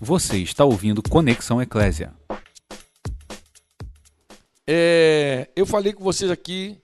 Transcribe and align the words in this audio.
Você 0.00 0.36
está 0.38 0.62
ouvindo 0.62 1.02
Conexão 1.02 1.60
Eclésia. 1.62 2.14
É, 4.66 5.48
eu 5.56 5.64
falei 5.64 5.94
com 5.94 6.04
vocês 6.04 6.30
aqui, 6.30 6.78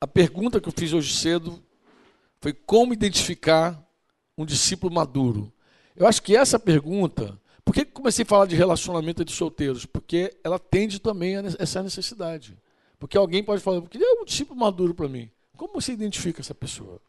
a 0.00 0.06
pergunta 0.06 0.58
que 0.58 0.66
eu 0.66 0.72
fiz 0.74 0.94
hoje 0.94 1.12
cedo 1.12 1.62
foi 2.40 2.54
como 2.54 2.94
identificar 2.94 3.78
um 4.38 4.46
discípulo 4.46 4.94
maduro. 4.94 5.52
Eu 5.94 6.06
acho 6.06 6.22
que 6.22 6.34
essa 6.34 6.58
pergunta, 6.58 7.38
por 7.62 7.74
que 7.74 7.84
comecei 7.84 8.22
a 8.22 8.26
falar 8.26 8.46
de 8.46 8.56
relacionamento 8.56 9.22
de 9.22 9.32
solteiros? 9.32 9.84
Porque 9.84 10.34
ela 10.42 10.58
tende 10.58 10.98
também 10.98 11.36
a 11.36 11.42
essa 11.58 11.82
necessidade. 11.82 12.56
Porque 12.98 13.18
alguém 13.18 13.44
pode 13.44 13.60
falar, 13.62 13.82
porque 13.82 13.98
é 13.98 14.12
um 14.22 14.24
discípulo 14.24 14.58
maduro 14.58 14.94
para 14.94 15.08
mim. 15.08 15.30
Como 15.58 15.74
você 15.74 15.92
identifica 15.92 16.40
essa 16.40 16.54
pessoa? 16.54 17.02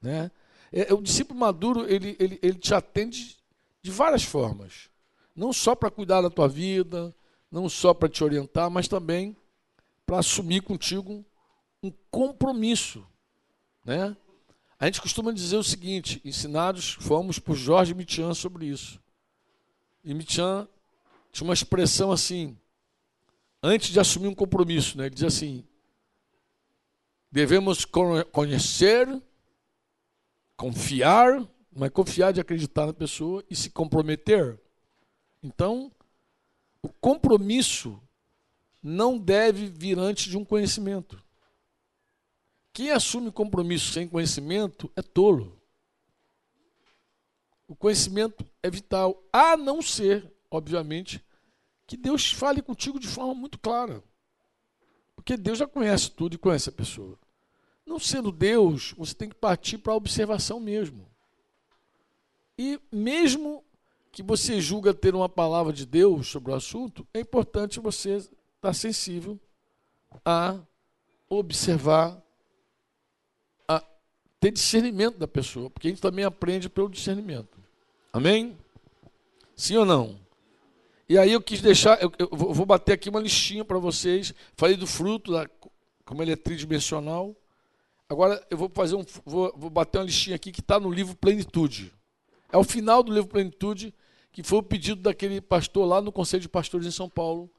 Né? 0.00 0.30
É, 0.70 0.94
o 0.94 1.02
discípulo 1.02 1.40
maduro, 1.40 1.92
ele, 1.92 2.16
ele, 2.20 2.38
ele 2.40 2.58
te 2.58 2.72
atende 2.72 3.41
de 3.82 3.90
várias 3.90 4.22
formas. 4.22 4.88
Não 5.34 5.52
só 5.52 5.74
para 5.74 5.90
cuidar 5.90 6.22
da 6.22 6.30
tua 6.30 6.48
vida, 6.48 7.14
não 7.50 7.68
só 7.68 7.92
para 7.92 8.08
te 8.08 8.22
orientar, 8.22 8.70
mas 8.70 8.88
também 8.88 9.36
para 10.06 10.18
assumir 10.18 10.62
contigo 10.62 11.24
um 11.82 11.92
compromisso. 12.10 13.06
Né? 13.84 14.16
A 14.78 14.86
gente 14.86 15.00
costuma 15.00 15.32
dizer 15.32 15.56
o 15.56 15.64
seguinte: 15.64 16.20
ensinados 16.24 16.92
fomos 16.92 17.38
por 17.38 17.56
Jorge 17.56 17.94
Mitian 17.94 18.34
sobre 18.34 18.66
isso. 18.66 19.00
E 20.04 20.14
Mitian 20.14 20.68
tinha 21.30 21.46
uma 21.46 21.54
expressão 21.54 22.12
assim, 22.12 22.56
antes 23.62 23.88
de 23.90 23.98
assumir 24.00 24.28
um 24.28 24.34
compromisso, 24.34 24.98
né? 24.98 25.06
ele 25.06 25.14
diz 25.14 25.24
assim: 25.24 25.64
devemos 27.30 27.84
conhecer, 28.30 29.08
confiar, 30.56 31.42
mas 31.74 31.90
confiar 31.90 32.32
de 32.32 32.40
acreditar 32.40 32.86
na 32.86 32.92
pessoa 32.92 33.44
e 33.48 33.56
se 33.56 33.70
comprometer. 33.70 34.60
Então, 35.42 35.90
o 36.82 36.88
compromisso 36.88 38.00
não 38.82 39.18
deve 39.18 39.68
vir 39.68 39.98
antes 39.98 40.30
de 40.30 40.36
um 40.36 40.44
conhecimento. 40.44 41.22
Quem 42.72 42.90
assume 42.90 43.30
compromisso 43.30 43.92
sem 43.92 44.08
conhecimento 44.08 44.90
é 44.96 45.02
tolo. 45.02 45.60
O 47.68 47.76
conhecimento 47.76 48.44
é 48.62 48.70
vital, 48.70 49.22
a 49.32 49.56
não 49.56 49.80
ser, 49.80 50.30
obviamente, 50.50 51.24
que 51.86 51.96
Deus 51.96 52.32
fale 52.32 52.60
contigo 52.60 52.98
de 52.98 53.08
forma 53.08 53.34
muito 53.34 53.58
clara. 53.58 54.02
Porque 55.14 55.36
Deus 55.36 55.58
já 55.58 55.66
conhece 55.66 56.10
tudo 56.10 56.34
e 56.34 56.38
conhece 56.38 56.68
a 56.68 56.72
pessoa. 56.72 57.18
Não 57.86 57.98
sendo 57.98 58.32
Deus, 58.32 58.94
você 58.96 59.14
tem 59.14 59.28
que 59.28 59.34
partir 59.34 59.78
para 59.78 59.92
a 59.92 59.96
observação 59.96 60.58
mesmo. 60.58 61.11
E 62.62 62.80
mesmo 62.92 63.64
que 64.12 64.22
você 64.22 64.60
julga 64.60 64.94
ter 64.94 65.16
uma 65.16 65.28
palavra 65.28 65.72
de 65.72 65.84
Deus 65.84 66.28
sobre 66.28 66.52
o 66.52 66.54
assunto, 66.54 67.04
é 67.12 67.18
importante 67.18 67.80
você 67.80 68.18
estar 68.18 68.72
sensível 68.72 69.36
a 70.24 70.60
observar, 71.28 72.22
a 73.66 73.82
ter 74.38 74.52
discernimento 74.52 75.18
da 75.18 75.26
pessoa, 75.26 75.68
porque 75.70 75.88
a 75.88 75.90
gente 75.90 76.00
também 76.00 76.24
aprende 76.24 76.68
pelo 76.68 76.88
discernimento. 76.88 77.58
Amém? 78.12 78.56
Sim 79.56 79.78
ou 79.78 79.84
não? 79.84 80.16
E 81.08 81.18
aí 81.18 81.32
eu 81.32 81.42
quis 81.42 81.60
deixar, 81.60 82.00
eu, 82.00 82.12
eu 82.16 82.28
vou 82.30 82.64
bater 82.64 82.92
aqui 82.92 83.08
uma 83.08 83.18
listinha 83.18 83.64
para 83.64 83.78
vocês. 83.80 84.32
Falei 84.56 84.76
do 84.76 84.86
fruto, 84.86 85.32
da, 85.32 85.50
como 86.04 86.22
ele 86.22 86.30
é 86.30 86.36
tridimensional. 86.36 87.34
Agora 88.08 88.40
eu 88.48 88.56
vou 88.56 88.70
fazer 88.72 88.94
um, 88.94 89.04
vou, 89.24 89.52
vou 89.56 89.68
bater 89.68 89.98
uma 89.98 90.04
listinha 90.04 90.36
aqui 90.36 90.52
que 90.52 90.60
está 90.60 90.78
no 90.78 90.92
livro 90.92 91.16
Plenitude. 91.16 91.92
É 92.52 92.56
o 92.58 92.62
final 92.62 93.02
do 93.02 93.12
livro 93.12 93.30
Plenitude, 93.30 93.94
que 94.30 94.42
foi 94.42 94.58
o 94.58 94.62
pedido 94.62 95.00
daquele 95.00 95.40
pastor 95.40 95.86
lá 95.86 96.02
no 96.02 96.12
Conselho 96.12 96.42
de 96.42 96.48
Pastores 96.48 96.86
em 96.86 96.90
São 96.90 97.08
Paulo. 97.08 97.50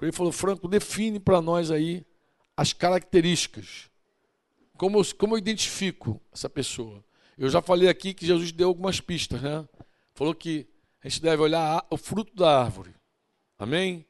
Ele 0.00 0.12
falou, 0.12 0.30
Franco, 0.30 0.68
define 0.68 1.18
para 1.18 1.42
nós 1.42 1.70
aí 1.70 2.06
as 2.56 2.72
características. 2.72 3.90
Como 4.76 4.98
eu, 4.98 5.14
como 5.16 5.34
eu 5.34 5.38
identifico 5.38 6.20
essa 6.32 6.48
pessoa? 6.48 7.04
Eu 7.36 7.48
já 7.48 7.60
falei 7.60 7.88
aqui 7.88 8.14
que 8.14 8.26
Jesus 8.26 8.52
deu 8.52 8.68
algumas 8.68 9.00
pistas, 9.00 9.42
né? 9.42 9.66
Falou 10.14 10.34
que 10.34 10.66
a 11.02 11.08
gente 11.08 11.20
deve 11.20 11.42
olhar 11.42 11.84
o 11.90 11.96
fruto 11.96 12.34
da 12.34 12.62
árvore. 12.62 12.94
Amém? 13.58 14.06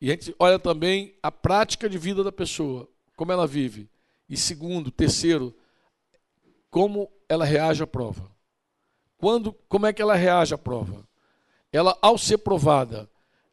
E 0.00 0.10
a 0.10 0.14
gente 0.14 0.34
olha 0.38 0.58
também 0.58 1.14
a 1.22 1.30
prática 1.30 1.88
de 1.88 1.98
vida 1.98 2.24
da 2.24 2.32
pessoa, 2.32 2.88
como 3.16 3.32
ela 3.32 3.46
vive. 3.46 3.88
E 4.28 4.36
segundo, 4.36 4.90
terceiro, 4.90 5.54
como 6.70 7.10
ela 7.28 7.44
reage 7.44 7.82
à 7.82 7.86
prova. 7.86 8.30
Quando, 9.18 9.52
como 9.68 9.86
é 9.86 9.92
que 9.92 10.00
ela 10.00 10.14
reage 10.14 10.54
à 10.54 10.58
prova? 10.58 11.06
Ela, 11.72 11.98
ao 12.00 12.16
ser 12.16 12.38
provada, 12.38 13.10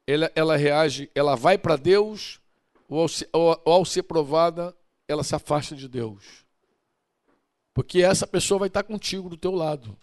ela, 0.07 0.31
ela 0.35 0.55
reage, 0.55 1.09
ela 1.13 1.35
vai 1.35 1.57
para 1.57 1.75
Deus, 1.75 2.39
ou 2.87 3.01
ao, 3.01 3.07
ser, 3.07 3.27
ou, 3.33 3.61
ou 3.65 3.73
ao 3.73 3.83
ser 3.83 4.03
provada, 4.03 4.75
ela 5.07 5.23
se 5.23 5.35
afasta 5.35 5.75
de 5.75 5.87
Deus. 5.87 6.45
Porque 7.73 8.01
essa 8.01 8.27
pessoa 8.27 8.59
vai 8.59 8.67
estar 8.67 8.83
contigo 8.83 9.27
do 9.27 9.35
teu 9.35 9.51
lado. 9.51 9.97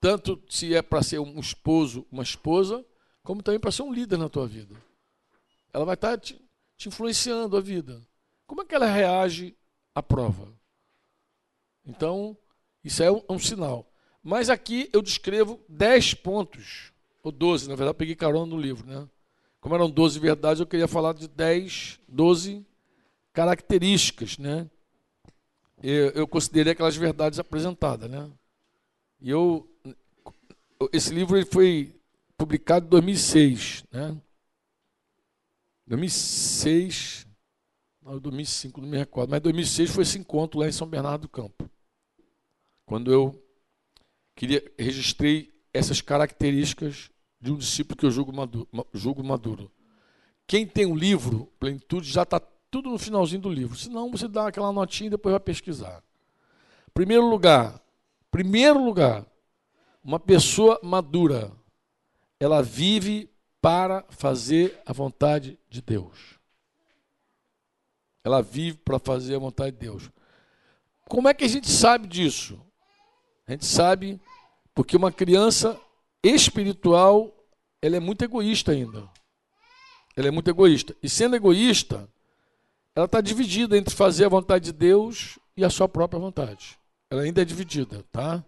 Tanto 0.00 0.42
se 0.48 0.74
é 0.74 0.82
para 0.82 1.02
ser 1.02 1.20
um 1.20 1.38
esposo, 1.38 2.04
uma 2.10 2.22
esposa, 2.22 2.84
como 3.22 3.42
também 3.42 3.60
para 3.60 3.72
ser 3.72 3.82
um 3.82 3.92
líder 3.92 4.18
na 4.18 4.28
tua 4.28 4.46
vida. 4.46 4.74
Ela 5.72 5.84
vai 5.84 5.94
estar 5.94 6.18
te, 6.18 6.40
te 6.76 6.88
influenciando 6.88 7.56
a 7.56 7.60
vida. 7.60 8.02
Como 8.46 8.62
é 8.62 8.64
que 8.64 8.74
ela 8.74 8.86
reage 8.86 9.56
à 9.94 10.02
prova? 10.02 10.52
Então, 11.84 12.36
isso 12.84 13.02
é 13.02 13.10
um, 13.10 13.22
um 13.30 13.38
sinal. 13.38 13.86
Mas 14.26 14.50
aqui 14.50 14.90
eu 14.92 15.00
descrevo 15.00 15.60
10 15.68 16.14
pontos, 16.14 16.92
ou 17.22 17.30
12, 17.30 17.68
na 17.68 17.76
verdade, 17.76 17.90
eu 17.90 17.94
peguei 17.94 18.16
carona 18.16 18.44
no 18.44 18.60
livro, 18.60 18.84
né? 18.84 19.08
Como 19.60 19.72
eram 19.72 19.88
12 19.88 20.18
verdades, 20.18 20.58
eu 20.58 20.66
queria 20.66 20.88
falar 20.88 21.12
de 21.12 21.28
10, 21.28 22.00
12 22.08 22.66
características, 23.32 24.36
né? 24.36 24.68
Eu, 25.80 26.08
eu 26.08 26.26
considerei 26.26 26.72
aquelas 26.72 26.96
verdades 26.96 27.38
apresentadas, 27.38 28.10
né? 28.10 28.28
E 29.20 29.30
eu, 29.30 29.64
esse 30.92 31.14
livro 31.14 31.36
ele 31.36 31.46
foi 31.46 31.94
publicado 32.36 32.84
em 32.84 32.88
2006, 32.88 33.84
né? 33.92 34.20
2006, 35.86 37.28
não, 38.02 38.18
2005, 38.18 38.80
não 38.80 38.88
me 38.88 38.98
recordo, 38.98 39.30
mas 39.30 39.40
2006 39.40 39.88
foi 39.88 40.02
esse 40.02 40.18
encontro 40.18 40.58
lá 40.58 40.66
em 40.66 40.72
São 40.72 40.88
Bernardo 40.88 41.22
do 41.22 41.28
Campo. 41.28 41.70
Quando 42.84 43.12
eu 43.12 43.45
queria 44.36 44.62
registrei 44.78 45.52
essas 45.72 46.00
características 46.00 47.10
de 47.40 47.50
um 47.50 47.56
discípulo 47.56 47.96
que 47.96 48.06
eu 48.06 48.10
julgo 48.10 48.32
maduro. 48.32 48.68
Julgo 48.94 49.24
maduro. 49.24 49.72
Quem 50.46 50.66
tem 50.66 50.86
um 50.86 50.94
livro, 50.94 51.50
Plenitude, 51.58 52.08
já 52.08 52.22
está 52.22 52.38
tudo 52.70 52.90
no 52.90 52.98
finalzinho 52.98 53.40
do 53.40 53.50
livro. 53.50 53.76
Senão 53.76 54.10
você 54.10 54.28
dá 54.28 54.46
aquela 54.46 54.70
notinha 54.72 55.08
e 55.08 55.10
depois 55.10 55.32
vai 55.32 55.40
pesquisar. 55.40 56.02
Primeiro 56.94 57.28
lugar, 57.28 57.80
primeiro 58.30 58.82
lugar, 58.82 59.26
uma 60.04 60.20
pessoa 60.20 60.78
madura, 60.82 61.50
ela 62.38 62.62
vive 62.62 63.28
para 63.60 64.04
fazer 64.08 64.80
a 64.86 64.92
vontade 64.92 65.58
de 65.68 65.82
Deus. 65.82 66.38
Ela 68.22 68.40
vive 68.40 68.78
para 68.78 68.98
fazer 68.98 69.36
a 69.36 69.38
vontade 69.38 69.72
de 69.72 69.78
Deus. 69.78 70.10
Como 71.08 71.28
é 71.28 71.34
que 71.34 71.44
a 71.44 71.48
gente 71.48 71.68
sabe 71.70 72.06
disso? 72.06 72.60
A 73.46 73.52
gente 73.52 73.64
sabe 73.64 74.20
porque 74.74 74.96
uma 74.96 75.12
criança 75.12 75.80
espiritual, 76.22 77.32
ela 77.80 77.96
é 77.96 78.00
muito 78.00 78.24
egoísta 78.24 78.72
ainda. 78.72 79.08
Ela 80.16 80.28
é 80.28 80.30
muito 80.30 80.48
egoísta. 80.48 80.96
E 81.02 81.08
sendo 81.08 81.36
egoísta, 81.36 82.08
ela 82.94 83.06
está 83.06 83.20
dividida 83.20 83.76
entre 83.76 83.94
fazer 83.94 84.24
a 84.24 84.28
vontade 84.28 84.66
de 84.66 84.72
Deus 84.72 85.38
e 85.56 85.64
a 85.64 85.70
sua 85.70 85.88
própria 85.88 86.18
vontade. 86.18 86.78
Ela 87.10 87.22
ainda 87.22 87.42
é 87.42 87.44
dividida, 87.44 88.04
tá? 88.10 88.44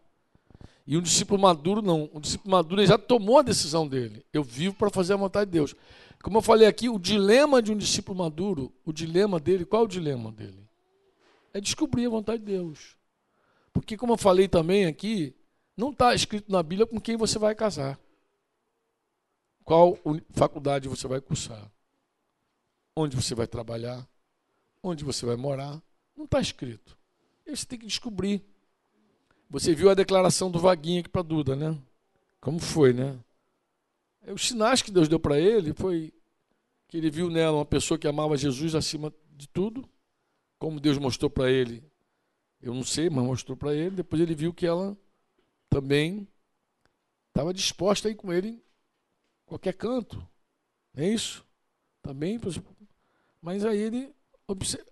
E 0.87 0.97
um 0.97 1.03
discípulo 1.03 1.41
maduro 1.41 1.83
não. 1.83 2.11
Um 2.13 2.21
discípulo 2.21 2.51
maduro 2.51 2.85
já 2.85 2.99
tomou 2.99 3.39
a 3.39 3.43
decisão 3.43 3.87
dele. 3.87 4.25
Eu 4.33 4.43
vivo 4.43 4.75
para 4.75 4.91
fazer 4.91 5.13
a 5.13 5.17
vontade 5.17 5.51
de 5.51 5.59
Deus. 5.59 5.75
Como 6.23 6.39
eu 6.39 6.43
falei 6.43 6.67
aqui, 6.67 6.89
o 6.89 6.99
dilema 6.99 7.63
de 7.63 7.71
um 7.71 7.77
discípulo 7.77 8.19
maduro, 8.19 8.73
o 8.85 8.93
dilema 8.93 9.39
dele, 9.39 9.65
qual 9.65 9.83
é 9.83 9.85
o 9.85 9.89
dilema 9.89 10.33
dele? 10.33 10.67
É 11.55 11.61
descobrir 11.61 12.07
a 12.07 12.11
vontade 12.11 12.41
de 12.41 12.47
Deus. 12.47 12.98
Porque, 13.81 13.97
como 13.97 14.15
eu 14.15 14.19
falei 14.19 14.49
também 14.49 14.87
aqui, 14.87 15.35
não 15.77 15.91
está 15.91 16.15
escrito 16.15 16.51
na 16.51 16.63
Bíblia 16.63 16.87
com 16.87 17.01
quem 17.01 17.17
você 17.17 17.39
vai 17.39 17.55
casar. 17.55 17.99
Qual 19.65 19.99
faculdade 20.31 20.89
você 20.89 21.07
vai 21.07 21.21
cursar. 21.21 21.71
Onde 22.97 23.15
você 23.15 23.35
vai 23.35 23.47
trabalhar. 23.47 24.07
Onde 24.83 25.05
você 25.05 25.25
vai 25.25 25.37
morar. 25.37 25.81
Não 26.17 26.25
está 26.25 26.41
escrito. 26.41 26.97
E 27.47 27.57
você 27.57 27.65
tem 27.65 27.79
que 27.79 27.87
descobrir. 27.87 28.43
Você 29.49 29.75
viu 29.75 29.89
a 29.91 29.95
declaração 29.95 30.51
do 30.51 30.59
Vaguinho 30.59 31.01
aqui 31.01 31.09
para 31.09 31.23
Duda, 31.23 31.55
né? 31.55 31.79
Como 32.41 32.59
foi, 32.59 32.93
né? 32.93 33.19
Os 34.27 34.49
sinais 34.49 34.83
que 34.83 34.91
Deus 34.91 35.09
deu 35.09 35.19
para 35.19 35.39
ele 35.39 35.73
foi 35.73 36.13
que 36.89 36.97
ele 36.97 37.11
viu 37.11 37.31
nela 37.31 37.59
uma 37.59 37.65
pessoa 37.65 37.99
que 37.99 38.09
amava 38.09 38.37
Jesus 38.37 38.75
acima 38.75 39.13
de 39.37 39.49
tudo, 39.49 39.89
como 40.59 40.81
Deus 40.81 40.99
mostrou 40.99 41.31
para 41.31 41.51
ele 41.51 41.88
eu 42.61 42.75
não 42.75 42.85
sei, 42.85 43.09
mas 43.09 43.25
mostrou 43.25 43.57
para 43.57 43.75
ele. 43.75 43.97
Depois 43.97 44.21
ele 44.21 44.35
viu 44.35 44.53
que 44.53 44.67
ela 44.67 44.97
também 45.71 46.27
estava 47.29 47.55
disposta 47.55 48.09
a 48.09 48.11
ir 48.11 48.15
com 48.15 48.33
ele 48.33 48.49
em 48.49 48.63
qualquer 49.47 49.75
canto. 49.75 50.27
É 50.97 51.07
isso? 51.09 51.45
Também. 52.03 52.41
Mas 53.41 53.65
aí 53.65 53.79
ele. 53.79 54.15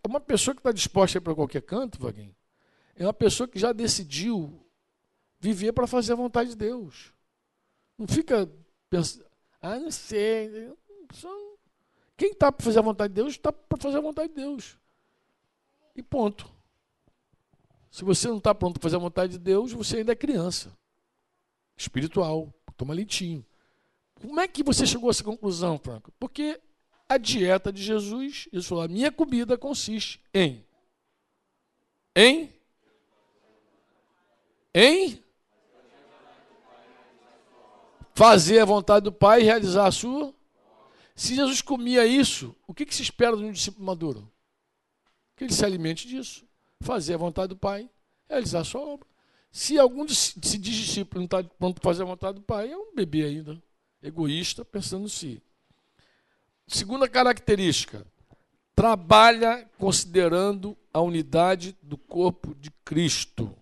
Uma 0.06 0.20
pessoa 0.20 0.54
que 0.54 0.60
está 0.60 0.70
disposta 0.70 1.18
a 1.18 1.20
ir 1.20 1.22
para 1.22 1.34
qualquer 1.34 1.62
canto, 1.62 1.98
Vaguinho, 1.98 2.36
é 2.94 3.04
uma 3.04 3.14
pessoa 3.14 3.48
que 3.48 3.58
já 3.58 3.72
decidiu 3.72 4.66
viver 5.40 5.72
para 5.72 5.86
fazer 5.86 6.12
a 6.12 6.16
vontade 6.16 6.50
de 6.50 6.56
Deus. 6.56 7.12
Não 7.98 8.06
fica 8.06 8.50
pensando, 8.90 9.24
ah, 9.60 9.78
não 9.78 9.90
sei. 9.90 10.72
Quem 12.16 12.30
está 12.30 12.52
para 12.52 12.64
fazer 12.64 12.78
a 12.78 12.82
vontade 12.82 13.12
de 13.12 13.20
Deus, 13.20 13.32
está 13.32 13.50
para 13.50 13.78
fazer 13.78 13.98
a 13.98 14.02
vontade 14.02 14.28
de 14.28 14.34
Deus. 14.34 14.78
E 15.94 16.02
ponto. 16.02 16.55
Se 17.96 18.04
você 18.04 18.28
não 18.28 18.36
está 18.36 18.54
pronto 18.54 18.74
para 18.74 18.82
fazer 18.82 18.96
a 18.96 18.98
vontade 18.98 19.32
de 19.32 19.38
Deus, 19.38 19.72
você 19.72 19.96
ainda 19.96 20.12
é 20.12 20.14
criança. 20.14 20.70
Espiritual. 21.78 22.52
Toma 22.76 22.92
leitinho. 22.92 23.42
Como 24.20 24.38
é 24.38 24.46
que 24.46 24.62
você 24.62 24.84
chegou 24.86 25.08
a 25.08 25.12
essa 25.12 25.24
conclusão, 25.24 25.78
Franco? 25.78 26.12
Porque 26.20 26.60
a 27.08 27.16
dieta 27.16 27.72
de 27.72 27.82
Jesus, 27.82 28.48
Jesus 28.52 28.66
falou, 28.66 28.84
a 28.84 28.88
minha 28.88 29.10
comida 29.10 29.56
consiste 29.56 30.22
em 30.34 30.62
em 32.14 32.52
em 34.74 35.24
fazer 38.14 38.58
a 38.58 38.66
vontade 38.66 39.04
do 39.04 39.12
Pai 39.12 39.40
e 39.40 39.44
realizar 39.44 39.86
a 39.86 39.90
sua. 39.90 40.34
Se 41.14 41.34
Jesus 41.34 41.62
comia 41.62 42.06
isso, 42.06 42.54
o 42.66 42.74
que, 42.74 42.84
que 42.84 42.94
se 42.94 43.00
espera 43.00 43.34
de 43.34 43.42
um 43.42 43.52
discípulo 43.52 43.86
maduro? 43.86 44.30
Que 45.34 45.44
ele 45.44 45.54
se 45.54 45.64
alimente 45.64 46.06
disso, 46.06 46.45
fazer 46.80 47.14
a 47.14 47.18
vontade 47.18 47.48
do 47.48 47.56
Pai, 47.56 47.88
realizar 48.28 48.60
a 48.60 48.64
sua 48.64 48.80
obra. 48.80 49.06
Se 49.50 49.78
algum 49.78 50.06
se 50.08 50.38
diz 50.58 50.76
discípulo 50.76 51.20
não 51.20 51.24
está 51.24 51.42
pronto 51.42 51.80
para 51.80 51.90
fazer 51.90 52.02
a 52.02 52.06
vontade 52.06 52.34
do 52.34 52.42
Pai, 52.42 52.70
é 52.70 52.76
um 52.76 52.94
bebê 52.94 53.24
ainda, 53.24 53.60
egoísta, 54.02 54.64
pensando 54.64 55.06
em 55.06 55.08
si. 55.08 55.42
Segunda 56.66 57.08
característica, 57.08 58.06
trabalha 58.74 59.68
considerando 59.78 60.76
a 60.92 61.00
unidade 61.00 61.76
do 61.82 61.96
corpo 61.96 62.54
de 62.54 62.70
Cristo. 62.84 63.56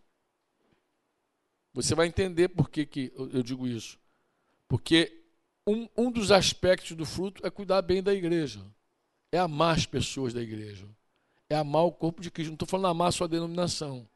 Você 1.73 1.95
vai 1.95 2.07
entender 2.07 2.49
por 2.49 2.71
que, 2.71 2.87
que 2.87 3.13
eu 3.17 3.43
digo 3.43 3.67
isso. 3.67 3.99
Porque 4.67 5.23
um, 5.67 5.89
um 5.97 6.11
dos 6.11 6.31
aspectos 6.31 6.97
do 6.97 7.07
fruto 7.07 7.47
é 7.47 7.51
cuidar 7.51 7.83
bem 7.83 8.03
da 8.03 8.13
igreja. 8.15 8.61
É 9.31 9.39
amar 9.39 9.77
as 9.77 9.87
pessoas 9.87 10.33
da 10.33 10.43
igreja. 10.43 10.87
É 11.49 11.57
amar 11.57 11.85
o 11.85 11.93
corpo 11.93 12.23
de 12.23 12.31
Cristo. 12.31 12.51
Não 12.51 12.55
estou 12.55 12.69
falando 12.69 12.89
amar 12.89 13.09
a 13.09 13.13
sua 13.13 13.29
denominação. 13.29 14.09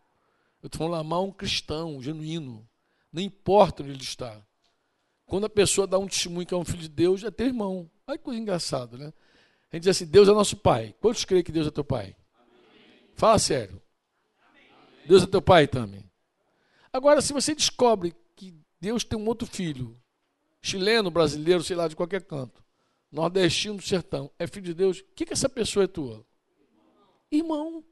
Eu 0.62 0.66
estou 0.66 0.78
falando 0.78 1.00
amar 1.00 1.20
um 1.20 1.30
cristão 1.30 2.02
genuíno. 2.02 2.68
Não 3.12 3.22
importa 3.22 3.82
onde 3.82 3.92
ele 3.92 4.02
está. 4.02 4.40
Quando 5.26 5.44
a 5.44 5.50
pessoa 5.50 5.86
dá 5.86 5.98
um 5.98 6.06
testemunho 6.06 6.46
que 6.46 6.54
é 6.54 6.56
um 6.56 6.64
filho 6.64 6.78
de 6.78 6.88
Deus, 6.88 7.22
é 7.22 7.30
teu 7.30 7.46
irmão. 7.46 7.90
Olha 8.06 8.16
que 8.16 8.24
coisa 8.24 8.40
engraçada, 8.40 8.96
né? 8.96 9.12
A 9.70 9.76
gente 9.76 9.84
diz 9.84 9.96
assim: 9.96 10.06
Deus 10.06 10.28
é 10.28 10.32
nosso 10.32 10.56
pai. 10.56 10.94
Quantos 11.00 11.24
creem 11.24 11.44
que 11.44 11.52
Deus 11.52 11.66
é 11.66 11.70
teu 11.70 11.84
pai? 11.84 12.16
Amém. 12.34 13.10
Fala 13.14 13.38
sério. 13.38 13.80
Amém. 14.48 14.66
Deus 15.06 15.22
é 15.22 15.26
teu 15.26 15.42
pai 15.42 15.68
também. 15.68 16.10
Agora, 16.90 17.20
se 17.20 17.32
você 17.32 17.54
descobre 17.54 18.14
que 18.34 18.54
Deus 18.80 19.04
tem 19.04 19.18
um 19.18 19.26
outro 19.26 19.46
filho 19.46 20.00
chileno, 20.62 21.10
brasileiro, 21.10 21.62
sei 21.62 21.76
lá, 21.76 21.86
de 21.86 21.94
qualquer 21.94 22.22
canto, 22.22 22.64
nordestino 23.12 23.76
do 23.76 23.82
sertão, 23.82 24.30
é 24.38 24.46
filho 24.46 24.66
de 24.66 24.74
Deus, 24.74 25.00
o 25.00 25.04
que, 25.14 25.26
que 25.26 25.32
essa 25.32 25.48
pessoa 25.48 25.84
é 25.84 25.86
tua? 25.86 26.26
Irmão. 27.30 27.84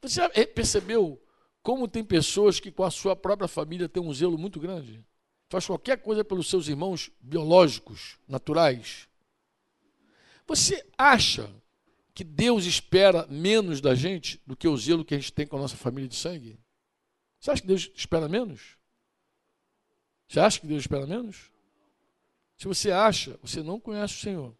Você 0.00 0.20
já 0.20 0.28
percebeu 0.28 1.20
como 1.62 1.88
tem 1.88 2.04
pessoas 2.04 2.60
que 2.60 2.70
com 2.70 2.84
a 2.84 2.90
sua 2.90 3.16
própria 3.16 3.48
família 3.48 3.88
têm 3.88 4.02
um 4.02 4.12
zelo 4.12 4.38
muito 4.38 4.60
grande? 4.60 5.04
Faz 5.48 5.66
qualquer 5.66 6.00
coisa 6.00 6.24
pelos 6.24 6.48
seus 6.48 6.68
irmãos 6.68 7.10
biológicos, 7.20 8.18
naturais. 8.28 9.08
Você 10.46 10.86
acha 10.96 11.50
que 12.14 12.24
Deus 12.24 12.64
espera 12.64 13.26
menos 13.28 13.80
da 13.80 13.94
gente 13.94 14.40
do 14.46 14.56
que 14.56 14.66
o 14.66 14.76
zelo 14.76 15.04
que 15.04 15.14
a 15.14 15.18
gente 15.18 15.32
tem 15.32 15.46
com 15.46 15.56
a 15.56 15.60
nossa 15.60 15.76
família 15.76 16.08
de 16.08 16.16
sangue? 16.16 16.58
Você 17.38 17.50
acha 17.50 17.62
que 17.62 17.68
Deus 17.68 17.90
espera 17.94 18.28
menos? 18.28 18.76
Você 20.28 20.40
acha 20.40 20.60
que 20.60 20.66
Deus 20.66 20.82
espera 20.82 21.06
menos? 21.06 21.52
Se 22.56 22.66
você 22.66 22.90
acha, 22.90 23.38
você 23.40 23.62
não 23.62 23.78
conhece 23.78 24.14
o 24.14 24.18
Senhor. 24.18 24.57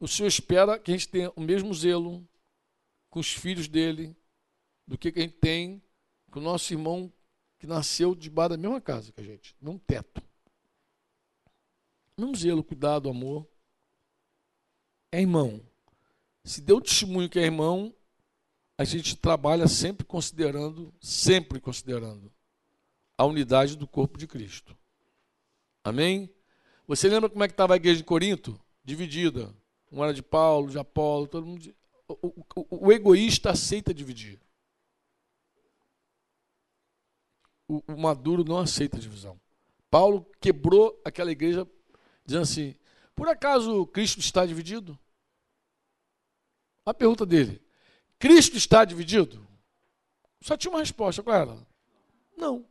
O 0.00 0.08
Senhor 0.08 0.28
espera 0.28 0.78
que 0.78 0.90
a 0.90 0.94
gente 0.96 1.08
tenha 1.08 1.30
o 1.36 1.40
mesmo 1.40 1.72
zelo 1.74 2.26
com 3.10 3.20
os 3.20 3.30
filhos 3.30 3.68
dele 3.68 4.16
do 4.86 4.96
que 4.96 5.08
a 5.08 5.20
gente 5.20 5.34
tem 5.34 5.82
com 6.30 6.40
o 6.40 6.42
nosso 6.42 6.72
irmão 6.72 7.12
que 7.58 7.66
nasceu 7.66 8.14
debaixo 8.14 8.50
da 8.50 8.56
mesma 8.56 8.80
casa 8.80 9.12
que 9.12 9.20
a 9.20 9.24
gente, 9.24 9.54
num 9.60 9.76
teto. 9.76 10.22
Mesmo 12.16 12.34
zelo, 12.34 12.64
cuidado, 12.64 13.10
amor. 13.10 13.46
É 15.12 15.20
irmão. 15.20 15.60
Se 16.44 16.62
deu 16.62 16.80
testemunho 16.80 17.28
que 17.28 17.38
é 17.38 17.42
irmão, 17.42 17.94
a 18.78 18.84
gente 18.84 19.14
trabalha 19.14 19.68
sempre 19.68 20.06
considerando, 20.06 20.94
sempre 20.98 21.60
considerando 21.60 22.32
a 23.18 23.26
unidade 23.26 23.76
do 23.76 23.86
corpo 23.86 24.16
de 24.16 24.26
Cristo. 24.26 24.74
Amém? 25.84 26.34
Você 26.86 27.06
lembra 27.06 27.28
como 27.28 27.44
é 27.44 27.48
que 27.48 27.52
estava 27.52 27.74
a 27.74 27.76
igreja 27.76 27.98
de 27.98 28.04
Corinto? 28.04 28.58
Dividida. 28.82 29.54
Um 29.90 30.04
era 30.04 30.14
de 30.14 30.22
Paulo, 30.22 30.70
de 30.70 30.78
Apolo, 30.78 31.26
todo 31.26 31.46
mundo. 31.46 31.74
O, 32.08 32.44
o, 32.54 32.86
o 32.86 32.92
egoísta 32.92 33.50
aceita 33.50 33.92
dividir. 33.92 34.40
O, 37.68 37.82
o 37.92 37.98
maduro 37.98 38.44
não 38.44 38.58
aceita 38.58 38.98
divisão. 38.98 39.40
Paulo 39.90 40.24
quebrou 40.40 41.00
aquela 41.04 41.32
igreja 41.32 41.66
dizendo 42.24 42.42
assim: 42.42 42.74
por 43.14 43.28
acaso 43.28 43.86
Cristo 43.86 44.20
está 44.20 44.46
dividido? 44.46 44.98
A 46.86 46.94
pergunta 46.94 47.26
dele: 47.26 47.60
Cristo 48.18 48.56
está 48.56 48.84
dividido? 48.84 49.46
Só 50.40 50.56
tinha 50.56 50.70
uma 50.70 50.80
resposta, 50.80 51.22
qual 51.22 51.36
era? 51.36 51.66
Não. 52.36 52.66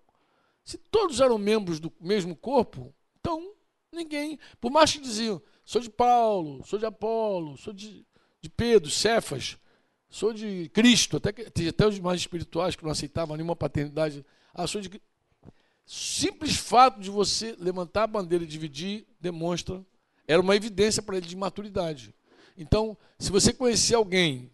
Se 0.63 0.77
todos 0.77 1.19
eram 1.19 1.37
membros 1.37 1.79
do 1.79 1.91
mesmo 1.99 2.35
corpo, 2.35 2.93
então 3.19 3.53
ninguém, 3.91 4.39
por 4.59 4.71
mais 4.71 4.91
que 4.91 4.99
diziam, 4.99 5.41
sou 5.69 5.79
de 5.79 5.89
Paulo, 5.91 6.65
sou 6.65 6.79
de 6.79 6.85
Apolo, 6.87 7.55
sou 7.55 7.71
de, 7.71 8.03
de 8.41 8.49
Pedro, 8.49 8.89
Cefas, 8.89 9.55
sou 10.09 10.33
de 10.33 10.67
Cristo, 10.69 11.17
até, 11.17 11.31
que, 11.31 11.67
até 11.67 11.85
os 11.85 11.99
mais 11.99 12.19
espirituais 12.19 12.75
que 12.75 12.83
não 12.83 12.89
aceitavam 12.89 13.37
nenhuma 13.37 13.55
paternidade, 13.55 14.25
ah, 14.51 14.65
sou 14.65 14.81
de 14.81 14.89
Simples 15.85 16.55
fato 16.55 16.99
de 16.99 17.11
você 17.11 17.55
levantar 17.59 18.03
a 18.03 18.07
bandeira 18.07 18.43
e 18.43 18.47
dividir 18.47 19.05
demonstra, 19.21 19.85
era 20.27 20.41
uma 20.41 20.55
evidência 20.55 21.03
para 21.03 21.17
ele 21.17 21.27
de 21.27 21.35
maturidade. 21.35 22.15
Então, 22.57 22.97
se 23.19 23.31
você 23.31 23.53
conhecer 23.53 23.93
alguém 23.93 24.51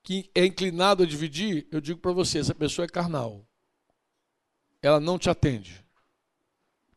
que 0.00 0.30
é 0.32 0.46
inclinado 0.46 1.02
a 1.02 1.06
dividir, 1.06 1.66
eu 1.72 1.80
digo 1.80 1.98
para 1.98 2.12
você, 2.12 2.38
essa 2.38 2.54
pessoa 2.54 2.84
é 2.84 2.88
carnal. 2.88 3.44
Ela 4.80 5.00
não 5.00 5.18
te 5.18 5.28
atende. 5.28 5.84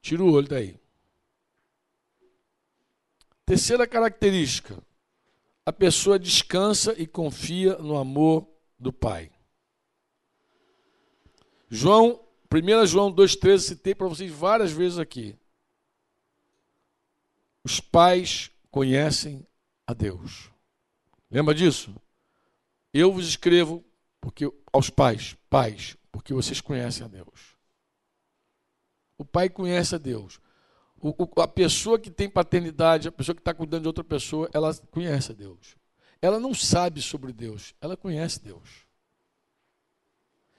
Tira 0.03 0.23
o 0.23 0.31
olho 0.31 0.47
daí. 0.47 0.79
Terceira 3.49 3.87
característica: 3.87 4.77
a 5.65 5.73
pessoa 5.73 6.19
descansa 6.19 6.93
e 7.01 7.07
confia 7.07 7.79
no 7.79 7.97
amor 7.97 8.47
do 8.77 8.93
Pai. 8.93 9.31
João, 11.67 12.23
1 12.53 12.85
João 12.85 13.11
2,13, 13.11 13.57
citei 13.57 13.95
para 13.95 14.07
vocês 14.07 14.31
várias 14.31 14.71
vezes 14.71 14.99
aqui. 14.99 15.35
Os 17.63 17.79
pais 17.79 18.51
conhecem 18.69 19.43
a 19.87 19.95
Deus. 19.95 20.51
Lembra 21.31 21.55
disso? 21.55 21.95
Eu 22.93 23.11
vos 23.11 23.27
escrevo 23.27 23.83
porque 24.21 24.45
aos 24.71 24.91
pais, 24.91 25.35
pais, 25.49 25.97
porque 26.11 26.35
vocês 26.35 26.61
conhecem 26.61 27.03
a 27.03 27.07
Deus. 27.07 27.57
O 29.17 29.25
pai 29.25 29.49
conhece 29.49 29.95
a 29.95 29.97
Deus. 29.97 30.39
O, 31.01 31.09
o, 31.23 31.41
a 31.41 31.47
pessoa 31.47 31.99
que 31.99 32.09
tem 32.09 32.29
paternidade, 32.29 33.07
a 33.07 33.11
pessoa 33.11 33.35
que 33.35 33.41
está 33.41 33.53
cuidando 33.53 33.83
de 33.83 33.87
outra 33.87 34.03
pessoa, 34.03 34.49
ela 34.53 34.73
conhece 34.91 35.33
Deus. 35.33 35.75
Ela 36.21 36.39
não 36.39 36.53
sabe 36.53 37.01
sobre 37.01 37.31
Deus, 37.31 37.73
ela 37.79 37.95
conhece 37.95 38.41
Deus. 38.41 38.87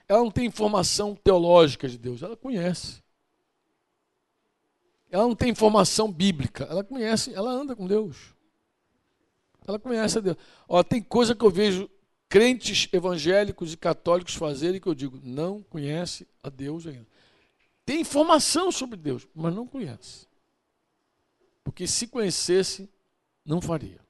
Ela 0.09 0.21
não 0.21 0.31
tem 0.31 0.47
informação 0.47 1.15
teológica 1.15 1.89
de 1.89 1.99
Deus, 1.99 2.23
ela 2.23 2.37
conhece. 2.37 3.03
Ela 5.11 5.25
não 5.25 5.35
tem 5.35 5.51
informação 5.51 6.11
bíblica, 6.11 6.65
ela 6.65 6.83
conhece, 6.83 7.35
ela 7.35 7.51
anda 7.51 7.77
com 7.77 7.87
Deus. 7.87 8.35
Ela 9.67 9.79
conhece 9.79 10.19
a 10.19 10.21
Deus. 10.21 10.37
Ó, 10.69 10.83
tem 10.83 11.03
coisa 11.03 11.35
que 11.35 11.45
eu 11.45 11.51
vejo 11.51 11.89
crentes 12.29 12.89
evangélicos 12.93 13.73
e 13.73 13.77
católicos 13.77 14.35
fazerem 14.35 14.81
que 14.81 14.87
eu 14.87 14.95
digo, 14.95 15.21
não 15.23 15.63
conhece 15.65 16.27
a 16.43 16.49
Deus 16.49 16.87
ainda. 16.87 17.07
Tem 17.85 18.01
informação 18.01 18.71
sobre 18.71 18.97
Deus, 18.97 19.27
mas 19.35 19.53
não 19.53 19.67
conhece. 19.67 20.30
Porque 21.62 21.87
se 21.87 22.07
conhecesse, 22.07 22.88
não 23.45 23.61
faria. 23.61 24.00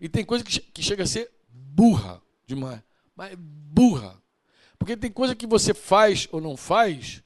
E 0.00 0.08
tem 0.08 0.24
coisa 0.24 0.44
que, 0.44 0.60
que 0.60 0.82
chega 0.82 1.04
a 1.04 1.06
ser 1.06 1.30
burra 1.48 2.20
demais. 2.46 2.82
Mas 3.16 3.36
burra. 3.38 4.20
Porque 4.78 4.96
tem 4.96 5.10
coisa 5.10 5.34
que 5.34 5.46
você 5.46 5.72
faz 5.72 6.28
ou 6.30 6.40
não 6.40 6.56
faz 6.56 7.22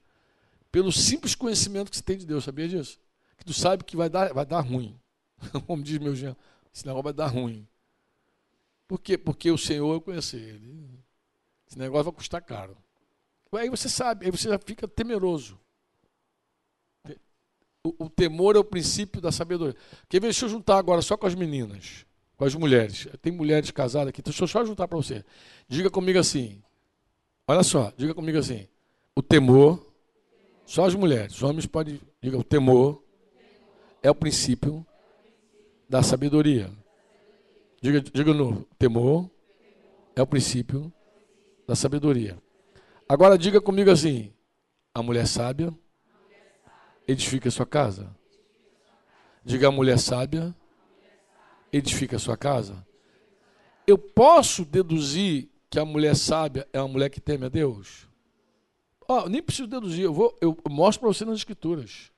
pelo 0.70 0.92
simples 0.92 1.34
conhecimento 1.34 1.90
que 1.90 1.96
você 1.96 2.02
tem 2.02 2.18
de 2.18 2.26
Deus, 2.26 2.44
sabia 2.44 2.68
disso? 2.68 3.00
Que 3.36 3.44
tu 3.44 3.54
sabe 3.54 3.84
que 3.84 3.96
vai 3.96 4.08
dar, 4.08 4.32
vai 4.32 4.44
dar 4.44 4.60
ruim. 4.60 4.98
Como 5.66 5.82
diz 5.82 5.98
meu 5.98 6.14
Jean, 6.14 6.36
esse 6.72 6.86
negócio 6.86 7.04
vai 7.04 7.12
dar 7.12 7.28
ruim. 7.28 7.66
Por 8.86 9.00
quê? 9.00 9.18
Porque 9.18 9.50
o 9.50 9.58
Senhor 9.58 9.92
eu 9.92 10.00
conheço 10.00 10.36
ele. 10.36 10.88
Esse 11.66 11.78
negócio 11.78 12.04
vai 12.04 12.12
custar 12.12 12.42
caro. 12.42 12.76
Aí 13.52 13.68
você 13.68 13.88
sabe, 13.88 14.26
aí 14.26 14.30
você 14.30 14.48
já 14.48 14.58
fica 14.58 14.86
temeroso. 14.86 15.58
O, 17.88 18.04
o 18.04 18.10
temor 18.10 18.56
é 18.56 18.58
o 18.58 18.64
princípio 18.64 19.20
da 19.20 19.32
sabedoria. 19.32 19.74
Quer 20.08 20.20
ver? 20.20 20.26
Deixa 20.28 20.44
eu 20.44 20.48
juntar 20.50 20.78
agora 20.78 21.00
só 21.00 21.16
com 21.16 21.26
as 21.26 21.34
meninas, 21.34 22.04
com 22.36 22.44
as 22.44 22.54
mulheres. 22.54 23.08
Tem 23.22 23.32
mulheres 23.32 23.70
casadas 23.70 24.08
aqui, 24.08 24.20
deixa 24.20 24.42
eu 24.42 24.48
só 24.48 24.64
juntar 24.64 24.86
para 24.86 24.96
você. 24.96 25.24
Diga 25.68 25.88
comigo 25.88 26.18
assim. 26.18 26.62
Olha 27.46 27.62
só, 27.62 27.92
diga 27.96 28.14
comigo 28.14 28.36
assim. 28.36 28.68
O 29.16 29.22
temor, 29.22 29.84
só 30.66 30.84
as 30.84 30.94
mulheres, 30.94 31.34
os 31.36 31.42
homens 31.42 31.66
podem. 31.66 32.00
Diga, 32.20 32.36
o 32.36 32.44
temor 32.44 33.02
é 34.02 34.10
o 34.10 34.14
princípio 34.14 34.86
da 35.88 36.02
sabedoria. 36.02 36.70
Diga, 37.80 38.00
diga 38.00 38.34
novo. 38.34 38.66
Temor 38.78 39.30
é 40.14 40.20
o 40.20 40.26
princípio 40.26 40.92
da 41.66 41.74
sabedoria. 41.74 42.36
Agora 43.08 43.38
diga 43.38 43.60
comigo 43.60 43.90
assim: 43.90 44.32
a 44.92 45.02
mulher 45.02 45.26
sábia 45.26 45.72
edifica 47.08 47.48
a 47.48 47.52
sua 47.52 47.66
casa. 47.66 48.14
Diga 49.44 49.66
a 49.66 49.72
mulher 49.72 49.98
sábia 49.98 50.54
edifica 51.72 52.16
a 52.16 52.18
sua 52.18 52.36
casa. 52.36 52.86
Eu 53.86 53.98
posso 53.98 54.64
deduzir 54.64 55.48
que 55.70 55.78
a 55.78 55.84
mulher 55.84 56.16
sábia 56.16 56.68
é 56.72 56.80
uma 56.80 56.88
mulher 56.88 57.10
que 57.10 57.20
teme 57.20 57.46
a 57.46 57.48
Deus? 57.48 58.08
Oh, 59.06 59.28
nem 59.28 59.42
preciso 59.42 59.68
deduzir, 59.68 60.04
eu, 60.04 60.12
vou, 60.12 60.36
eu 60.40 60.56
mostro 60.68 61.00
para 61.00 61.08
você 61.08 61.24
nas 61.24 61.38
escrituras. 61.38 62.10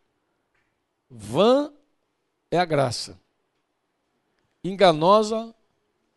Vã 1.08 1.72
é 2.50 2.58
a 2.58 2.64
graça. 2.64 3.18
Enganosa 4.62 5.54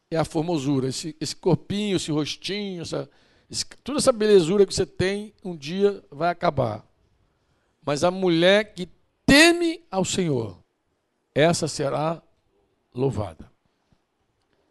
é 0.09 0.17
a 0.17 0.25
formosura. 0.25 0.87
Esse, 0.87 1.15
esse 1.19 1.35
corpinho, 1.35 1.95
esse 1.95 2.11
rostinho, 2.11 2.81
essa, 2.81 3.09
esse, 3.49 3.65
toda 3.83 3.99
essa 3.99 4.11
belezura 4.11 4.65
que 4.65 4.73
você 4.73 4.85
tem, 4.85 5.33
um 5.43 5.55
dia 5.55 6.03
vai 6.11 6.29
acabar. 6.29 6.87
Mas 7.85 8.03
a 8.03 8.11
mulher 8.11 8.73
que 8.73 8.87
teme 9.25 9.83
ao 9.91 10.05
Senhor, 10.05 10.57
essa 11.33 11.67
será 11.67 12.21
louvada. 12.93 13.51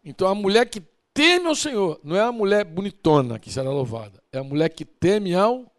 Então 0.04 0.26
a 0.28 0.35
mulher 0.35 0.69
que 0.69 0.83
teme 1.12 1.47
ao 1.47 1.54
Senhor, 1.54 2.00
não 2.02 2.16
é 2.16 2.21
a 2.21 2.33
mulher 2.33 2.64
bonitona 2.64 3.38
que 3.38 3.52
será 3.52 3.71
louvada, 3.71 4.23
é 4.33 4.38
a 4.38 4.45
mulher 4.45 4.69
que 4.69 4.85
teme 4.85 5.35
ao. 5.35 5.71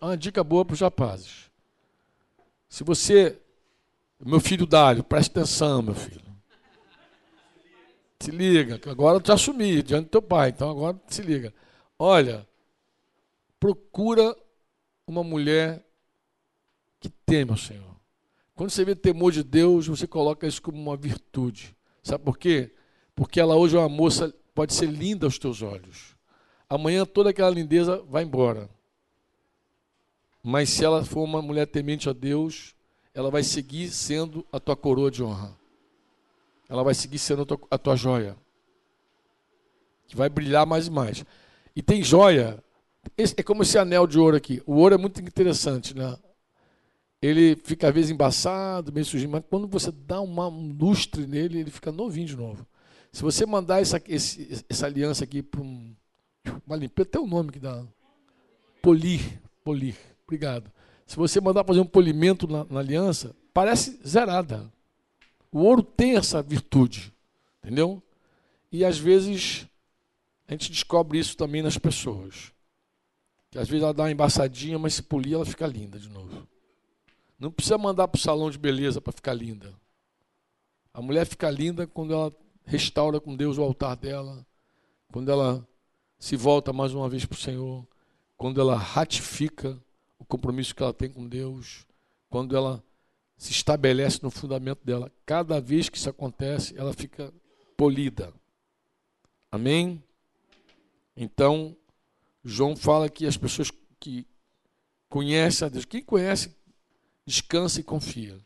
Uma 0.00 0.16
dica 0.16 0.42
boa 0.42 0.64
para 0.64 0.74
os 0.74 0.80
rapazes. 0.80 1.50
Se 2.68 2.82
você, 2.82 3.38
meu 4.18 4.40
filho 4.40 4.66
Dário, 4.66 5.04
preste 5.04 5.30
atenção, 5.30 5.82
meu 5.82 5.94
filho. 5.94 6.22
Se 8.18 8.30
liga, 8.30 8.78
que 8.78 8.88
agora 8.88 9.16
eu 9.16 9.20
te 9.20 9.30
assumi 9.30 9.82
diante 9.82 10.04
do 10.04 10.10
teu 10.10 10.22
pai, 10.22 10.50
então 10.50 10.70
agora 10.70 10.98
se 11.06 11.20
liga. 11.20 11.52
Olha, 11.98 12.46
procura 13.58 14.34
uma 15.06 15.22
mulher 15.22 15.84
que 17.00 17.08
teme 17.08 17.50
ao 17.50 17.56
Senhor. 17.56 17.96
Quando 18.54 18.70
você 18.70 18.84
vê 18.84 18.94
temor 18.94 19.32
de 19.32 19.42
Deus, 19.42 19.88
você 19.88 20.06
coloca 20.06 20.46
isso 20.46 20.60
como 20.60 20.78
uma 20.78 20.96
virtude. 20.96 21.74
Sabe 22.02 22.22
por 22.22 22.38
quê? 22.38 22.72
Porque 23.14 23.40
ela 23.40 23.56
hoje 23.56 23.76
é 23.76 23.78
uma 23.80 23.88
moça, 23.88 24.32
pode 24.54 24.74
ser 24.74 24.86
linda 24.86 25.26
aos 25.26 25.38
teus 25.38 25.62
olhos. 25.62 26.14
Amanhã 26.68 27.04
toda 27.04 27.30
aquela 27.30 27.50
lindeza 27.50 28.02
vai 28.08 28.22
embora. 28.22 28.70
Mas 30.42 30.70
se 30.70 30.84
ela 30.84 31.04
for 31.04 31.22
uma 31.24 31.42
mulher 31.42 31.66
temente 31.66 32.08
a 32.08 32.12
Deus, 32.12 32.74
ela 33.14 33.30
vai 33.30 33.42
seguir 33.42 33.88
sendo 33.88 34.46
a 34.52 34.60
tua 34.60 34.76
coroa 34.76 35.10
de 35.10 35.22
honra 35.22 35.58
ela 36.70 36.84
vai 36.84 36.94
seguir 36.94 37.18
sendo 37.18 37.42
a 37.42 37.44
tua, 37.44 37.60
a 37.68 37.76
tua 37.76 37.96
joia. 37.96 38.36
Que 40.06 40.16
vai 40.16 40.28
brilhar 40.28 40.64
mais 40.64 40.86
e 40.86 40.90
mais. 40.90 41.24
E 41.74 41.82
tem 41.82 42.02
joia. 42.02 42.62
É 43.16 43.42
como 43.42 43.64
esse 43.64 43.76
anel 43.76 44.06
de 44.06 44.18
ouro 44.18 44.36
aqui. 44.36 44.62
O 44.64 44.76
ouro 44.76 44.94
é 44.94 44.98
muito 44.98 45.20
interessante, 45.20 45.96
né? 45.96 46.16
Ele 47.22 47.54
fica 47.56 47.88
às 47.88 47.94
vezes 47.94 48.10
embaçado, 48.10 48.92
meio 48.92 49.04
sujinho, 49.04 49.30
mas 49.30 49.44
quando 49.48 49.66
você 49.66 49.92
dá 49.92 50.20
uma, 50.20 50.48
um 50.48 50.72
lustre 50.72 51.26
nele, 51.26 51.60
ele 51.60 51.70
fica 51.70 51.92
novinho 51.92 52.26
de 52.26 52.36
novo. 52.36 52.66
Se 53.12 53.22
você 53.22 53.44
mandar 53.44 53.82
essa, 53.82 54.00
esse, 54.08 54.64
essa 54.68 54.86
aliança 54.86 55.24
aqui 55.24 55.42
para 55.42 55.60
um. 55.60 55.94
Uma 56.66 56.76
limpeza, 56.76 57.08
até 57.08 57.18
o 57.18 57.26
nome 57.26 57.52
que 57.52 57.58
dá. 57.58 57.84
Polir. 58.80 59.40
Polir. 59.62 59.96
Obrigado. 60.26 60.70
Se 61.06 61.16
você 61.16 61.40
mandar 61.40 61.64
fazer 61.64 61.80
um 61.80 61.86
polimento 61.86 62.46
na, 62.46 62.64
na 62.64 62.80
aliança, 62.80 63.34
parece 63.52 64.00
zerada. 64.06 64.72
O 65.52 65.58
ouro 65.60 65.82
tem 65.82 66.16
essa 66.16 66.40
virtude, 66.40 67.12
entendeu? 67.58 68.02
E 68.70 68.84
às 68.84 68.96
vezes 68.98 69.66
a 70.46 70.52
gente 70.52 70.70
descobre 70.70 71.18
isso 71.18 71.36
também 71.36 71.62
nas 71.62 71.76
pessoas. 71.76 72.52
Que 73.50 73.58
às 73.58 73.68
vezes 73.68 73.82
ela 73.82 73.92
dá 73.92 74.04
uma 74.04 74.12
embaçadinha, 74.12 74.78
mas 74.78 74.94
se 74.94 75.02
polir 75.02 75.34
ela 75.34 75.44
fica 75.44 75.66
linda 75.66 75.98
de 75.98 76.08
novo. 76.08 76.46
Não 77.40 77.50
precisa 77.50 77.78
mandar 77.78 78.06
para 78.06 78.18
o 78.18 78.20
salão 78.20 78.50
de 78.50 78.58
beleza 78.58 79.00
para 79.00 79.14
ficar 79.14 79.32
linda. 79.32 79.74
A 80.92 81.00
mulher 81.00 81.24
fica 81.24 81.48
linda 81.50 81.86
quando 81.86 82.12
ela 82.12 82.30
restaura 82.66 83.18
com 83.18 83.34
Deus 83.34 83.56
o 83.56 83.62
altar 83.62 83.96
dela, 83.96 84.46
quando 85.10 85.30
ela 85.32 85.66
se 86.18 86.36
volta 86.36 86.70
mais 86.70 86.92
uma 86.92 87.08
vez 87.08 87.24
para 87.24 87.34
o 87.34 87.40
Senhor, 87.40 87.88
quando 88.36 88.60
ela 88.60 88.76
ratifica 88.76 89.80
o 90.18 90.24
compromisso 90.24 90.74
que 90.74 90.82
ela 90.82 90.92
tem 90.92 91.10
com 91.10 91.26
Deus, 91.26 91.86
quando 92.28 92.54
ela 92.54 92.84
se 93.38 93.52
estabelece 93.52 94.20
no 94.22 94.30
fundamento 94.30 94.84
dela. 94.84 95.10
Cada 95.24 95.62
vez 95.62 95.88
que 95.88 95.96
isso 95.96 96.10
acontece, 96.10 96.76
ela 96.76 96.92
fica 96.92 97.32
polida. 97.74 98.34
Amém? 99.50 100.02
Então, 101.16 101.74
João 102.44 102.76
fala 102.76 103.08
que 103.08 103.24
as 103.24 103.38
pessoas 103.38 103.72
que 103.98 104.26
conhecem 105.08 105.66
a 105.66 105.68
Deus, 105.70 105.86
quem 105.86 106.02
conhece, 106.02 106.54
descansa 107.26 107.80
e 107.80 107.84
confia. 107.84 108.38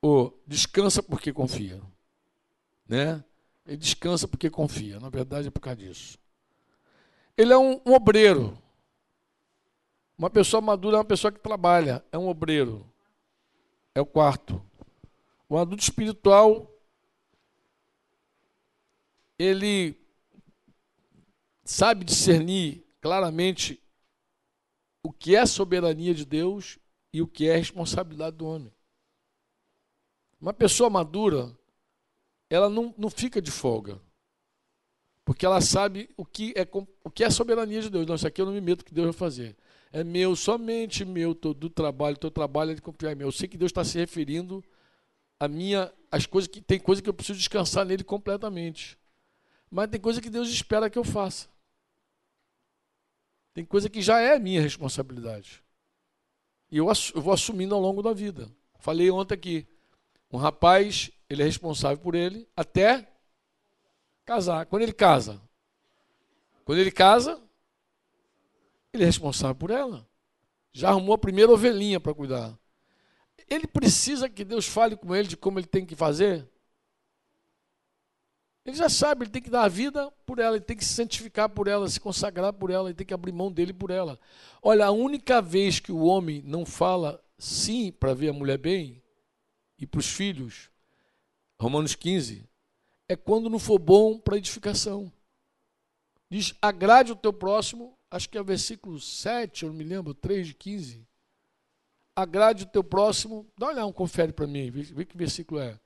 Ou 0.00 0.40
descansa 0.46 1.02
porque 1.02 1.32
confia. 1.32 1.80
Né? 2.88 3.22
Ele 3.66 3.76
descansa 3.76 4.26
porque 4.26 4.50
confia. 4.50 4.98
Na 5.00 5.08
verdade, 5.08 5.48
é 5.48 5.50
por 5.50 5.60
causa 5.60 5.76
disso. 5.76 6.18
Ele 7.36 7.52
é 7.52 7.58
um, 7.58 7.80
um 7.86 7.92
obreiro. 7.92 8.58
Uma 10.18 10.30
pessoa 10.30 10.60
madura 10.60 10.96
é 10.96 10.98
uma 10.98 11.04
pessoa 11.04 11.32
que 11.32 11.40
trabalha, 11.40 12.04
é 12.12 12.18
um 12.18 12.28
obreiro 12.28 12.92
é 13.94 14.00
o 14.00 14.06
quarto. 14.06 14.62
O 15.48 15.56
adulto 15.58 15.82
espiritual, 15.82 16.70
ele 19.38 19.98
sabe 21.64 22.04
discernir 22.04 22.84
claramente 23.00 23.80
o 25.02 25.12
que 25.12 25.36
é 25.36 25.44
soberania 25.44 26.14
de 26.14 26.24
Deus 26.24 26.78
e 27.12 27.20
o 27.20 27.26
que 27.26 27.48
é 27.48 27.56
responsabilidade 27.56 28.36
do 28.36 28.46
homem. 28.46 28.72
Uma 30.40 30.52
pessoa 30.52 30.90
madura, 30.90 31.56
ela 32.48 32.68
não, 32.68 32.94
não 32.96 33.10
fica 33.10 33.40
de 33.40 33.50
folga. 33.50 34.00
Porque 35.24 35.46
ela 35.46 35.60
sabe 35.60 36.10
o 36.16 36.24
que, 36.24 36.52
é, 36.56 36.66
o 37.04 37.10
que 37.10 37.22
é 37.22 37.30
soberania 37.30 37.80
de 37.80 37.90
Deus. 37.90 38.06
Não, 38.06 38.16
isso 38.16 38.26
aqui 38.26 38.40
eu 38.40 38.46
não 38.46 38.52
me 38.52 38.60
meto 38.60 38.84
que 38.84 38.92
Deus 38.92 39.06
vai 39.06 39.12
fazer 39.12 39.56
é 39.92 40.02
meu, 40.02 40.34
somente 40.34 41.04
meu, 41.04 41.34
todo 41.34 41.64
o 41.64 41.70
trabalho, 41.70 42.16
teu 42.16 42.30
trabalho 42.30 42.72
é 42.72 42.74
de 42.74 42.80
confiar 42.80 43.12
em 43.12 43.14
mim. 43.14 43.24
Eu 43.24 43.32
sei 43.32 43.46
que 43.46 43.58
Deus 43.58 43.70
está 43.70 43.84
se 43.84 43.98
referindo 43.98 44.64
a 45.38 45.46
minha, 45.46 45.92
as 46.10 46.24
coisas 46.24 46.48
que 46.48 46.62
tem 46.62 46.80
coisa 46.80 47.02
que 47.02 47.08
eu 47.08 47.14
preciso 47.14 47.38
descansar 47.38 47.84
nele 47.84 48.02
completamente. 48.02 48.98
Mas 49.70 49.90
tem 49.90 50.00
coisa 50.00 50.20
que 50.20 50.30
Deus 50.30 50.48
espera 50.48 50.88
que 50.88 50.98
eu 50.98 51.04
faça. 51.04 51.48
Tem 53.52 53.64
coisa 53.66 53.90
que 53.90 54.00
já 54.00 54.18
é 54.18 54.38
minha 54.38 54.62
responsabilidade. 54.62 55.62
E 56.72 56.78
eu, 56.78 56.90
eu 57.14 57.20
vou 57.20 57.34
assumindo 57.34 57.74
ao 57.74 57.80
longo 57.82 58.02
da 58.02 58.14
vida. 58.14 58.50
Falei 58.78 59.10
ontem 59.10 59.34
aqui, 59.34 59.66
um 60.32 60.38
rapaz, 60.38 61.10
ele 61.28 61.42
é 61.42 61.44
responsável 61.44 61.98
por 61.98 62.14
ele 62.14 62.48
até 62.56 63.06
casar. 64.24 64.64
Quando 64.64 64.80
ele 64.80 64.94
casa, 64.94 65.38
quando 66.64 66.78
ele 66.78 66.90
casa, 66.90 67.38
ele 68.90 69.02
é 69.02 69.06
responsável 69.06 69.54
por 69.54 69.70
ela. 69.70 70.08
Já 70.72 70.88
arrumou 70.88 71.14
a 71.14 71.18
primeira 71.18 71.52
ovelhinha 71.52 72.00
para 72.00 72.14
cuidar. 72.14 72.58
Ele 73.50 73.66
precisa 73.66 74.26
que 74.26 74.42
Deus 74.42 74.66
fale 74.66 74.96
com 74.96 75.14
ele 75.14 75.28
de 75.28 75.36
como 75.36 75.58
ele 75.58 75.66
tem 75.66 75.84
que 75.84 75.94
fazer? 75.94 76.48
Ele 78.64 78.76
já 78.76 78.88
sabe, 78.88 79.24
ele 79.24 79.30
tem 79.30 79.42
que 79.42 79.50
dar 79.50 79.64
a 79.64 79.68
vida 79.68 80.10
por 80.24 80.38
ela, 80.38 80.56
ele 80.56 80.64
tem 80.64 80.76
que 80.76 80.84
se 80.84 80.94
santificar 80.94 81.48
por 81.48 81.66
ela, 81.66 81.88
se 81.88 81.98
consagrar 81.98 82.52
por 82.52 82.70
ela, 82.70 82.88
ele 82.88 82.94
tem 82.94 83.06
que 83.06 83.14
abrir 83.14 83.32
mão 83.32 83.50
dele 83.50 83.72
por 83.72 83.90
ela. 83.90 84.18
Olha, 84.62 84.86
a 84.86 84.90
única 84.90 85.42
vez 85.42 85.80
que 85.80 85.90
o 85.90 86.04
homem 86.04 86.42
não 86.46 86.64
fala 86.64 87.22
sim 87.36 87.90
para 87.90 88.14
ver 88.14 88.28
a 88.28 88.32
mulher 88.32 88.58
bem 88.58 89.02
e 89.78 89.86
para 89.86 89.98
os 89.98 90.06
filhos, 90.06 90.70
Romanos 91.60 91.96
15, 91.96 92.48
é 93.08 93.16
quando 93.16 93.50
não 93.50 93.58
for 93.58 93.78
bom 93.78 94.18
para 94.18 94.36
edificação. 94.36 95.12
Diz: 96.30 96.54
agrade 96.62 97.10
o 97.10 97.16
teu 97.16 97.32
próximo 97.32 97.98
acho 98.12 98.28
que 98.28 98.36
é 98.36 98.40
o 98.40 98.44
versículo 98.44 99.00
7, 99.00 99.62
eu 99.62 99.70
não 99.70 99.76
me 99.76 99.84
lembro, 99.84 100.12
3 100.12 100.48
de 100.48 100.54
15. 100.54 101.06
Agrade 102.14 102.64
o 102.64 102.66
teu 102.66 102.84
próximo. 102.84 103.46
Dá 103.56 103.66
uma 103.66 103.72
olhada, 103.72 103.86
um 103.86 103.92
confere 103.92 104.32
para 104.32 104.46
mim, 104.46 104.70
vê, 104.70 104.82
vê, 104.82 105.04
que 105.06 105.16
versículo 105.16 105.60
é. 105.60 105.80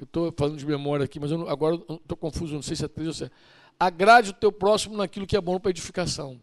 Eu 0.00 0.04
estou 0.04 0.32
falando 0.36 0.56
de 0.56 0.66
memória 0.66 1.04
aqui, 1.04 1.20
mas 1.20 1.30
eu 1.30 1.38
não, 1.38 1.48
agora 1.48 1.76
estou 1.76 2.16
confuso, 2.16 2.54
não 2.54 2.62
sei 2.62 2.74
se 2.74 2.84
é 2.84 2.88
3 2.88 3.08
ou 3.08 3.14
7. 3.14 3.32
Agrade 3.78 4.30
o 4.30 4.34
teu 4.34 4.50
próximo 4.50 4.96
naquilo 4.96 5.26
que 5.26 5.36
é 5.36 5.40
bom 5.40 5.58
para 5.60 5.70
edificação. 5.70 6.40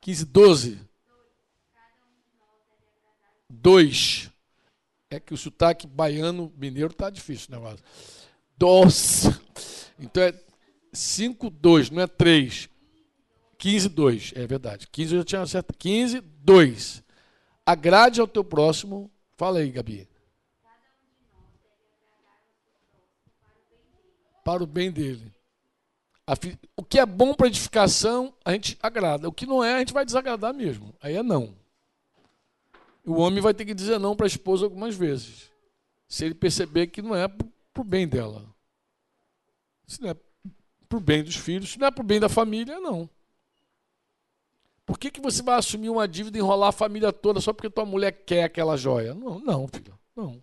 15, 0.00 0.24
12. 0.24 0.80
2. 3.50 4.30
É 5.10 5.18
que 5.18 5.34
o 5.34 5.36
sotaque 5.36 5.86
baiano, 5.86 6.52
mineiro, 6.56 6.92
tá 6.92 7.10
difícil 7.10 7.48
o 7.50 7.52
negócio. 7.52 7.84
Doce. 8.56 9.28
Então 9.98 10.22
é 10.22 10.34
5, 10.92 11.50
2, 11.50 11.90
não 11.90 12.02
é 12.02 12.06
3. 12.06 12.68
15, 13.58 13.88
2. 13.88 14.32
É 14.36 14.46
verdade. 14.46 14.86
15 14.86 15.14
eu 15.14 15.20
já 15.20 15.24
tinha 15.24 15.42
acertado. 15.42 15.78
15, 15.78 16.20
2. 16.20 17.02
Agrade 17.66 18.20
ao 18.20 18.28
teu 18.28 18.44
próximo. 18.44 19.10
Fala 19.36 19.58
aí, 19.58 19.70
Gabi. 19.70 20.07
Para 24.48 24.64
o 24.64 24.66
bem 24.66 24.90
dele. 24.90 25.30
O 26.74 26.82
que 26.82 26.98
é 26.98 27.04
bom 27.04 27.34
para 27.34 27.48
edificação, 27.48 28.32
a 28.42 28.52
gente 28.52 28.78
agrada. 28.82 29.28
O 29.28 29.32
que 29.32 29.44
não 29.44 29.62
é, 29.62 29.74
a 29.74 29.78
gente 29.80 29.92
vai 29.92 30.06
desagradar 30.06 30.54
mesmo. 30.54 30.94
Aí 31.02 31.16
é 31.16 31.22
não. 31.22 31.54
O 33.04 33.16
homem 33.16 33.42
vai 33.42 33.52
ter 33.52 33.66
que 33.66 33.74
dizer 33.74 34.00
não 34.00 34.16
para 34.16 34.24
a 34.24 34.26
esposa 34.26 34.64
algumas 34.64 34.94
vezes. 34.94 35.50
Se 36.08 36.24
ele 36.24 36.34
perceber 36.34 36.86
que 36.86 37.02
não 37.02 37.14
é 37.14 37.28
para 37.28 37.46
o 37.76 37.84
bem 37.84 38.08
dela. 38.08 38.42
Se 39.86 40.00
não 40.00 40.08
é 40.08 40.14
para 40.14 40.96
o 40.96 41.00
bem 41.00 41.22
dos 41.22 41.36
filhos, 41.36 41.72
se 41.72 41.78
não 41.78 41.88
é 41.88 41.90
para 41.90 42.02
o 42.02 42.06
bem 42.06 42.18
da 42.18 42.30
família, 42.30 42.80
não. 42.80 43.06
Por 44.86 44.98
que, 44.98 45.10
que 45.10 45.20
você 45.20 45.42
vai 45.42 45.58
assumir 45.58 45.90
uma 45.90 46.08
dívida 46.08 46.38
e 46.38 46.40
enrolar 46.40 46.70
a 46.70 46.72
família 46.72 47.12
toda 47.12 47.38
só 47.38 47.52
porque 47.52 47.68
tua 47.68 47.84
mulher 47.84 48.12
quer 48.12 48.44
aquela 48.44 48.78
joia? 48.78 49.12
Não, 49.12 49.38
não, 49.40 49.68
filho. 49.68 49.98
Não. 50.16 50.42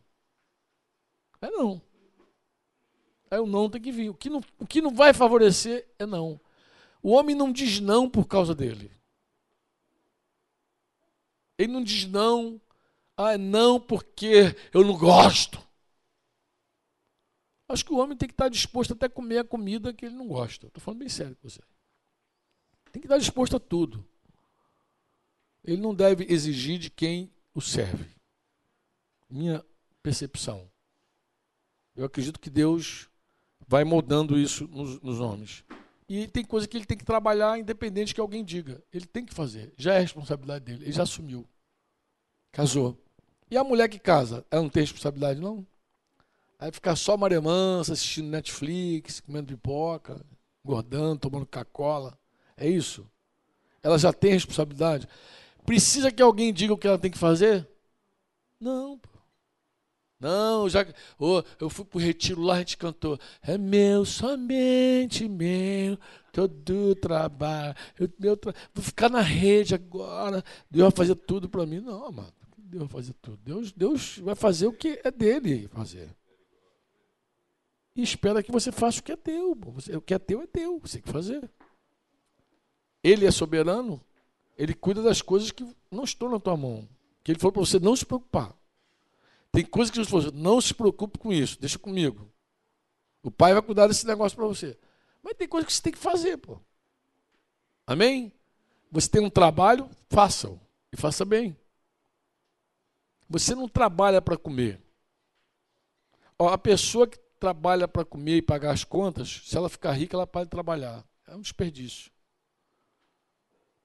É 1.41 1.49
não. 1.49 1.81
Aí 3.35 3.41
o 3.41 3.45
não 3.45 3.69
tem 3.69 3.81
que 3.81 3.91
vir. 3.91 4.09
O 4.09 4.13
que 4.13 4.29
não, 4.29 4.41
o 4.57 4.65
que 4.65 4.81
não 4.81 4.91
vai 4.91 5.13
favorecer 5.13 5.85
é 5.99 6.05
não. 6.05 6.39
O 7.03 7.11
homem 7.11 7.35
não 7.35 7.51
diz 7.51 7.81
não 7.81 8.09
por 8.09 8.25
causa 8.25 8.55
dele. 8.55 8.89
Ele 11.57 11.73
não 11.73 11.83
diz 11.83 12.05
não, 12.05 12.59
ah, 13.17 13.37
não 13.37 13.77
porque 13.79 14.55
eu 14.73 14.85
não 14.85 14.97
gosto. 14.97 15.61
Acho 17.67 17.83
que 17.83 17.91
o 17.91 17.97
homem 17.97 18.15
tem 18.15 18.27
que 18.27 18.33
estar 18.33 18.47
disposto 18.47 18.93
até 18.93 19.07
a 19.07 19.09
comer 19.09 19.39
a 19.39 19.43
comida 19.43 19.93
que 19.93 20.05
ele 20.05 20.15
não 20.15 20.27
gosta. 20.29 20.67
Estou 20.67 20.81
falando 20.81 20.99
bem 20.99 21.09
sério 21.09 21.35
com 21.35 21.49
você. 21.49 21.61
Tem 22.89 23.01
que 23.01 23.07
estar 23.07 23.17
disposto 23.17 23.57
a 23.57 23.59
tudo. 23.59 24.07
Ele 25.61 25.81
não 25.81 25.93
deve 25.93 26.25
exigir 26.31 26.79
de 26.79 26.89
quem 26.89 27.29
o 27.53 27.59
serve. 27.59 28.15
Minha 29.29 29.65
percepção. 30.01 30.71
Eu 31.97 32.05
acredito 32.05 32.39
que 32.39 32.49
Deus 32.49 33.09
vai 33.67 33.83
moldando 33.83 34.37
isso 34.37 34.67
nos, 34.67 35.01
nos 35.01 35.19
homens. 35.19 35.63
E 36.07 36.27
tem 36.27 36.43
coisa 36.45 36.67
que 36.67 36.77
ele 36.77 36.85
tem 36.85 36.97
que 36.97 37.05
trabalhar 37.05 37.57
independente 37.57 38.13
que 38.13 38.21
alguém 38.21 38.43
diga. 38.43 38.83
Ele 38.93 39.05
tem 39.05 39.25
que 39.25 39.33
fazer. 39.33 39.73
Já 39.75 39.95
é 39.95 39.99
responsabilidade 39.99 40.63
dele. 40.63 40.85
Ele 40.85 40.91
já 40.91 41.03
assumiu. 41.03 41.47
Casou. 42.51 42.97
E 43.49 43.57
a 43.57 43.63
mulher 43.63 43.89
que 43.89 43.99
casa, 43.99 44.45
ela 44.51 44.61
não 44.61 44.69
tem 44.69 44.83
responsabilidade, 44.83 45.39
não? 45.39 45.65
Aí 46.59 46.71
ficar 46.71 46.95
só 46.95 47.17
maremansa, 47.17 47.93
assistindo 47.93 48.29
Netflix, 48.29 49.19
comendo 49.19 49.47
pipoca, 49.47 50.23
engordando, 50.63 51.19
tomando 51.19 51.45
Coca-Cola. 51.45 52.17
É 52.55 52.67
isso? 52.67 53.09
Ela 53.83 53.97
já 53.97 54.13
tem 54.13 54.31
responsabilidade. 54.31 55.07
Precisa 55.65 56.11
que 56.11 56.21
alguém 56.21 56.53
diga 56.53 56.73
o 56.73 56.77
que 56.77 56.87
ela 56.87 56.97
tem 56.97 57.11
que 57.11 57.17
fazer? 57.17 57.67
Não. 58.59 58.99
Não, 60.19 60.69
já 60.69 60.85
oh, 61.19 61.43
eu 61.59 61.69
fui 61.69 61.83
pro 61.83 61.99
retiro 61.99 62.41
lá, 62.41 62.55
a 62.55 62.59
gente 62.59 62.77
cantou. 62.77 63.19
É 63.41 63.57
meu, 63.57 64.05
somente 64.05 65.27
meu, 65.27 65.97
todo 66.31 66.95
trabalho. 66.95 67.75
Eu, 67.99 68.09
meu 68.17 68.37
tra... 68.37 68.53
Vou 68.73 68.83
ficar 68.83 69.09
na 69.09 69.21
rede 69.21 69.75
agora. 69.75 70.43
Deus 70.71 70.83
vai 70.83 70.97
fazer 70.97 71.15
tudo 71.15 71.49
para 71.49 71.65
mim. 71.65 71.81
Não, 71.81 72.11
mano. 72.11 72.33
Deus 72.57 72.83
vai 72.83 72.87
fazer 72.87 73.13
tudo. 73.21 73.37
Deus, 73.43 73.71
Deus 73.73 74.17
vai 74.19 74.35
fazer 74.35 74.67
o 74.67 74.73
que 74.73 74.99
é 75.03 75.11
dele 75.11 75.67
fazer. 75.67 76.15
E 77.95 78.01
espera 78.01 78.41
que 78.43 78.51
você 78.51 78.71
faça 78.71 78.99
o 78.99 79.03
que 79.03 79.11
é 79.11 79.17
teu. 79.17 79.51
O 79.51 80.01
que 80.01 80.13
é 80.13 80.19
teu 80.19 80.41
é 80.41 80.47
teu. 80.47 80.79
Você 80.79 80.93
tem 80.93 81.01
que 81.03 81.11
fazer. 81.11 81.49
Ele 83.03 83.25
é 83.25 83.31
soberano. 83.31 84.01
Ele 84.57 84.73
cuida 84.73 85.01
das 85.01 85.21
coisas 85.21 85.51
que 85.51 85.65
não 85.91 86.05
estão 86.05 86.29
na 86.29 86.39
tua 86.39 86.55
mão. 86.55 86.87
Que 87.23 87.31
ele 87.31 87.39
falou 87.39 87.51
para 87.51 87.65
você 87.65 87.79
não 87.79 87.95
se 87.95 88.05
preocupar. 88.05 88.55
Tem 89.55 89.65
coisas 89.65 89.89
que 89.89 89.95
Jesus 89.95 90.25
falou, 90.25 90.37
não 90.37 90.59
se 90.59 90.73
preocupe 90.73 91.17
com 91.17 91.31
isso, 91.31 91.57
deixa 91.57 91.79
comigo. 91.79 92.29
O 93.23 93.31
pai 93.31 93.53
vai 93.53 93.61
cuidar 93.61 93.87
desse 93.87 94.05
negócio 94.05 94.35
para 94.35 94.45
você. 94.45 94.77
Mas 95.23 95.35
tem 95.37 95.47
coisas 95.47 95.65
que 95.65 95.73
você 95.73 95.81
tem 95.81 95.93
que 95.93 95.97
fazer, 95.97 96.35
pô. 96.35 96.59
Amém? 97.87 98.33
Você 98.91 99.07
tem 99.07 99.21
um 99.21 99.29
trabalho, 99.29 99.89
faça-o. 100.09 100.59
E 100.91 100.97
faça 100.97 101.23
bem. 101.23 101.57
Você 103.29 103.55
não 103.55 103.69
trabalha 103.69 104.21
para 104.21 104.37
comer. 104.37 104.81
Ó, 106.37 106.49
a 106.49 106.57
pessoa 106.57 107.07
que 107.07 107.17
trabalha 107.39 107.87
para 107.87 108.03
comer 108.03 108.35
e 108.35 108.41
pagar 108.41 108.73
as 108.73 108.83
contas, 108.83 109.41
se 109.45 109.55
ela 109.55 109.69
ficar 109.69 109.93
rica, 109.93 110.17
ela 110.17 110.27
para 110.27 110.43
de 110.43 110.49
trabalhar. 110.49 111.01
É 111.25 111.33
um 111.33 111.39
desperdício. 111.39 112.11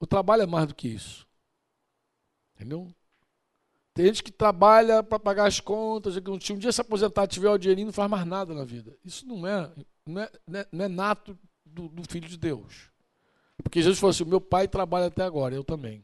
O 0.01 0.05
trabalho 0.05 0.41
é 0.41 0.45
mais 0.45 0.67
do 0.67 0.75
que 0.75 0.89
isso. 0.89 1.25
Entendeu? 2.55 2.93
Tem 4.01 4.07
gente 4.07 4.23
que 4.23 4.31
trabalha 4.31 5.03
para 5.03 5.19
pagar 5.19 5.45
as 5.45 5.59
contas, 5.59 6.17
que 6.17 6.53
um 6.53 6.57
dia 6.57 6.71
se 6.71 6.81
aposentar, 6.81 7.27
tiver 7.27 7.51
o 7.51 7.57
dinheirinho, 7.59 7.85
não 7.85 7.93
faz 7.93 8.09
mais 8.09 8.25
nada 8.25 8.51
na 8.51 8.65
vida. 8.65 8.97
Isso 9.05 9.27
não 9.27 9.45
é, 9.45 9.71
não 10.07 10.21
é, 10.23 10.31
não 10.47 10.59
é, 10.59 10.85
é 10.85 10.87
nato 10.87 11.37
do, 11.63 11.87
do, 11.87 12.01
Filho 12.09 12.27
de 12.27 12.35
Deus. 12.35 12.89
Porque 13.61 13.79
Jesus 13.79 13.99
falou 13.99 14.09
assim: 14.09 14.25
meu 14.25 14.41
pai 14.41 14.67
trabalha 14.67 15.05
até 15.05 15.21
agora, 15.21 15.53
eu 15.53 15.63
também. 15.63 16.03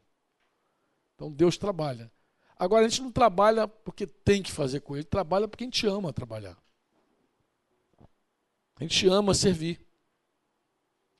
Então 1.15 1.31
Deus 1.31 1.57
trabalha. 1.57 2.11
Agora 2.55 2.85
a 2.85 2.87
gente 2.87 3.01
não 3.01 3.11
trabalha 3.11 3.67
porque 3.67 4.05
tem 4.05 4.43
que 4.43 4.51
fazer 4.51 4.81
com 4.81 4.95
ele, 4.95 5.03
trabalha 5.03 5.47
porque 5.47 5.63
a 5.63 5.65
gente 5.65 5.87
ama 5.87 6.13
trabalhar. 6.13 6.55
A 8.75 8.83
gente 8.83 9.07
ama 9.07 9.33
servir. 9.33 9.81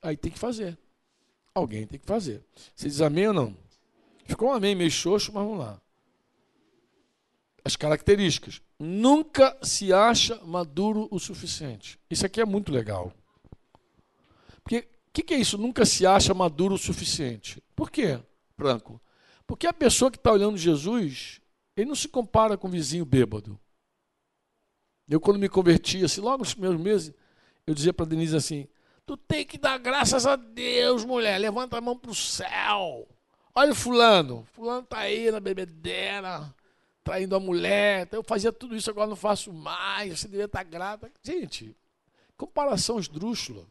Aí 0.00 0.16
tem 0.16 0.30
que 0.30 0.38
fazer. 0.38 0.78
Alguém 1.52 1.88
tem 1.88 1.98
que 1.98 2.06
fazer. 2.06 2.40
Você 2.76 2.86
diz 2.86 3.00
amém 3.00 3.26
ou 3.26 3.34
não? 3.34 3.56
Ficou 4.26 4.50
um 4.50 4.52
amém 4.52 4.76
meio 4.76 4.92
xoxo, 4.92 5.32
mas 5.32 5.42
vamos 5.42 5.58
lá 5.58 5.82
as 7.68 7.76
características. 7.76 8.62
Nunca 8.78 9.56
se 9.62 9.92
acha 9.92 10.42
maduro 10.44 11.06
o 11.10 11.20
suficiente. 11.20 12.00
Isso 12.10 12.24
aqui 12.24 12.40
é 12.40 12.44
muito 12.44 12.72
legal. 12.72 13.12
Porque 14.64 14.78
o 14.78 15.12
que, 15.12 15.22
que, 15.22 15.34
é 15.34 15.38
isso? 15.38 15.58
Nunca 15.58 15.84
se 15.84 16.06
acha 16.06 16.32
maduro 16.32 16.74
o 16.74 16.78
suficiente. 16.78 17.62
Por 17.76 17.90
quê, 17.90 18.18
Branco? 18.56 19.00
Porque 19.46 19.66
a 19.66 19.72
pessoa 19.72 20.10
que 20.10 20.16
está 20.16 20.32
olhando 20.32 20.56
Jesus, 20.56 21.40
ele 21.76 21.88
não 21.88 21.94
se 21.94 22.08
compara 22.08 22.56
com 22.56 22.68
o 22.68 22.70
vizinho 22.70 23.04
bêbado. 23.04 23.58
Eu, 25.08 25.20
quando 25.20 25.38
me 25.38 25.48
converti, 25.48 26.04
assim, 26.04 26.20
logo 26.20 26.38
nos 26.38 26.54
primeiros 26.54 26.80
meses, 26.80 27.14
eu 27.66 27.74
dizia 27.74 27.92
para 27.92 28.06
Denise 28.06 28.36
assim: 28.36 28.66
Tu 29.04 29.16
tem 29.16 29.44
que 29.44 29.58
dar 29.58 29.78
graças 29.78 30.26
a 30.26 30.36
Deus, 30.36 31.04
mulher. 31.04 31.38
Levanta 31.38 31.76
a 31.76 31.80
mão 31.80 31.98
para 31.98 32.10
o 32.10 32.14
céu. 32.14 33.06
Olha 33.54 33.72
o 33.72 33.74
fulano. 33.74 34.46
Fulano 34.52 34.82
está 34.82 34.98
aí 34.98 35.30
na 35.30 35.40
bebedeira 35.40 36.54
traindo 37.08 37.34
a 37.34 37.40
mulher. 37.40 38.02
Então 38.02 38.20
eu 38.20 38.24
fazia 38.24 38.52
tudo 38.52 38.76
isso, 38.76 38.90
agora 38.90 39.08
não 39.08 39.16
faço 39.16 39.50
mais. 39.50 40.20
Você 40.20 40.28
deveria 40.28 40.44
estar 40.44 40.62
grata. 40.62 41.10
Gente, 41.22 41.74
comparação 42.36 42.98
esdrúxula. 42.98 43.64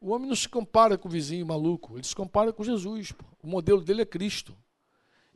O 0.00 0.10
homem 0.10 0.28
não 0.28 0.36
se 0.36 0.48
compara 0.48 0.96
com 0.96 1.08
o 1.08 1.10
vizinho 1.10 1.44
maluco, 1.44 1.96
ele 1.96 2.04
se 2.04 2.14
compara 2.14 2.52
com 2.52 2.62
Jesus. 2.62 3.10
Pô. 3.10 3.24
O 3.42 3.48
modelo 3.48 3.80
dele 3.80 4.02
é 4.02 4.06
Cristo. 4.06 4.56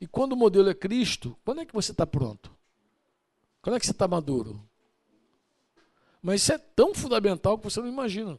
E 0.00 0.06
quando 0.06 0.34
o 0.34 0.36
modelo 0.36 0.70
é 0.70 0.74
Cristo, 0.74 1.36
quando 1.44 1.62
é 1.62 1.66
que 1.66 1.74
você 1.74 1.90
está 1.90 2.06
pronto? 2.06 2.54
Quando 3.60 3.74
é 3.74 3.80
que 3.80 3.86
você 3.86 3.92
está 3.92 4.06
maduro? 4.06 4.62
Mas 6.22 6.42
isso 6.42 6.52
é 6.52 6.58
tão 6.58 6.94
fundamental 6.94 7.58
que 7.58 7.64
você 7.64 7.80
não 7.80 7.88
imagina. 7.88 8.38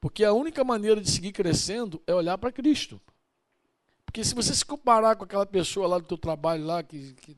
Porque 0.00 0.24
a 0.24 0.32
única 0.32 0.64
maneira 0.64 1.00
de 1.00 1.08
seguir 1.08 1.30
crescendo 1.30 2.02
é 2.04 2.12
olhar 2.12 2.36
para 2.36 2.50
Cristo. 2.50 3.00
Porque 4.04 4.24
se 4.24 4.34
você 4.34 4.52
se 4.52 4.64
comparar 4.64 5.14
com 5.14 5.22
aquela 5.22 5.46
pessoa 5.46 5.86
lá 5.86 5.98
do 5.98 6.04
teu 6.04 6.18
trabalho 6.18 6.64
lá 6.64 6.82
que, 6.82 7.12
que 7.14 7.36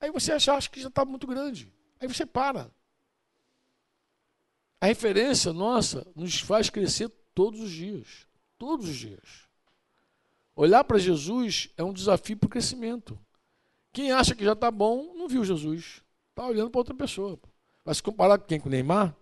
Aí 0.00 0.10
você 0.10 0.32
acha, 0.32 0.70
que 0.70 0.80
já 0.80 0.88
está 0.88 1.04
muito 1.04 1.26
grande. 1.26 1.72
Aí 2.00 2.08
você 2.08 2.24
para. 2.24 2.70
A 4.80 4.86
referência 4.86 5.52
nossa 5.52 6.06
nos 6.16 6.40
faz 6.40 6.70
crescer 6.70 7.10
todos 7.34 7.60
os 7.60 7.70
dias. 7.70 8.26
Todos 8.58 8.88
os 8.88 8.96
dias. 8.96 9.48
Olhar 10.56 10.82
para 10.84 10.98
Jesus 10.98 11.68
é 11.76 11.84
um 11.84 11.92
desafio 11.92 12.36
para 12.36 12.46
o 12.46 12.50
crescimento. 12.50 13.18
Quem 13.92 14.10
acha 14.12 14.34
que 14.34 14.44
já 14.44 14.52
está 14.52 14.70
bom, 14.70 15.14
não 15.14 15.28
viu 15.28 15.44
Jesus. 15.44 16.02
Está 16.30 16.46
olhando 16.46 16.70
para 16.70 16.80
outra 16.80 16.94
pessoa. 16.94 17.38
Vai 17.84 17.94
se 17.94 18.02
comparar 18.02 18.38
com 18.38 18.46
quem? 18.46 18.60
Com 18.60 18.68
o 18.68 18.72
Neymar? 18.72 19.14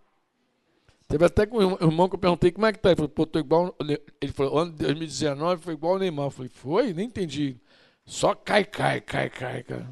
Teve 1.08 1.24
até 1.24 1.46
com 1.46 1.58
um 1.58 1.72
irmão 1.72 2.08
que 2.08 2.14
eu 2.14 2.20
perguntei 2.20 2.52
como 2.52 2.66
é 2.66 2.72
que 2.72 2.78
tá. 2.78 2.90
Ele 2.90 2.96
falou, 2.96 3.08
pô, 3.08 3.26
tô 3.26 3.38
igual. 3.38 3.74
Ele 4.20 4.32
falou, 4.32 4.58
ano 4.58 4.72
de 4.72 4.84
2019 4.84 5.62
foi 5.62 5.74
igual 5.74 5.94
o 5.94 5.98
Neymar. 5.98 6.26
Eu 6.26 6.30
falei, 6.30 6.50
foi? 6.50 6.92
Nem 6.92 7.06
entendi. 7.06 7.56
Só 8.04 8.34
cai, 8.34 8.64
cai, 8.64 9.00
cai, 9.00 9.30
cai, 9.30 9.62
cara. 9.62 9.88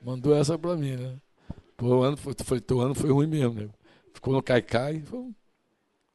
Mandou 0.00 0.34
essa 0.34 0.58
pra 0.58 0.76
mim, 0.76 0.96
né? 0.96 1.16
O 1.80 2.02
ano 2.02 2.16
foi, 2.16 2.34
falei, 2.44 2.60
teu 2.60 2.80
ano 2.80 2.94
foi 2.94 3.10
ruim 3.10 3.26
mesmo, 3.26 3.54
né? 3.54 3.68
Ficou 4.12 4.32
no 4.32 4.42
cai, 4.42 4.62
cai. 4.62 5.00
Foi 5.00 5.18
um 5.20 5.34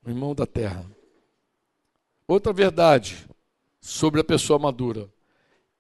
irmão 0.06 0.36
da 0.36 0.46
terra. 0.46 0.86
Outra 2.28 2.52
verdade 2.52 3.28
sobre 3.80 4.22
a 4.22 4.24
pessoa 4.24 4.58
madura. 4.58 5.10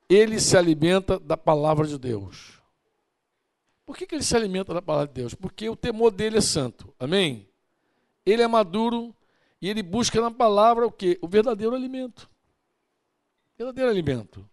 Ele 0.09 0.39
se 0.39 0.57
alimenta 0.57 1.19
da 1.19 1.37
palavra 1.37 1.87
de 1.87 1.97
Deus. 1.97 2.61
Por 3.85 3.97
que, 3.97 4.05
que 4.05 4.15
ele 4.15 4.23
se 4.23 4.35
alimenta 4.35 4.73
da 4.73 4.81
palavra 4.81 5.07
de 5.07 5.13
Deus? 5.13 5.33
Porque 5.33 5.69
o 5.69 5.75
temor 5.75 6.11
dele 6.11 6.37
é 6.37 6.41
santo. 6.41 6.93
Amém? 6.99 7.47
Ele 8.25 8.41
é 8.41 8.47
maduro 8.47 9.13
e 9.61 9.69
ele 9.69 9.83
busca 9.83 10.19
na 10.21 10.31
palavra 10.31 10.85
o 10.85 10.91
que? 10.91 11.17
O 11.21 11.27
verdadeiro 11.27 11.75
alimento. 11.75 12.29
Verdadeiro 13.57 13.89
alimento. 13.89 14.47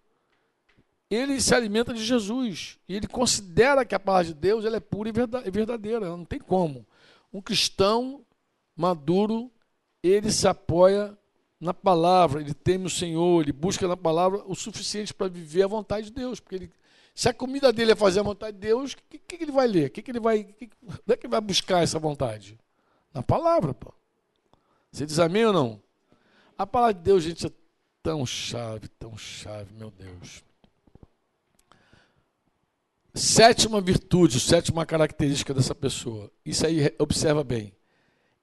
Ele 1.10 1.40
se 1.40 1.54
alimenta 1.54 1.92
de 1.92 2.04
Jesus. 2.04 2.78
E 2.88 2.94
ele 2.94 3.08
considera 3.08 3.84
que 3.84 3.94
a 3.94 4.00
palavra 4.00 4.26
de 4.26 4.34
Deus 4.34 4.64
ela 4.64 4.76
é 4.76 4.80
pura 4.80 5.08
e 5.08 5.50
verdadeira. 5.50 6.08
Não 6.08 6.24
tem 6.24 6.38
como. 6.38 6.86
Um 7.32 7.40
cristão 7.42 8.24
maduro, 8.76 9.50
ele 10.02 10.30
se 10.30 10.46
apoia 10.46 11.16
na 11.60 11.74
palavra, 11.74 12.40
ele 12.40 12.54
teme 12.54 12.86
o 12.86 12.90
Senhor, 12.90 13.42
ele 13.42 13.52
busca 13.52 13.86
na 13.86 13.96
palavra 13.96 14.42
o 14.46 14.54
suficiente 14.54 15.12
para 15.12 15.28
viver 15.28 15.64
a 15.64 15.66
vontade 15.66 16.06
de 16.06 16.12
Deus. 16.12 16.40
Porque 16.40 16.54
ele, 16.54 16.72
se 17.14 17.28
a 17.28 17.34
comida 17.34 17.72
dele 17.72 17.92
é 17.92 17.96
fazer 17.96 18.20
a 18.20 18.22
vontade 18.22 18.56
de 18.56 18.60
Deus, 18.60 18.92
o 18.92 18.96
que, 18.96 19.18
que, 19.18 19.36
que, 19.36 19.44
ele 19.44 19.52
vai 19.52 19.66
ler? 19.66 19.90
Que 19.90 20.00
que 20.00 20.10
ele 20.10 20.20
vai, 20.20 20.44
que, 20.44 20.70
onde 20.82 21.00
é 21.08 21.16
que 21.16 21.26
ele 21.26 21.30
vai 21.30 21.40
buscar 21.40 21.82
essa 21.82 21.98
vontade? 21.98 22.58
Na 23.12 23.22
palavra, 23.22 23.74
pô. 23.74 23.92
Você 24.90 25.04
diz 25.04 25.18
amém 25.18 25.44
ou 25.44 25.52
não? 25.52 25.82
A 26.56 26.66
palavra 26.66 26.94
de 26.94 27.00
Deus, 27.00 27.22
gente, 27.22 27.46
é 27.46 27.50
tão 28.02 28.24
chave, 28.24 28.88
tão 28.88 29.16
chave, 29.16 29.74
meu 29.74 29.90
Deus. 29.90 30.42
Sétima 33.14 33.80
virtude, 33.80 34.38
sétima 34.38 34.86
característica 34.86 35.52
dessa 35.52 35.74
pessoa. 35.74 36.30
Isso 36.44 36.64
aí, 36.66 36.94
observa 36.98 37.42
bem. 37.42 37.74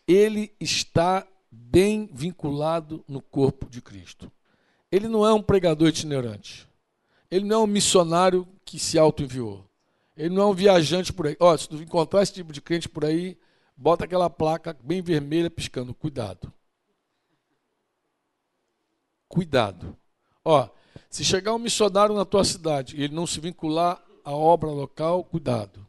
Ele 0.07 0.53
está 0.59 1.25
bem 1.51 2.09
vinculado 2.13 3.03
no 3.07 3.21
corpo 3.21 3.69
de 3.69 3.81
Cristo. 3.81 4.31
Ele 4.91 5.07
não 5.07 5.25
é 5.25 5.33
um 5.33 5.41
pregador 5.41 5.87
itinerante. 5.87 6.67
Ele 7.29 7.45
não 7.45 7.61
é 7.61 7.63
um 7.63 7.67
missionário 7.67 8.47
que 8.63 8.79
se 8.79 8.97
auto-enviou. 8.97 9.65
Ele 10.15 10.33
não 10.33 10.43
é 10.43 10.45
um 10.47 10.53
viajante 10.53 11.13
por 11.13 11.27
aí. 11.27 11.37
Ó, 11.39 11.55
se 11.55 11.67
tu 11.67 11.75
encontrar 11.75 12.23
esse 12.23 12.33
tipo 12.33 12.51
de 12.51 12.61
crente 12.61 12.89
por 12.89 13.05
aí, 13.05 13.37
bota 13.75 14.05
aquela 14.05 14.29
placa 14.29 14.75
bem 14.81 15.01
vermelha 15.01 15.49
piscando. 15.49 15.93
Cuidado. 15.93 16.51
Cuidado. 19.27 19.95
Ó, 20.43 20.67
se 21.09 21.23
chegar 21.23 21.53
um 21.53 21.59
missionário 21.59 22.15
na 22.15 22.25
tua 22.25 22.43
cidade 22.43 22.95
e 22.95 23.03
ele 23.03 23.13
não 23.13 23.27
se 23.27 23.39
vincular 23.39 24.01
à 24.27 24.35
obra 24.35 24.69
local, 24.69 25.23
cuidado. 25.23 25.87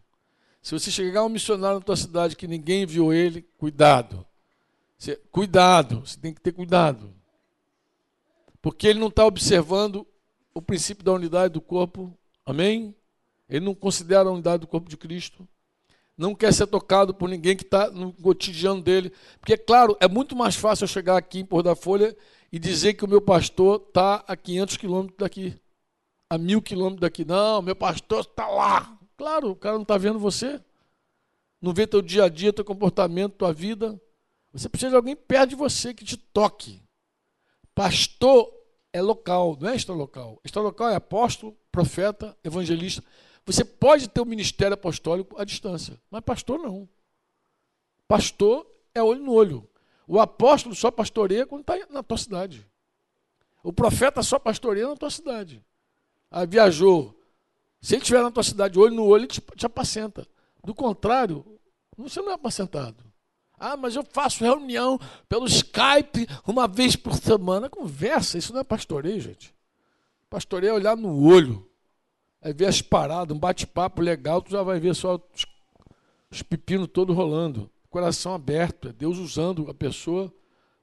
Se 0.63 0.73
você 0.73 0.93
chegar 0.93 1.25
um 1.25 1.29
missionário 1.29 1.81
na 1.81 1.85
tua 1.85 1.97
cidade 1.97 2.37
que 2.37 2.47
ninguém 2.47 2.87
viu 2.87 3.13
ele, 3.13 3.43
cuidado. 3.59 4.25
Você, 4.97 5.17
cuidado, 5.33 6.07
você 6.07 6.17
tem 6.21 6.33
que 6.33 6.41
ter 6.41 6.53
cuidado. 6.53 7.13
Porque 8.63 8.87
ele 8.87 9.01
não 9.01 9.09
está 9.09 9.27
observando 9.27 10.07
o 10.55 10.63
princípio 10.63 11.05
da 11.05 11.13
unidade 11.13 11.55
do 11.55 11.61
corpo. 11.61 12.17
Amém? 12.47 12.95
Ele 13.49 13.65
não 13.65 13.75
considera 13.75 14.29
a 14.29 14.33
unidade 14.33 14.61
do 14.61 14.69
corpo 14.69 14.89
de 14.89 14.97
Cristo. 14.97 15.47
Não 16.17 16.33
quer 16.33 16.55
ser 16.55 16.69
tocado 16.69 17.13
por 17.13 17.29
ninguém 17.29 17.57
que 17.57 17.65
está 17.65 17.91
no 17.91 18.13
cotidiano 18.13 18.81
dele. 18.81 19.13
Porque, 19.41 19.57
claro, 19.57 19.97
é 19.99 20.07
muito 20.07 20.37
mais 20.37 20.55
fácil 20.55 20.85
eu 20.85 20.89
chegar 20.89 21.17
aqui 21.17 21.41
em 21.41 21.45
Porto 21.45 21.65
da 21.67 21.75
Folha 21.75 22.17
e 22.53 22.59
dizer 22.61 22.95
que 22.95 23.05
o 23.05 23.09
meu 23.09 23.21
pastor 23.21 23.83
está 23.89 24.23
a 24.29 24.37
500 24.37 24.77
quilômetros 24.77 25.19
daqui, 25.19 25.59
a 26.31 26.37
mil 26.37 26.61
quilômetros 26.61 27.01
daqui. 27.01 27.25
Não, 27.25 27.63
meu 27.63 27.75
pastor 27.75 28.21
está 28.21 28.47
lá. 28.49 28.99
Claro, 29.17 29.51
o 29.51 29.57
cara 29.57 29.75
não 29.75 29.83
está 29.83 29.97
vendo 29.97 30.19
você. 30.19 30.63
Não 31.61 31.73
vê 31.73 31.87
teu 31.87 32.01
dia 32.01 32.25
a 32.25 32.29
dia, 32.29 32.53
teu 32.53 32.65
comportamento, 32.65 33.35
tua 33.35 33.53
vida. 33.53 34.01
Você 34.53 34.69
precisa 34.69 34.91
de 34.91 34.97
alguém 34.97 35.17
perto 35.17 35.51
de 35.51 35.57
você 35.57 35.93
que 35.93 36.05
te 36.05 36.17
toque. 36.17 36.83
Pastor 37.75 38.53
é 38.93 39.03
local, 39.03 39.57
não 39.61 39.71
é 39.71 39.77
extralocal. 39.77 40.41
Extralocal 40.45 40.91
é 40.91 40.95
apóstolo, 40.95 41.57
profeta, 41.71 42.37
evangelista. 42.45 43.03
Você 43.45 43.65
pode 43.65 44.09
ter 44.09 44.21
o 44.21 44.25
um 44.25 44.27
ministério 44.27 44.75
apostólico 44.75 45.41
à 45.41 45.45
distância, 45.45 45.99
mas 46.11 46.21
pastor 46.23 46.59
não. 46.59 46.89
Pastor 48.07 48.67
é 48.95 49.03
olho 49.03 49.23
no 49.23 49.33
olho. 49.33 49.69
O 50.07 50.21
apóstolo 50.21 50.75
só 50.75 50.91
pastoreia 50.91 51.47
quando 51.47 51.61
está 51.63 51.75
na 51.91 52.03
tua 52.03 52.17
cidade. 52.17 52.67
O 53.63 53.73
profeta 53.73 54.23
só 54.23 54.39
pastoreia 54.39 54.89
na 54.89 54.97
tua 54.97 55.11
cidade. 55.11 55.63
Aí 56.31 56.47
viajou. 56.47 57.15
Se 57.81 57.95
ele 57.95 58.03
estiver 58.03 58.23
na 58.23 58.31
tua 58.31 58.43
cidade, 58.43 58.79
olho 58.79 58.95
no 58.95 59.05
olho, 59.05 59.23
ele 59.23 59.29
te, 59.29 59.41
te 59.57 59.67
apacenta. 59.67 60.27
Do 60.65 60.75
contrário, 60.75 61.45
você 61.97 62.21
não 62.21 62.31
é 62.31 62.35
apacentado. 62.35 63.05
Ah, 63.59 63.77
mas 63.77 63.97
eu 63.97 64.05
faço 64.13 64.45
reunião 64.45 64.99
pelo 65.29 65.47
Skype 65.47 66.29
uma 66.47 66.69
vez 66.69 66.95
por 66.95 67.15
semana. 67.15 67.69
Conversa, 67.69 68.39
isso 68.39 68.53
não 68.53 68.61
é 68.61 68.65
pastoreio, 68.65 69.21
gente. 69.21 69.55
Pastoreio 70.31 70.71
é 70.71 70.75
olhar 70.75 70.97
no 70.97 71.25
olho. 71.25 71.69
É 72.41 72.53
ver 72.53 72.67
as 72.67 72.81
paradas, 72.81 73.37
um 73.37 73.41
bate-papo 73.41 74.01
legal, 74.01 74.41
tu 74.41 74.53
já 74.53 74.63
vai 74.63 74.79
ver 74.79 74.95
só 74.95 75.21
os, 75.35 75.45
os 76.31 76.43
pepinos 76.43 76.89
todos 76.93 77.17
rolando. 77.17 77.69
Coração 77.91 78.33
aberto, 78.33 78.89
é 78.89 78.93
Deus 78.93 79.19
usando 79.19 79.69
a 79.69 79.75
pessoa 79.75 80.33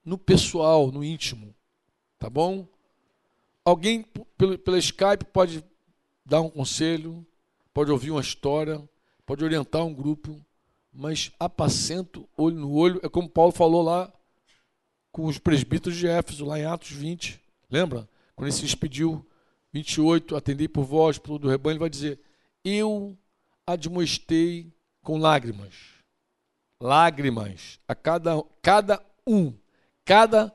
no 0.04 0.18
pessoal, 0.18 0.92
no 0.92 1.02
íntimo. 1.02 1.56
Tá 2.20 2.30
bom? 2.30 2.68
Alguém 3.66 4.06
pelo, 4.38 4.58
pelo 4.58 4.78
Skype 4.78 5.26
pode 5.34 5.66
dar 6.24 6.40
um 6.42 6.50
conselho, 6.50 7.26
pode 7.74 7.92
ouvir 7.92 8.12
uma 8.12 8.22
história, 8.22 8.88
pode 9.26 9.44
orientar 9.44 9.84
um 9.84 9.94
grupo 9.94 10.40
mas 10.96 11.32
apacento 11.38 12.28
olho 12.38 12.56
no 12.56 12.72
olho. 12.72 13.00
É 13.04 13.10
como 13.10 13.30
Paulo 13.30 13.52
falou 13.52 13.82
lá 13.82 14.12
com 15.12 15.26
os 15.26 15.38
presbíteros 15.38 15.98
de 15.98 16.08
Éfeso, 16.08 16.46
lá 16.46 16.58
em 16.58 16.66
Atos 16.66 16.92
20. 16.92 17.40
Lembra? 17.70 18.08
Quando 18.36 18.48
ele 18.48 18.56
se 18.56 18.62
despediu, 18.62 19.26
28, 19.74 20.36
atendei 20.36 20.68
por 20.68 20.84
vós, 20.84 21.18
por 21.18 21.34
todo 21.34 21.46
o 21.46 21.50
rebanho, 21.50 21.74
ele 21.74 21.80
vai 21.80 21.90
dizer: 21.90 22.20
Eu 22.64 23.18
admoestei 23.68 24.74
com 25.04 25.18
lágrimas. 25.18 25.74
Lágrimas 26.82 27.80
a 27.88 27.96
cada, 27.96 28.44
cada 28.62 29.06
um, 29.28 29.54
cada 30.04 30.54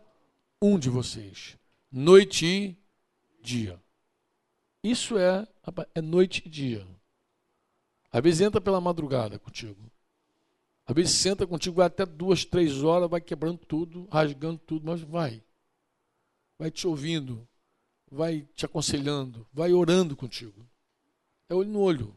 um 0.60 0.78
de 0.78 0.90
vocês, 0.90 1.56
noite 1.90 2.46
e 2.46 2.76
dia. 3.40 3.81
Isso 4.83 5.18
é, 5.18 5.46
é 5.94 6.00
noite 6.00 6.42
e 6.46 6.48
dia. 6.48 6.87
Às 8.12 8.22
vezes 8.22 8.40
entra 8.40 8.61
pela 8.61 8.81
madrugada 8.81 9.38
contigo. 9.38 9.90
Às 10.87 10.94
vezes 10.94 11.12
senta 11.12 11.46
contigo, 11.46 11.76
vai 11.76 11.87
até 11.87 12.05
duas, 12.05 12.44
três 12.44 12.83
horas, 12.83 13.09
vai 13.09 13.20
quebrando 13.20 13.59
tudo, 13.59 14.09
rasgando 14.11 14.59
tudo, 14.59 14.87
mas 14.87 15.00
vai. 15.00 15.42
Vai 16.59 16.70
te 16.70 16.87
ouvindo, 16.87 17.46
vai 18.11 18.42
te 18.55 18.66
aconselhando, 18.66 19.46
vai 19.53 19.72
orando 19.72 20.16
contigo. 20.16 20.66
É 21.48 21.55
olho 21.55 21.70
no 21.70 21.81
olho. 21.81 22.16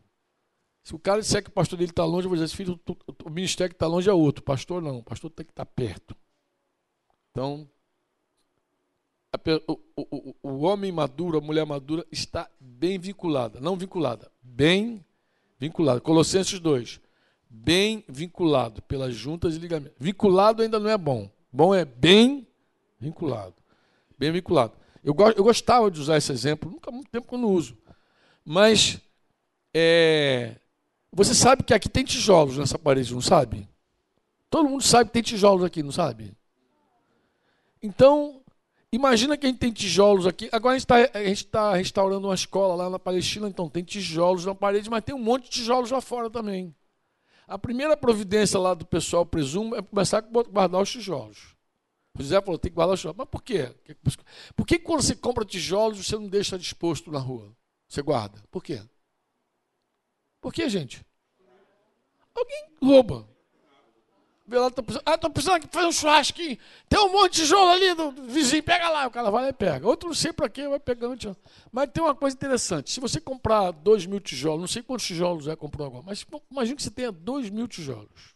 Se 0.84 0.96
o 0.96 1.00
cara 1.00 1.22
disser 1.22 1.44
que 1.44 1.50
o 1.50 1.54
pastor 1.54 1.78
dele 1.78 1.92
está 1.92 2.04
longe, 2.04 2.26
eu 2.26 2.30
vou 2.30 2.38
dizer, 2.38 2.54
filho, 2.54 2.80
o 3.24 3.30
ministério 3.30 3.70
que 3.70 3.76
está 3.76 3.88
longe 3.88 4.10
é 4.10 4.14
outro. 4.14 4.44
Pastor 4.44 4.82
não, 4.82 5.04
pastor 5.04 5.30
tem 5.30 5.46
que 5.46 5.52
estar 5.52 5.66
tá 5.66 5.72
perto. 5.72 6.16
Então, 7.32 7.70
o, 9.68 9.80
o, 9.96 10.36
o 10.44 10.60
homem 10.62 10.92
maduro, 10.92 11.38
a 11.38 11.42
mulher 11.42 11.66
madura, 11.66 12.06
está 12.12 12.50
bem 12.60 13.00
vinculada. 13.00 13.60
Não 13.60 13.76
vinculada, 13.76 14.32
bem 14.42 15.04
vinculada. 15.60 16.00
Colossenses 16.00 16.60
2 16.60 17.02
bem 17.54 18.04
vinculado 18.10 18.82
pelas 18.82 19.14
juntas 19.14 19.56
e 19.56 19.60
ligamentos. 19.60 19.96
Vinculado 20.00 20.64
ainda 20.64 20.80
não 20.80 20.90
é 20.90 20.98
bom. 20.98 21.30
Bom 21.52 21.74
é 21.74 21.86
bem 21.86 22.48
vinculado. 23.00 23.54
Bem 24.18 24.32
vinculado. 24.32 24.74
Eu, 25.04 25.16
eu 25.36 25.44
gostava 25.44 25.92
de 25.92 26.00
usar 26.00 26.18
esse 26.18 26.32
exemplo, 26.32 26.72
nunca 26.72 26.90
há 26.90 26.94
muito 26.94 27.12
tempo 27.12 27.28
que 27.28 27.36
eu 27.36 27.40
não 27.40 27.50
uso. 27.50 27.78
Mas 28.44 29.00
é, 29.72 30.56
você 31.12 31.36
sabe 31.36 31.64
que 31.64 31.74
aqui 31.74 31.88
tem 31.88 32.04
tijolos 32.04 32.58
nessa 32.58 32.80
parede, 32.80 33.14
não 33.14 33.22
sabe? 33.22 33.70
Todo 34.50 34.70
mundo 34.70 34.84
sabe 34.84 35.10
que 35.10 35.14
tem 35.14 35.22
tijolos 35.22 35.64
aqui, 35.64 35.84
não 35.84 35.92
sabe? 35.92 36.36
Então, 37.82 38.42
imagina 38.94 39.36
que 39.36 39.46
a 39.46 39.50
gente 39.50 39.60
tem 39.60 39.72
tijolos 39.72 40.26
aqui. 40.28 40.48
Agora 40.52 40.76
a 40.76 40.80
gente 40.80 40.88
está 41.34 41.70
tá 41.72 41.76
restaurando 41.76 42.28
uma 42.28 42.36
escola 42.36 42.76
lá 42.76 42.90
na 42.90 43.00
Palestina, 43.00 43.48
então 43.48 43.68
tem 43.68 43.84
tijolos 43.84 44.46
na 44.46 44.56
parede, 44.56 44.90
mas 44.90 45.04
tem 45.04 45.14
um 45.16 45.20
monte 45.20 45.46
de 45.46 45.50
tijolos 45.50 45.92
lá 45.92 46.00
fora 46.00 46.30
também. 46.30 46.74
A 47.48 47.58
primeira 47.58 47.98
providência 47.98 48.60
lá 48.60 48.74
do 48.74 48.86
pessoal, 48.86 49.26
presumo, 49.26 49.76
é 49.76 49.82
começar 49.82 50.20
a 50.20 50.22
guardar 50.22 50.82
os 50.82 50.92
tijolos. 50.92 51.56
O 52.16 52.22
José 52.22 52.40
falou, 52.42 52.60
tem 52.60 52.72
que 52.72 52.76
guardar 52.76 52.94
os 52.94 53.00
tijolos. 53.00 53.18
Mas 53.18 53.28
por 53.28 53.42
quê? 53.42 53.76
Por 54.56 54.66
que 54.66 54.80
quando 54.80 55.02
você 55.02 55.16
compra 55.16 55.44
tijolos, 55.44 56.06
você 56.06 56.16
não 56.16 56.28
deixa 56.28 56.58
disposto 56.58 57.12
na 57.12 57.20
rua? 57.20 57.52
Você 57.90 58.02
guarda. 58.02 58.42
Por 58.50 58.64
quê? 58.64 58.82
Por 60.40 60.54
quê, 60.54 60.70
gente? 60.70 61.06
Alguém 62.36 62.66
rouba. 62.82 63.33
Lá, 64.46 64.70
tô 64.70 64.84
precisando, 64.84 65.04
ah, 65.06 65.18
tô 65.18 65.30
precisando 65.30 65.68
fazer 65.72 65.88
um 65.88 65.92
churrasquinho. 65.92 66.58
Tem 66.90 67.00
um 67.00 67.12
monte 67.12 67.36
de 67.36 67.42
tijolo 67.44 67.72
ali 67.72 67.94
do 67.96 68.12
vizinho, 68.12 68.62
pega 68.62 68.90
lá. 68.90 69.08
O 69.08 69.12
cara 69.12 69.32
vai 69.32 69.44
lá 69.44 69.50
e 69.50 69.54
pega. 69.54 69.88
Outro 69.88 70.10
não 70.10 70.16
sei 70.16 70.34
para 70.34 70.50
quê, 70.50 70.68
vai 70.68 70.80
pegando 70.80 71.16
tijolo. 71.16 71.38
Mas 71.72 71.90
tem 71.92 72.04
uma 72.04 72.14
coisa 72.14 72.36
interessante. 72.36 72.92
Se 72.92 73.00
você 73.00 73.22
comprar 73.22 73.72
dois 73.72 74.06
mil 74.06 74.20
tijolos, 74.20 74.60
não 74.60 74.68
sei 74.68 74.84
quantos 74.84 75.06
tijolos 75.06 75.48
é 75.48 75.56
comprou 75.56 75.88
agora, 75.88 76.04
mas 76.06 76.26
imagine 76.52 76.76
que 76.76 76.84
você 76.84 76.92
tenha 76.92 77.12
dois 77.12 77.50
mil 77.50 77.68
tijolos. 77.68 78.34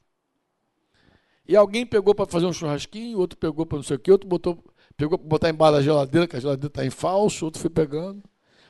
E 1.45 1.55
alguém 1.55 1.85
pegou 1.85 2.15
para 2.15 2.25
fazer 2.25 2.45
um 2.45 2.53
churrasquinho, 2.53 3.19
outro 3.19 3.37
pegou 3.37 3.65
para 3.65 3.77
não 3.77 3.83
sei 3.83 3.97
o 3.97 3.99
quê, 3.99 4.11
outro 4.11 4.27
botou, 4.27 4.63
pegou 4.95 5.17
para 5.17 5.27
botar 5.27 5.49
embaixo 5.49 5.73
da 5.73 5.81
geladeira, 5.81 6.27
que 6.27 6.35
a 6.35 6.39
geladeira 6.39 6.67
está 6.67 6.85
em 6.85 6.89
falso, 6.89 7.45
outro 7.45 7.61
foi 7.61 7.69
pegando, 7.69 8.21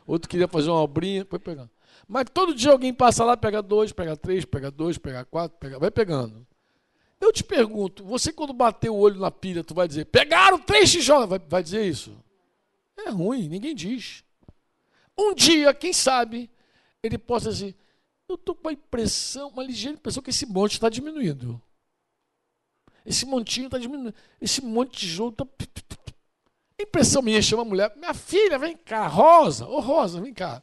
outro 0.06 0.30
queria 0.30 0.48
fazer 0.48 0.70
uma 0.70 0.82
obrinha, 0.82 1.26
foi 1.28 1.40
pegando. 1.40 1.70
Mas 2.08 2.26
todo 2.32 2.54
dia 2.54 2.72
alguém 2.72 2.94
passa 2.94 3.24
lá, 3.24 3.36
pega 3.36 3.62
dois, 3.62 3.92
pega 3.92 4.16
três, 4.16 4.46
pega 4.46 4.70
dois, 4.70 4.98
pega 4.98 5.26
quatro, 5.26 5.58
pega, 5.60 5.80
vai 5.80 5.90
pegando. 5.90 6.46
Eu 7.20 7.34
te 7.34 7.44
pergunto, 7.44 8.04
você 8.04 8.32
quando 8.32 8.54
bater 8.54 8.90
o 8.90 8.96
olho 8.96 9.20
na 9.20 9.32
pilha, 9.32 9.64
tu 9.64 9.74
vai 9.74 9.88
dizer, 9.88 10.06
pegaram 10.06 10.60
três 10.60 10.92
tijolos, 10.92 11.28
vai, 11.28 11.40
vai 11.40 11.64
dizer 11.64 11.86
isso? 11.86 12.16
É 12.98 13.10
ruim, 13.10 13.48
ninguém 13.48 13.74
diz. 13.74 14.24
Um 15.18 15.34
dia, 15.34 15.74
quem 15.74 15.92
sabe, 15.92 16.50
ele 17.02 17.18
possa 17.18 17.52
dizer, 17.52 17.76
eu 18.30 18.36
estou 18.36 18.54
com 18.54 18.68
a 18.68 18.74
impressão, 18.74 19.50
uma 19.50 19.64
ligeira 19.64 19.98
impressão 19.98 20.22
que 20.22 20.30
esse 20.30 20.46
monte 20.46 20.74
está 20.74 20.90
diminuindo. 20.90 21.62
Esse 23.06 23.26
montinho 23.26 23.68
está 23.68 23.78
diminuindo. 23.78 24.14
Esse 24.40 24.62
monte 24.62 24.92
de 24.92 24.98
tijolo 25.00 25.30
está. 25.30 25.48
Impressão 26.78 27.22
minha, 27.22 27.42
chama 27.42 27.62
a 27.62 27.66
mulher. 27.66 27.96
Minha 27.96 28.14
filha, 28.14 28.60
vem 28.60 28.76
cá. 28.76 29.08
Rosa. 29.08 29.66
Ô, 29.66 29.80
Rosa, 29.80 30.20
vem 30.20 30.34
cá. 30.34 30.62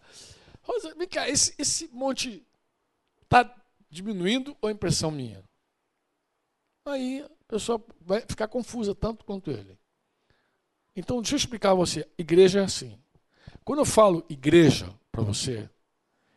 Rosa, 0.62 0.94
vem 0.94 1.08
cá. 1.08 1.26
Esse, 1.28 1.54
esse 1.58 1.88
monte 1.88 2.46
está 3.22 3.50
diminuindo 3.88 4.54
ou 4.60 4.68
é 4.68 4.72
impressão 4.72 5.10
minha? 5.10 5.42
Aí 6.84 7.22
a 7.22 7.30
pessoa 7.48 7.82
vai 8.00 8.20
ficar 8.20 8.48
confusa 8.48 8.94
tanto 8.94 9.24
quanto 9.24 9.50
ele. 9.50 9.78
Então, 10.96 11.20
deixa 11.20 11.34
eu 11.34 11.38
explicar 11.38 11.70
a 11.70 11.74
você. 11.74 12.08
Igreja 12.16 12.60
é 12.60 12.64
assim. 12.64 12.98
Quando 13.64 13.80
eu 13.80 13.84
falo 13.84 14.24
igreja 14.28 14.94
para 15.10 15.22
você, 15.22 15.68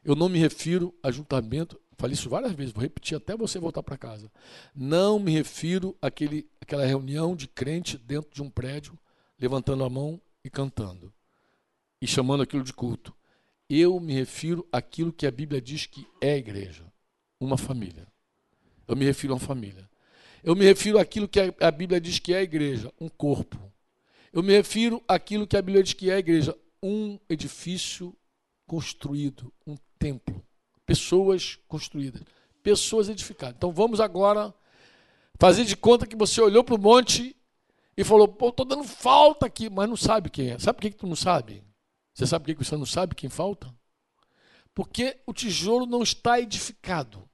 eu 0.04 0.16
não 0.16 0.30
me 0.30 0.40
refiro 0.40 0.96
a 1.04 1.12
juntamento 1.12 1.80
Falei 1.98 2.14
isso 2.14 2.30
várias 2.30 2.52
vezes, 2.54 2.72
vou 2.72 2.84
repetir 2.84 3.18
até 3.18 3.36
você 3.36 3.58
voltar 3.58 3.82
para 3.82 3.98
casa. 3.98 4.32
Não 4.76 5.18
me 5.18 5.32
refiro 5.32 5.98
àquele, 6.00 6.48
àquela 6.62 6.86
reunião 6.86 7.36
de 7.36 7.48
crente 7.48 7.98
dentro 7.98 8.30
de 8.32 8.42
um 8.42 8.50
prédio, 8.52 8.98
levantando 9.40 9.84
a 9.84 9.90
mão 9.90 10.22
e 10.44 10.50
cantando, 10.50 11.12
e 12.00 12.06
chamando 12.06 12.44
aquilo 12.44 12.64
de 12.64 12.72
culto. 12.72 13.16
Eu 13.68 14.00
me 14.00 14.14
refiro 14.14 14.68
àquilo 14.72 15.12
que 15.12 15.26
a 15.26 15.32
Bíblia 15.32 15.60
diz 15.60 15.88
que 15.88 16.08
é 16.22 16.38
igreja, 16.38 16.86
uma 17.40 17.58
família. 17.58 18.08
Eu 18.88 18.96
me 18.96 19.04
refiro 19.04 19.34
a 19.34 19.38
uma 19.38 19.46
família. 19.46 19.90
Eu 20.48 20.56
me 20.56 20.64
refiro 20.64 20.98
àquilo 20.98 21.28
que 21.28 21.40
a 21.60 21.72
Bíblia 21.72 22.00
diz 22.00 22.20
que 22.20 22.34
é 22.34 22.38
a 22.38 22.42
igreja, 22.42 22.90
um 23.02 23.10
corpo. 23.10 23.60
Eu 24.32 24.42
me 24.42 24.54
refiro 24.54 25.04
àquilo 25.06 25.46
que 25.46 25.58
a 25.58 25.62
Bíblia 25.62 25.84
diz 25.84 25.92
que 25.92 26.10
é 26.10 26.14
a 26.14 26.20
igreja, 26.20 26.58
um 26.82 27.20
edifício 27.30 28.16
construído, 28.66 29.52
um 29.66 29.76
templo 30.00 30.48
pessoas 30.88 31.60
construídas, 31.68 32.24
pessoas 32.64 33.10
edificadas. 33.10 33.56
Então 33.58 33.72
vamos 33.72 34.00
agora 34.00 34.56
fazer 35.38 35.66
de 35.66 35.76
conta 35.76 36.08
que 36.08 36.16
você 36.16 36.40
olhou 36.40 36.64
para 36.64 36.76
o 36.76 36.80
monte 36.80 37.36
e 37.96 38.04
falou: 38.06 38.28
pô, 38.28 38.50
estou 38.50 38.66
dando 38.66 38.86
falta 38.86 39.46
aqui, 39.46 39.70
mas 39.70 39.90
não 39.90 39.98
sabe 39.98 40.30
quem 40.30 40.52
é. 40.52 40.58
Sabe 40.58 40.78
por 40.78 40.82
que, 40.84 40.92
que 40.92 40.98
tu 40.98 41.06
não 41.06 41.16
sabe? 41.16 41.62
Você 42.14 42.26
sabe 42.26 42.46
por 42.46 42.56
que 42.56 42.66
você 42.66 42.78
não 42.78 42.86
sabe 42.86 43.14
quem 43.14 43.30
falta? 43.30 43.72
Porque 44.74 45.20
o 45.28 45.34
tijolo 45.34 45.86
não 45.86 46.02
está 46.02 46.40
edificado. 46.40 47.27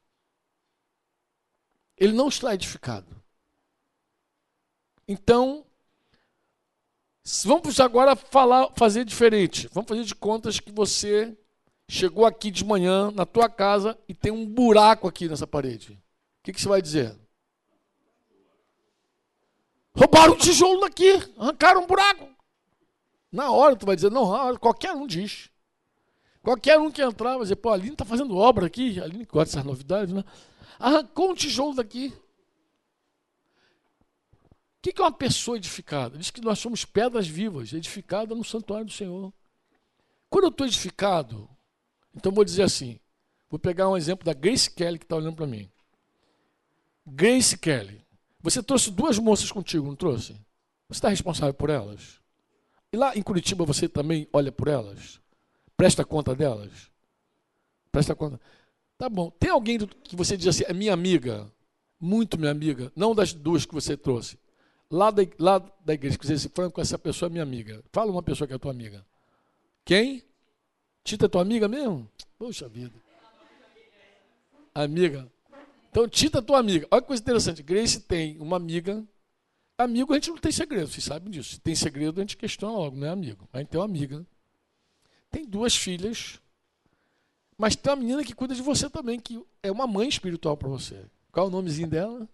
Ele 2.04 2.12
não 2.12 2.28
está 2.28 2.54
edificado. 2.54 3.08
Então, 5.08 5.66
vamos 7.46 7.80
agora 7.80 8.14
falar, 8.14 8.70
fazer 8.76 9.06
diferente. 9.06 9.70
Vamos 9.72 9.88
fazer 9.88 10.04
de 10.04 10.14
contas 10.14 10.60
que 10.60 10.70
você 10.70 11.34
chegou 11.88 12.26
aqui 12.26 12.52
de 12.52 12.66
manhã 12.66 13.10
na 13.12 13.26
tua 13.26 13.50
casa 13.50 13.98
e 14.06 14.14
tem 14.14 14.34
um 14.34 14.46
buraco 14.46 15.08
aqui 15.08 15.30
nessa 15.30 15.48
parede. 15.48 15.94
O 15.94 16.44
que, 16.44 16.52
que 16.52 16.60
você 16.60 16.68
vai 16.68 16.82
dizer? 16.82 17.18
Roubaram 19.96 20.34
um 20.34 20.38
tijolo 20.38 20.82
daqui, 20.82 21.10
arrancaram 21.38 21.84
um 21.84 21.88
buraco. 21.88 22.28
Na 23.32 23.50
hora 23.50 23.78
tu 23.78 23.86
vai 23.86 23.96
dizer, 23.96 24.12
não, 24.12 24.58
qualquer 24.58 24.92
um 24.92 25.08
diz. 25.08 25.50
Qualquer 26.44 26.78
um 26.78 26.92
que 26.92 27.02
entrar 27.02 27.36
vai 27.36 27.44
dizer, 27.44 27.56
pô, 27.56 27.70
a 27.70 27.74
Aline 27.74 27.94
está 27.94 28.04
fazendo 28.04 28.36
obra 28.36 28.68
aqui, 28.68 29.00
a 29.00 29.06
Aline 29.06 29.26
gosta 29.26 29.56
dessas 29.56 29.64
novidades, 29.64 30.14
né? 30.14 30.26
Arrancou 30.78 31.32
um 31.32 31.34
tijolo 31.34 31.74
daqui. 31.74 32.14
O 34.78 34.82
que 34.82 35.02
é 35.02 35.04
uma 35.04 35.12
pessoa 35.14 35.56
edificada? 35.56 36.18
Diz 36.18 36.30
que 36.30 36.42
nós 36.42 36.60
somos 36.60 36.84
pedras 36.84 37.26
vivas, 37.26 37.72
edificadas 37.72 38.38
no 38.38 38.44
santuário 38.44 38.86
do 38.86 38.92
Senhor. 38.92 39.32
Quando 40.30 40.44
eu 40.44 40.50
estou 40.50 40.68
edificado, 40.68 41.50
então 42.14 42.34
vou 42.34 42.44
dizer 42.44 42.64
assim: 42.64 43.00
vou 43.50 43.58
pegar 43.58 43.88
um 43.88 43.96
exemplo 43.96 44.26
da 44.26 44.34
Grace 44.34 44.70
Kelly 44.70 45.00
que 45.00 45.06
está 45.06 45.16
olhando 45.16 45.38
para 45.38 45.48
mim. 45.48 45.72
Grace 47.08 47.58
Kelly, 47.58 48.06
você 48.42 48.62
trouxe 48.62 48.92
duas 48.92 49.18
moças 49.18 49.50
contigo, 49.50 49.88
não 49.88 49.96
trouxe? 49.96 50.34
Você 50.90 50.98
está 50.98 51.08
responsável 51.08 51.54
por 51.54 51.70
elas? 51.70 52.20
E 52.92 52.98
lá 52.98 53.16
em 53.16 53.22
Curitiba 53.22 53.64
você 53.64 53.88
também 53.88 54.28
olha 54.34 54.52
por 54.52 54.68
elas? 54.68 55.23
Presta 55.78 56.06
conta 56.06 56.36
delas? 56.36 56.92
Presta 57.92 58.16
conta. 58.16 58.40
Tá 58.98 59.10
bom. 59.10 59.30
Tem 59.32 59.50
alguém 59.50 59.78
que 59.80 60.16
você 60.16 60.38
diz 60.38 60.48
assim, 60.48 60.64
é 60.68 60.74
minha 60.74 60.94
amiga, 60.94 61.52
muito 62.00 62.38
minha 62.38 62.52
amiga, 62.52 62.92
não 62.96 63.14
das 63.16 63.34
duas 63.34 63.66
que 63.66 63.74
você 63.74 63.98
trouxe. 63.98 64.38
Lá 64.90 65.10
da, 65.10 65.24
lá 65.40 65.60
da 65.84 65.94
igreja, 65.94 66.18
que 66.18 66.26
você 66.26 66.38
se 66.38 66.50
Franco, 66.50 66.80
essa 66.80 67.00
pessoa 67.00 67.28
é 67.28 67.32
minha 67.32 67.44
amiga. 67.44 67.84
Fala 67.92 68.12
uma 68.12 68.22
pessoa 68.22 68.48
que 68.48 68.54
é 68.54 68.58
tua 68.58 68.72
amiga. 68.72 69.06
Quem? 69.84 70.24
Tita 71.04 71.26
é 71.26 71.30
tua 71.30 71.42
amiga 71.42 71.68
mesmo? 71.68 72.10
Poxa 72.38 72.70
vida. 72.70 72.94
Amiga. 74.74 75.32
Então, 75.90 76.08
Tita 76.08 76.40
é 76.40 76.42
tua 76.42 76.60
amiga. 76.60 76.88
Olha 76.90 77.02
que 77.02 77.08
coisa 77.08 77.22
interessante. 77.22 77.62
Grace 77.62 78.00
tem 78.00 78.40
uma 78.40 78.58
amiga. 78.58 79.04
Amigo, 79.78 80.14
a 80.14 80.16
gente 80.16 80.30
não 80.30 80.38
tem 80.38 80.52
segredo, 80.52 80.88
vocês 80.88 81.04
sabem 81.04 81.32
disso. 81.32 81.56
Se 81.56 81.60
tem 81.60 81.76
segredo, 81.76 82.20
a 82.20 82.24
gente 82.24 82.38
questiona 82.38 82.78
logo, 82.78 82.96
não 82.96 83.08
é 83.08 83.10
amigo. 83.10 83.50
A 83.52 83.60
gente 83.60 83.70
tem 83.70 83.80
uma 83.80 83.86
amiga. 83.86 84.26
Tem 85.34 85.46
duas 85.46 85.76
filhas. 85.76 86.40
Mas 87.58 87.76
tem 87.76 87.92
uma 87.92 87.98
menina 88.00 88.24
que 88.24 88.34
cuida 88.34 88.56
de 88.56 88.62
você 88.62 88.90
também, 88.90 89.20
que 89.20 89.44
é 89.62 89.70
uma 89.70 89.86
mãe 89.86 90.08
espiritual 90.08 90.56
para 90.56 90.70
você. 90.70 91.06
Qual 91.30 91.48
é 91.48 91.50
o 91.50 91.52
nomezinho 91.52 91.90
dela? 91.90 92.30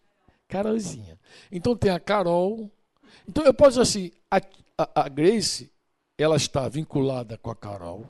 Carolzinha. 0.48 1.20
Então 1.52 1.76
tem 1.76 1.90
a 1.90 2.00
Carol. 2.00 2.70
Então 3.28 3.44
eu 3.44 3.54
posso 3.54 3.80
dizer 3.80 3.82
assim: 3.82 4.12
a, 4.30 4.38
a, 4.78 5.02
a 5.06 5.10
Grace, 5.10 5.72
ela 6.16 6.36
está 6.36 6.70
vinculada 6.70 7.40
com 7.40 7.50
a 7.50 7.56
Carol 7.56 8.08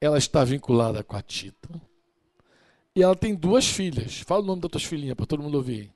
ela 0.00 0.18
está 0.18 0.44
vinculada 0.44 1.02
com 1.02 1.16
a 1.16 1.22
Tita. 1.22 1.68
E 2.94 3.02
ela 3.02 3.16
tem 3.16 3.34
duas 3.34 3.66
filhas. 3.66 4.20
Fala 4.20 4.42
o 4.42 4.46
nome 4.46 4.62
das 4.62 4.70
tuas 4.70 4.84
filhinhas 4.84 5.14
para 5.14 5.26
todo 5.26 5.42
mundo 5.42 5.56
ouvir. 5.56 5.92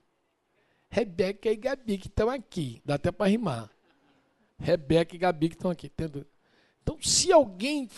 Rebeca 0.89 1.49
e 1.49 1.55
Gabi, 1.55 1.97
que 1.97 2.07
estão 2.07 2.29
aqui. 2.29 2.81
Dá 2.85 2.95
até 2.95 3.11
para 3.11 3.29
rimar. 3.29 3.69
Rebeca 4.61 5.15
e 5.15 5.19
Gabi 5.19 5.49
que 5.49 5.55
estão 5.55 5.71
aqui. 5.71 5.91
Então, 6.81 7.01
se 7.01 7.31
alguém 7.31 7.89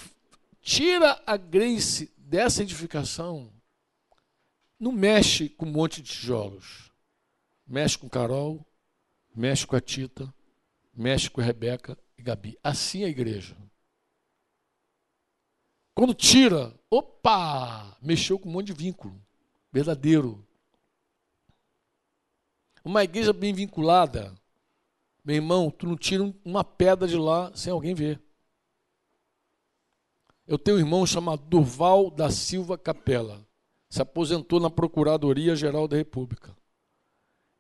tira 0.62 1.22
a 1.26 1.36
Grace 1.38 2.12
dessa 2.18 2.64
edificação, 2.64 3.52
não 4.80 4.92
mexe 4.92 5.50
com 5.50 5.66
um 5.66 5.72
monte 5.72 6.02
de 6.02 6.10
tijolos. 6.10 6.92
Mexe 7.66 7.98
com 7.98 8.10
Carol, 8.10 8.66
mexe 9.34 9.66
com 9.66 9.76
a 9.76 9.82
Tita, 9.82 10.34
mexe 10.94 11.30
com 11.30 11.42
a 11.42 11.44
Rebeca 11.44 11.98
e 12.18 12.22
Gabi. 12.22 12.58
Assim 12.64 13.04
é 13.04 13.06
a 13.06 13.10
igreja. 13.10 13.56
Quando 15.94 16.14
tira, 16.14 16.78
opa, 16.90 17.98
mexeu 18.02 18.40
com 18.40 18.50
um 18.50 18.52
monte 18.52 18.68
de 18.68 18.74
vínculo. 18.74 19.22
Verdadeiro. 19.72 20.46
Uma 22.84 23.04
igreja 23.04 23.32
bem 23.32 23.54
vinculada, 23.54 24.36
meu 25.24 25.36
irmão, 25.36 25.72
tu 25.72 25.88
não 25.88 25.96
tira 25.96 26.34
uma 26.44 26.64
pedra 26.64 27.08
de 27.08 27.16
lá 27.16 27.52
sem 27.56 27.72
alguém 27.72 27.94
ver. 27.94 28.22
Eu 30.46 30.60
tenho 30.60 30.78
um 30.78 30.80
irmão 30.80 31.06
chamado 31.06 31.42
Durval 31.44 32.12
da 32.12 32.30
Silva 32.30 32.78
Capela. 32.78 33.46
Se 33.90 34.02
aposentou 34.02 34.60
na 34.60 34.70
Procuradoria 34.70 35.56
Geral 35.56 35.88
da 35.88 35.96
República. 35.96 36.56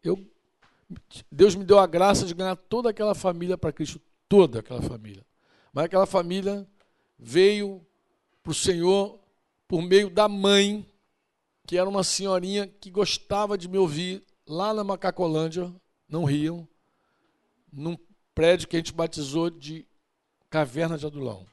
Eu, 0.03 0.19
Deus 1.31 1.55
me 1.55 1.63
deu 1.63 1.79
a 1.79 1.87
graça 1.87 2.25
de 2.25 2.33
ganhar 2.33 2.55
toda 2.55 2.89
aquela 2.89 3.15
família 3.15 3.57
para 3.57 3.71
Cristo. 3.71 4.01
Toda 4.27 4.59
aquela 4.59 4.81
família. 4.81 5.25
Mas 5.71 5.85
aquela 5.85 6.05
família 6.05 6.67
veio 7.17 7.85
para 8.41 8.51
o 8.51 8.55
Senhor 8.55 9.19
por 9.67 9.81
meio 9.81 10.09
da 10.09 10.27
mãe, 10.27 10.85
que 11.65 11.77
era 11.77 11.87
uma 11.87 12.03
senhorinha 12.03 12.67
que 12.67 12.91
gostava 12.91 13.57
de 13.57 13.69
me 13.69 13.77
ouvir 13.77 14.21
lá 14.45 14.73
na 14.73 14.83
Macacolândia, 14.83 15.73
não 16.09 16.25
riam, 16.25 16.67
num 17.73 17.97
prédio 18.35 18.67
que 18.67 18.75
a 18.75 18.79
gente 18.79 18.93
batizou 18.93 19.49
de 19.49 19.85
Caverna 20.49 20.97
de 20.97 21.05
Adulão. 21.05 21.45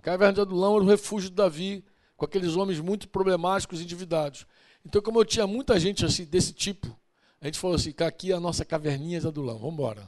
Caverna 0.00 0.34
de 0.34 0.40
Adulão 0.40 0.76
era 0.76 0.84
o 0.84 0.88
refúgio 0.88 1.28
de 1.28 1.34
Davi, 1.36 1.84
com 2.16 2.24
aqueles 2.24 2.56
homens 2.56 2.80
muito 2.80 3.08
problemáticos 3.08 3.80
e 3.80 3.84
endividados. 3.84 4.46
Então, 4.84 5.02
como 5.02 5.18
eu 5.18 5.24
tinha 5.24 5.46
muita 5.46 5.78
gente 5.80 6.04
assim 6.04 6.24
desse 6.24 6.52
tipo, 6.52 6.96
a 7.40 7.46
gente 7.46 7.58
falou 7.58 7.74
assim: 7.74 7.92
aqui 7.98 8.30
é 8.30 8.34
a 8.34 8.40
nossa 8.40 8.64
caverninha 8.64 9.20
de 9.20 9.26
Adulão, 9.26 9.58
vamos 9.58 9.74
embora. 9.74 10.06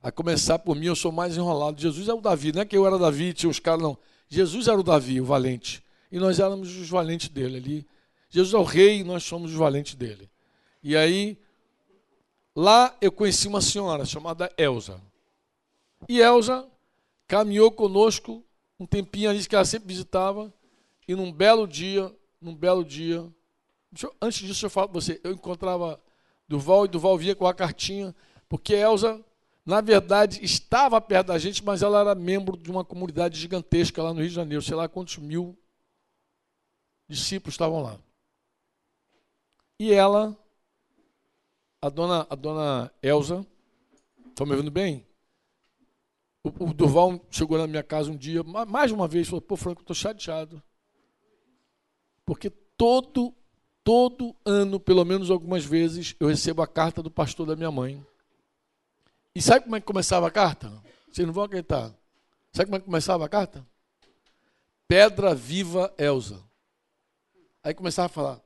A 0.00 0.10
começar 0.10 0.58
por 0.58 0.74
mim, 0.74 0.86
eu 0.86 0.96
sou 0.96 1.12
mais 1.12 1.36
enrolado. 1.36 1.80
Jesus 1.80 2.08
é 2.08 2.14
o 2.14 2.20
Davi, 2.20 2.52
não 2.52 2.62
é 2.62 2.64
que 2.64 2.76
eu 2.76 2.86
era 2.86 2.98
Davi, 2.98 3.32
tinha 3.32 3.50
os 3.50 3.58
caras, 3.58 3.82
não. 3.82 3.98
Jesus 4.28 4.66
era 4.68 4.78
o 4.78 4.82
Davi, 4.82 5.20
o 5.20 5.24
valente. 5.24 5.82
E 6.10 6.18
nós 6.18 6.40
éramos 6.40 6.76
os 6.76 6.88
valentes 6.88 7.28
dele 7.28 7.56
ali. 7.56 7.86
Jesus 8.30 8.54
é 8.54 8.58
o 8.58 8.62
rei 8.62 9.00
e 9.00 9.04
nós 9.04 9.24
somos 9.24 9.52
os 9.52 9.56
valentes 9.56 9.94
dele. 9.94 10.30
E 10.82 10.96
aí, 10.96 11.38
lá 12.54 12.96
eu 13.00 13.10
conheci 13.10 13.48
uma 13.48 13.60
senhora 13.60 14.04
chamada 14.04 14.52
Elza. 14.56 15.00
E 16.08 16.20
Elza 16.20 16.68
caminhou 17.26 17.70
conosco 17.70 18.44
um 18.78 18.86
tempinho 18.86 19.30
ali 19.30 19.46
que 19.46 19.54
ela 19.54 19.64
sempre 19.64 19.88
visitava. 19.88 20.52
E 21.06 21.14
num 21.14 21.32
belo 21.32 21.66
dia, 21.66 22.14
num 22.40 22.54
belo 22.54 22.84
dia, 22.84 23.26
eu, 24.02 24.14
antes 24.20 24.46
disso 24.46 24.66
eu 24.66 24.70
falo 24.70 24.88
para 24.88 25.00
você, 25.00 25.20
eu 25.22 25.32
encontrava 25.32 26.00
Duval 26.48 26.84
e 26.84 26.88
Duval 26.88 27.16
via 27.18 27.34
com 27.34 27.46
a 27.46 27.54
cartinha, 27.54 28.14
porque 28.48 28.74
Elza, 28.74 29.24
na 29.64 29.80
verdade, 29.80 30.44
estava 30.44 31.00
perto 31.00 31.28
da 31.28 31.38
gente, 31.38 31.64
mas 31.64 31.82
ela 31.82 32.00
era 32.00 32.14
membro 32.14 32.56
de 32.56 32.70
uma 32.70 32.84
comunidade 32.84 33.38
gigantesca 33.38 34.02
lá 34.02 34.12
no 34.12 34.20
Rio 34.20 34.28
de 34.28 34.34
Janeiro, 34.34 34.62
sei 34.62 34.74
lá 34.74 34.88
quantos 34.88 35.18
mil 35.18 35.56
discípulos 37.08 37.54
estavam 37.54 37.82
lá. 37.82 37.98
E 39.78 39.92
ela, 39.92 40.36
a 41.82 41.88
dona, 41.88 42.26
a 42.30 42.34
dona 42.36 42.92
Elza, 43.02 43.44
estão 44.28 44.46
me 44.46 44.52
ouvindo 44.52 44.70
bem? 44.70 45.04
O, 46.44 46.48
o, 46.66 46.72
Durval 46.72 47.20
chegou 47.28 47.58
na 47.58 47.66
minha 47.66 47.82
casa 47.82 48.10
um 48.10 48.16
dia, 48.16 48.42
mais 48.44 48.92
uma 48.92 49.08
vez, 49.08 49.28
falou: 49.28 49.42
Pô, 49.42 49.56
Franco, 49.56 49.80
estou 49.80 49.94
chateado. 49.94 50.62
Porque 52.24 52.48
todo, 52.48 53.34
todo 53.82 54.34
ano, 54.44 54.78
pelo 54.78 55.04
menos 55.04 55.30
algumas 55.30 55.64
vezes, 55.64 56.14
eu 56.20 56.28
recebo 56.28 56.62
a 56.62 56.66
carta 56.68 57.02
do 57.02 57.10
pastor 57.10 57.46
da 57.46 57.56
minha 57.56 57.70
mãe. 57.70 58.04
E 59.34 59.42
sabe 59.42 59.64
como 59.64 59.76
é 59.76 59.80
que 59.80 59.86
começava 59.86 60.28
a 60.28 60.30
carta? 60.30 60.72
Vocês 61.10 61.26
não 61.26 61.34
vão 61.34 61.44
acreditar. 61.44 61.92
Sabe 62.52 62.66
como 62.66 62.76
é 62.76 62.78
que 62.78 62.86
começava 62.86 63.24
a 63.24 63.28
carta? 63.28 63.66
Pedra 64.86 65.34
viva 65.34 65.92
Elza. 65.98 66.40
Aí 67.62 67.74
começava 67.74 68.06
a 68.06 68.10
falar: 68.10 68.40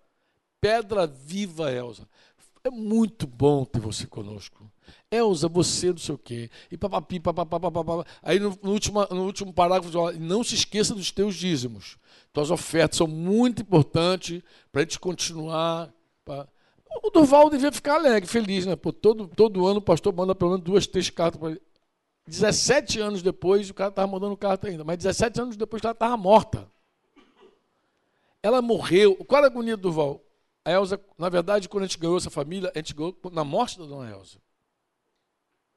Pedra 0.61 1.07
viva 1.07 1.71
Elza. 1.71 2.09
É 2.67 2.71
muito 2.71 3.29
bom 3.29 3.65
ter 3.65 3.79
você 3.79 4.09
conosco. 4.09 4.69
Elza, 5.09 5.47
você 5.47 5.91
não 5.91 5.99
sei 5.99 6.15
o 6.17 6.19
quê. 6.19 6.51
E 6.69 6.77
papapi, 6.77 7.21
papapá. 7.21 8.05
Aí 8.21 8.41
no, 8.41 8.59
no, 8.61 8.73
último, 8.73 9.07
no 9.09 9.25
último 9.25 9.53
parágrafo, 9.53 9.97
não 10.19 10.43
se 10.43 10.57
esqueça 10.57 10.93
dos 10.93 11.13
teus 11.13 11.37
dízimos. 11.37 11.97
Tuas 12.33 12.51
ofertas 12.51 12.99
são 12.99 13.07
muito 13.07 13.63
importantes 13.63 14.43
para 14.73 14.81
a 14.81 14.85
gente 14.85 14.99
continuar. 14.99 15.95
Pra... 16.25 16.49
O 17.05 17.11
Durval 17.11 17.49
devia 17.51 17.71
ficar 17.71 17.95
alegre, 17.95 18.29
feliz, 18.29 18.67
né? 18.67 18.75
Pô, 18.75 18.93
todo, 18.93 19.29
todo 19.29 19.65
ano 19.65 19.79
o 19.79 19.83
pastor 19.83 20.13
manda 20.13 20.35
pelo 20.35 20.51
menos 20.51 20.65
duas, 20.65 20.89
três 20.89 21.09
cartas 21.09 21.39
para 21.39 21.51
ele. 21.53 21.63
17 22.27 22.99
anos 22.99 23.23
depois, 23.23 23.71
o 23.71 23.75
cara 23.75 23.91
estava 23.91 24.11
mandando 24.11 24.37
carta 24.37 24.67
ainda. 24.67 24.83
Mas 24.83 24.99
17 24.99 25.41
anos 25.41 25.57
depois, 25.57 25.85
ela 25.85 25.93
estava 25.93 26.17
morta. 26.17 26.69
Ela 28.43 28.61
morreu. 28.61 29.15
Qual 29.25 29.45
a 29.45 29.47
agonia 29.47 29.77
do 29.77 29.83
Durval? 29.83 30.26
A 30.67 30.73
Elza, 30.73 31.01
na 31.17 31.29
verdade, 31.29 31.69
quando 31.69 31.85
a 31.85 31.87
gente 31.87 31.97
ganhou 31.97 32.17
essa 32.17 32.29
família, 32.29 32.73
a 32.75 32.79
gente 32.79 32.93
ganhou 32.93 33.17
na 33.31 33.45
morte 33.45 33.79
da 33.79 33.87
dona 33.87 34.11
Elza. 34.11 34.39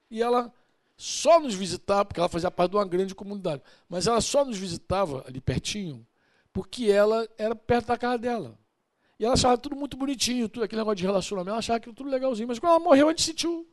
E 0.09 0.19
ela 0.19 0.51
só 0.97 1.39
nos 1.39 1.53
visitava, 1.53 2.05
porque 2.05 2.19
ela 2.19 2.27
fazia 2.27 2.49
parte 2.49 2.71
de 2.71 2.77
uma 2.77 2.87
grande 2.87 3.13
comunidade, 3.13 3.61
mas 3.87 4.07
ela 4.07 4.19
só 4.19 4.43
nos 4.43 4.57
visitava 4.57 5.23
ali 5.27 5.39
pertinho, 5.39 6.03
porque 6.51 6.89
ela 6.89 7.29
era 7.37 7.55
perto 7.55 7.85
da 7.85 7.99
casa 7.99 8.17
dela. 8.17 8.57
E 9.19 9.25
ela 9.25 9.35
achava 9.35 9.59
tudo 9.59 9.75
muito 9.75 9.95
bonitinho, 9.95 10.49
tudo 10.49 10.63
aquele 10.63 10.81
negócio 10.81 10.95
de 10.95 11.05
relacionamento, 11.05 11.51
ela 11.51 11.59
achava 11.59 11.77
aquilo 11.77 11.93
tudo 11.93 12.09
legalzinho. 12.09 12.47
Mas 12.47 12.57
quando 12.57 12.71
ela 12.71 12.79
morreu, 12.79 13.09
a 13.09 13.11
gente 13.11 13.21
sentiu. 13.21 13.67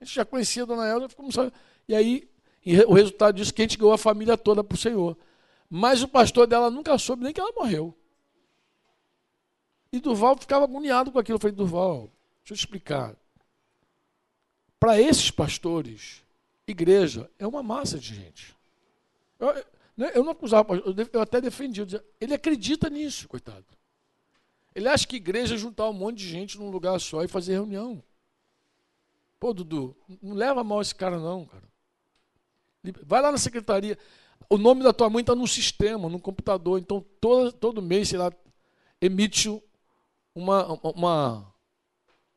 A 0.00 0.04
gente 0.06 0.14
já 0.14 0.24
conhecia 0.24 0.62
a 0.62 0.66
dona 0.66 0.88
Elza, 0.88 1.06
ficou 1.10 1.28
E 1.86 1.94
aí, 1.94 2.26
o 2.86 2.94
resultado 2.94 3.36
disso 3.36 3.50
é 3.50 3.54
que 3.54 3.60
a 3.60 3.64
gente 3.66 3.76
ganhou 3.76 3.92
a 3.92 3.98
família 3.98 4.38
toda 4.38 4.64
para 4.64 4.74
o 4.74 4.78
Senhor. 4.78 5.18
Mas 5.68 6.02
o 6.02 6.08
pastor 6.08 6.46
dela 6.46 6.70
nunca 6.70 6.96
soube 6.96 7.24
nem 7.24 7.32
que 7.34 7.40
ela 7.40 7.52
morreu. 7.52 7.94
E 9.92 10.00
Durval 10.00 10.36
ficava 10.38 10.64
agoniado 10.64 11.12
com 11.12 11.18
aquilo. 11.18 11.36
Eu 11.36 11.40
falei, 11.40 11.54
Durval, 11.54 12.10
deixa 12.38 12.52
eu 12.52 12.56
te 12.56 12.60
explicar. 12.60 13.14
Para 14.80 15.00
esses 15.00 15.30
pastores, 15.30 16.22
igreja 16.66 17.30
é 17.38 17.46
uma 17.46 17.62
massa 17.62 17.98
de 17.98 18.14
gente. 18.14 18.56
Eu, 19.38 19.54
né, 19.96 20.10
eu 20.14 20.24
não 20.24 20.32
acusava, 20.32 20.74
eu 21.12 21.20
até 21.20 21.40
defendi. 21.40 21.82
Ele 22.20 22.34
acredita 22.34 22.88
nisso, 22.88 23.28
coitado. 23.28 23.66
Ele 24.74 24.88
acha 24.88 25.06
que 25.06 25.16
igreja 25.16 25.54
é 25.54 25.58
juntar 25.58 25.88
um 25.88 25.92
monte 25.92 26.18
de 26.18 26.28
gente 26.28 26.58
num 26.58 26.70
lugar 26.70 26.98
só 26.98 27.22
e 27.22 27.28
fazer 27.28 27.52
reunião. 27.52 28.02
Pô, 29.38 29.52
Dudu, 29.52 29.94
não 30.22 30.34
leva 30.34 30.64
mal 30.64 30.80
esse 30.80 30.94
cara, 30.94 31.18
não, 31.18 31.44
cara. 31.44 31.64
Vai 33.04 33.20
lá 33.20 33.30
na 33.30 33.38
secretaria. 33.38 33.98
O 34.48 34.56
nome 34.56 34.82
da 34.82 34.92
tua 34.92 35.10
mãe 35.10 35.20
está 35.20 35.34
no 35.34 35.46
sistema, 35.46 36.08
no 36.08 36.18
computador. 36.18 36.78
Então, 36.78 37.04
todo, 37.20 37.52
todo 37.52 37.82
mês, 37.82 38.08
sei 38.08 38.18
lá, 38.18 38.32
emite 39.00 39.50
uma, 40.34 40.66
uma, 40.90 41.54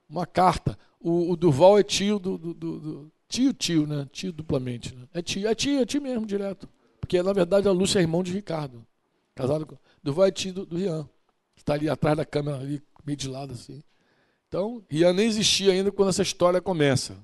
uma 0.10 0.26
carta. 0.26 0.78
O, 1.00 1.32
o 1.32 1.36
Duval 1.36 1.78
é 1.78 1.84
tio 1.84 2.20
do, 2.20 2.38
do, 2.38 2.54
do, 2.54 2.80
do, 2.80 3.12
Tio, 3.28 3.54
tio, 3.54 3.88
né? 3.88 4.08
Tio 4.12 4.32
duplamente. 4.32 4.96
Né? 4.96 5.08
É 5.14 5.22
tio, 5.22 5.48
é 5.48 5.56
tio, 5.56 5.80
é 5.82 5.86
tio 5.86 6.02
mesmo, 6.02 6.26
direto. 6.26 6.70
Porque, 7.00 7.22
na 7.22 7.34
verdade, 7.34 7.68
a 7.68 7.72
Lúcia 7.72 8.00
é 8.00 8.02
irmão 8.02 8.24
de 8.24 8.32
Ricardo. 8.32 8.86
Casado 9.34 9.66
com. 9.66 9.78
Duval 10.02 10.26
é 10.26 10.32
tio 10.32 10.54
do, 10.54 10.66
do 10.66 10.78
Rian. 10.78 11.10
Que 11.56 11.62
está 11.62 11.74
ali 11.74 11.90
atrás 11.90 12.16
da 12.16 12.26
câmera, 12.26 12.60
ali, 12.60 12.82
meio 13.06 13.18
de 13.18 13.28
lado, 13.28 13.54
assim. 13.54 13.82
Então, 14.48 14.84
Rian 14.90 15.14
nem 15.14 15.26
existia 15.26 15.72
ainda 15.72 15.92
quando 15.92 16.10
essa 16.10 16.22
história 16.22 16.62
começa. 16.62 17.18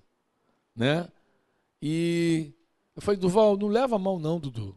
Né? 0.76 1.08
E 1.82 2.52
eu 2.96 3.02
falei, 3.02 3.20
Duval, 3.20 3.58
não 3.58 3.68
leva 3.68 3.96
a 3.96 4.00
mão, 4.00 4.20
não, 4.20 4.40
Dudu. 4.40 4.76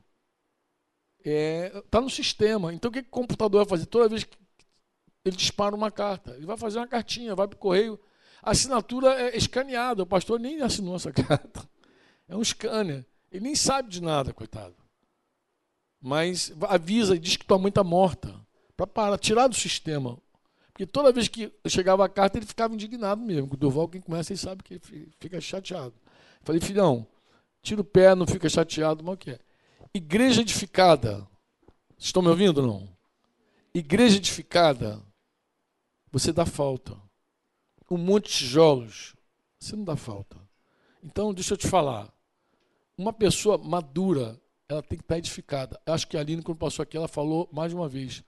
É, 1.24 1.83
tá 1.90 2.00
no 2.00 2.11
sistema. 2.11 2.72
Então 2.72 2.90
o 2.90 2.92
que, 2.92 3.02
que 3.02 3.09
o 3.09 3.11
computador 3.11 3.64
vai 3.64 3.70
fazer? 3.70 3.87
Toda 3.87 4.09
vez 4.09 4.24
que 4.24 4.37
ele 5.25 5.37
dispara 5.37 5.75
uma 5.75 5.91
carta. 5.91 6.33
Ele 6.33 6.47
vai 6.47 6.57
fazer 6.57 6.79
uma 6.79 6.87
cartinha, 6.87 7.35
vai 7.35 7.49
para 7.49 7.57
o 7.57 7.59
correio. 7.59 7.99
A 8.43 8.51
assinatura 8.51 9.09
é 9.15 9.37
escaneada. 9.37 10.03
O 10.03 10.07
pastor 10.07 10.39
nem 10.39 10.61
assinou 10.61 10.97
essa 10.97 11.11
carta. 11.13 11.67
É 12.29 12.37
um 12.37 12.45
scanner. 12.45 13.05
Ele 13.33 13.45
nem 13.45 13.55
sabe 13.55 13.89
de 13.89 14.03
nada, 14.03 14.35
coitado. 14.35 14.75
Mas 16.01 16.53
avisa 16.69 17.19
diz 17.19 17.37
que 17.37 17.47
tua 17.47 17.59
mãe 17.59 17.71
está 17.71 17.83
morta. 17.83 18.35
Para 18.93 19.17
tirar 19.17 19.49
do 19.49 19.55
sistema. 19.55 20.19
Porque 20.73 20.85
toda 20.85 21.13
vez 21.13 21.29
que 21.29 21.53
chegava 21.69 22.05
a 22.05 22.09
carta, 22.09 22.37
ele 22.37 22.47
ficava 22.47 22.75
indignado 22.75 23.23
mesmo. 23.23 23.49
O 23.53 23.57
Durval, 23.57 23.89
quem 23.89 24.01
começa, 24.01 24.33
ele 24.33 24.41
sabe 24.41 24.63
que 24.63 24.79
fica 25.19 25.41
chateado. 25.41 25.95
Falei, 26.43 26.61
filhão, 26.61 27.07
tira 27.63 27.81
o 27.81 27.85
pé, 27.85 28.15
não 28.15 28.27
fica 28.27 28.49
chateado, 28.49 29.03
mas 29.03 29.15
o 29.15 29.17
que 29.17 29.31
é? 29.31 29.39
Igreja 29.95 30.43
edificada. 30.43 31.27
Estão 31.97 32.21
me 32.21 32.29
ouvindo 32.29 32.59
ou 32.61 32.67
não? 32.67 32.89
Igreja 33.73 34.17
edificada 34.17 35.01
você 36.14 36.33
dá 36.33 36.46
falta. 36.46 36.96
Um 37.90 37.98
monte 37.98 38.29
de 38.29 38.38
tijolos, 38.38 39.16
você 39.59 39.74
não 39.74 39.83
dá 39.83 39.96
falta. 39.96 40.37
Então, 41.03 41.35
deixa 41.35 41.55
eu 41.55 41.59
te 41.59 41.66
falar. 41.66 42.09
Uma 42.96 43.12
pessoa 43.12 43.59
madura, 43.59 44.40
ela 44.68 44.81
tem 44.81 44.96
que 44.96 45.03
estar 45.03 45.18
edificada. 45.18 45.81
Acho 45.85 46.07
que 46.07 46.16
a 46.16 46.20
Aline, 46.20 46.40
quando 46.40 46.59
passou 46.59 46.85
aqui, 46.85 46.96
ela 46.96 47.09
falou 47.09 47.48
mais 47.53 47.72
uma 47.72 47.88
vez: 47.88 48.22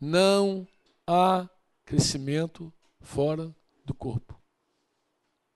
não 0.00 0.68
há 1.04 1.48
crescimento 1.84 2.72
fora 3.00 3.52
do 3.84 3.92
corpo. 3.92 4.40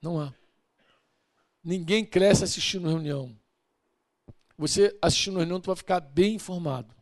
Não 0.01 0.19
há. 0.19 0.33
Ninguém 1.63 2.05
cresce 2.05 2.43
assistindo 2.43 2.89
reunião. 2.89 3.33
Você 4.57 4.97
assistindo 5.01 5.37
reunião, 5.37 5.61
tu 5.61 5.67
vai 5.67 5.75
ficar 5.77 6.01
bem 6.01 6.35
informado. 6.35 6.93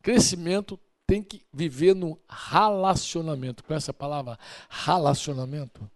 Crescimento 0.00 0.80
tem 1.10 1.24
que 1.24 1.42
viver 1.52 1.92
no 1.92 2.16
relacionamento. 2.28 3.64
Com 3.64 3.74
essa 3.74 3.92
palavra? 3.92 4.38
Relacionamento. 4.68 5.90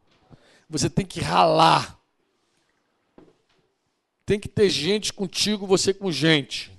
Você 0.68 0.90
tem 0.90 1.06
que 1.06 1.20
ralar. 1.20 1.96
Tem 4.26 4.40
que 4.40 4.48
ter 4.48 4.68
gente 4.68 5.12
contigo, 5.12 5.68
você 5.68 5.94
com 5.94 6.10
gente. 6.10 6.76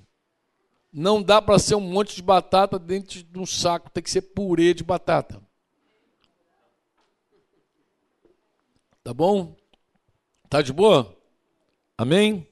Não 0.92 1.24
dá 1.24 1.42
para 1.42 1.58
ser 1.58 1.76
um 1.76 1.80
monte 1.80 2.14
de 2.14 2.22
batata 2.22 2.78
dentro 2.78 3.24
de 3.24 3.40
um 3.40 3.46
saco, 3.46 3.90
tem 3.90 4.04
que 4.04 4.12
ser 4.12 4.22
purê 4.22 4.74
de 4.74 4.84
batata. 4.84 5.42
Tá 9.02 9.14
bom? 9.14 9.56
Tá 10.50 10.62
de 10.62 10.74
boa? 10.74 11.16
Amém? 11.98 12.46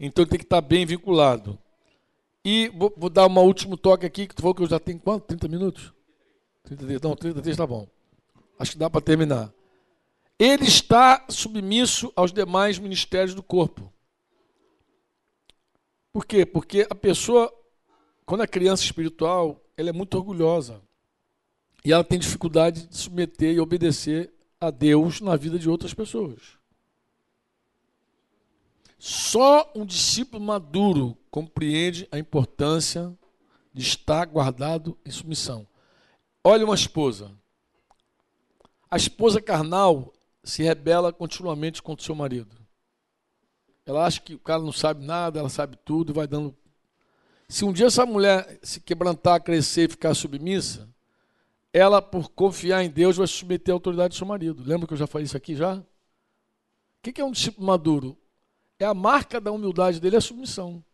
Então 0.00 0.26
tem 0.26 0.36
que 0.36 0.44
estar 0.44 0.60
bem 0.60 0.84
vinculado. 0.84 1.56
E 2.44 2.68
vou, 2.70 2.92
vou, 2.96 3.10
dar 3.10 3.26
um 3.26 3.38
último 3.40 3.76
toque 3.76 4.06
aqui, 4.06 4.26
que 4.26 4.34
tu 4.34 4.42
falou 4.42 4.54
que 4.54 4.62
eu 4.62 4.68
já 4.68 4.80
tenho 4.80 4.98
quanto? 4.98 5.26
30 5.26 5.48
minutos? 5.48 5.92
33, 6.64 7.00
não, 7.00 7.14
33 7.14 7.54
está 7.54 7.66
bom. 7.66 7.86
Acho 8.58 8.72
que 8.72 8.78
dá 8.78 8.88
para 8.88 9.00
terminar. 9.00 9.52
Ele 10.38 10.64
está 10.64 11.26
submisso 11.28 12.10
aos 12.16 12.32
demais 12.32 12.78
ministérios 12.78 13.34
do 13.34 13.42
corpo. 13.42 13.92
Por 16.12 16.24
quê? 16.24 16.46
Porque 16.46 16.86
a 16.88 16.94
pessoa, 16.94 17.52
quando 18.24 18.42
é 18.42 18.46
criança 18.46 18.82
espiritual, 18.82 19.62
ela 19.76 19.90
é 19.90 19.92
muito 19.92 20.14
orgulhosa. 20.16 20.80
E 21.84 21.92
ela 21.92 22.04
tem 22.04 22.18
dificuldade 22.18 22.86
de 22.86 22.96
submeter 22.96 23.54
e 23.54 23.60
obedecer 23.60 24.32
a 24.58 24.70
Deus 24.70 25.20
na 25.20 25.36
vida 25.36 25.58
de 25.58 25.68
outras 25.68 25.94
pessoas. 25.94 26.58
Só 28.98 29.70
um 29.74 29.86
discípulo 29.86 30.42
maduro 30.42 31.16
compreende 31.30 32.08
a 32.10 32.18
importância 32.18 33.16
de 33.72 33.82
estar 33.82 34.24
guardado 34.26 34.98
em 35.04 35.10
submissão. 35.10 35.66
Olha 36.42 36.64
uma 36.64 36.74
esposa. 36.74 37.30
A 38.90 38.96
esposa 38.96 39.40
carnal 39.40 40.12
se 40.42 40.62
rebela 40.62 41.12
continuamente 41.12 41.82
contra 41.82 42.02
o 42.02 42.04
seu 42.04 42.14
marido. 42.14 42.56
Ela 43.86 44.06
acha 44.06 44.20
que 44.20 44.34
o 44.34 44.38
cara 44.38 44.62
não 44.62 44.72
sabe 44.72 45.04
nada, 45.04 45.38
ela 45.38 45.48
sabe 45.48 45.76
tudo, 45.84 46.12
vai 46.12 46.26
dando. 46.26 46.56
Se 47.48 47.64
um 47.64 47.72
dia 47.72 47.86
essa 47.86 48.06
mulher 48.06 48.58
se 48.62 48.80
quebrantar, 48.80 49.42
crescer 49.42 49.88
e 49.88 49.92
ficar 49.92 50.14
submissa, 50.14 50.88
ela, 51.72 52.02
por 52.02 52.30
confiar 52.30 52.82
em 52.82 52.90
Deus, 52.90 53.16
vai 53.16 53.26
submeter 53.26 53.72
à 53.72 53.76
autoridade 53.76 54.10
do 54.10 54.18
seu 54.18 54.26
marido. 54.26 54.62
Lembra 54.64 54.86
que 54.86 54.92
eu 54.92 54.98
já 54.98 55.06
falei 55.06 55.24
isso 55.24 55.36
aqui 55.36 55.54
já? 55.54 55.76
O 55.76 55.84
que 57.02 57.20
é 57.20 57.24
um 57.24 57.30
discípulo 57.30 57.66
maduro? 57.66 58.18
É 58.78 58.84
a 58.84 58.94
marca 58.94 59.40
da 59.40 59.52
humildade 59.52 60.00
dele, 60.00 60.16
é 60.16 60.18
a 60.18 60.22
submissão. 60.22 60.84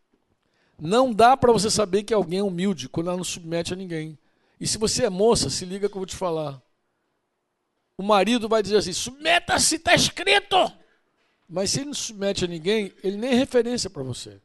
Não 0.79 1.11
dá 1.11 1.35
para 1.35 1.51
você 1.51 1.71
saber 1.71 2.03
que 2.03 2.13
alguém 2.13 2.39
é 2.39 2.43
humilde 2.43 2.87
quando 2.87 3.07
ela 3.07 3.17
não 3.17 3.23
submete 3.23 3.73
a 3.73 3.75
ninguém. 3.75 4.17
E 4.59 4.67
se 4.67 4.77
você 4.77 5.05
é 5.05 5.09
moça, 5.09 5.49
se 5.49 5.65
liga 5.65 5.89
que 5.89 5.95
eu 5.95 5.99
vou 5.99 6.05
te 6.05 6.15
falar. 6.15 6.61
O 7.97 8.03
marido 8.03 8.47
vai 8.47 8.61
dizer 8.61 8.77
assim: 8.77 8.93
submeta-se, 8.93 9.75
está 9.75 9.95
escrito. 9.95 10.55
Mas 11.49 11.71
se 11.71 11.79
ele 11.79 11.87
não 11.87 11.93
submete 11.93 12.45
a 12.45 12.47
ninguém, 12.47 12.93
ele 13.03 13.17
nem 13.17 13.31
é 13.31 13.33
referência 13.33 13.89
para 13.89 14.03
você. 14.03 14.39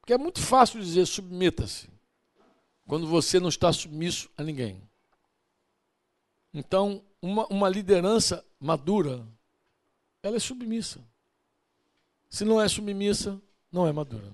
Porque 0.00 0.12
é 0.12 0.18
muito 0.18 0.40
fácil 0.40 0.80
dizer 0.80 1.06
submeta-se 1.06 1.88
quando 2.86 3.06
você 3.06 3.40
não 3.40 3.48
está 3.48 3.72
submisso 3.72 4.28
a 4.36 4.42
ninguém. 4.42 4.82
Então, 6.52 7.02
uma, 7.20 7.46
uma 7.46 7.68
liderança 7.68 8.44
madura, 8.60 9.26
ela 10.22 10.36
é 10.36 10.40
submissa. 10.40 11.00
Se 12.28 12.44
não 12.44 12.60
é 12.60 12.68
submissa, 12.68 13.40
não 13.74 13.86
é 13.88 13.92
madura. 13.92 14.32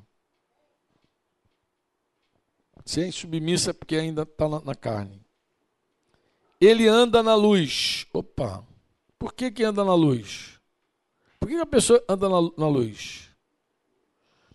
Se 2.84 3.09
é 3.09 3.11
submissa 3.11 3.70
é 3.70 3.72
porque 3.72 3.97
ainda 3.97 4.22
está 4.22 4.49
na, 4.49 4.61
na, 4.61 4.74
carne. 4.74 5.20
Ele 6.61 6.86
anda 6.86 7.22
na 7.22 7.34
luz. 7.34 8.07
Opa! 8.12 8.64
Por 9.18 9.32
que, 9.32 9.51
que 9.51 9.64
anda 9.64 9.84
na 9.84 9.95
luz? 9.95 10.61
Por 11.38 11.49
que, 11.49 11.55
que 11.55 11.61
a 11.61 11.66
pessoa 11.66 12.05
anda 12.09 12.28
na, 12.28 12.36
na 12.57 12.68
luz? 12.68 13.30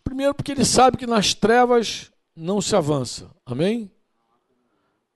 Primeiro, 0.03 0.35
porque 0.35 0.51
ele 0.51 0.65
sabe 0.65 0.97
que 0.97 1.07
nas 1.07 1.33
trevas 1.33 2.11
não 2.35 2.61
se 2.61 2.75
avança. 2.75 3.31
Amém? 3.45 3.91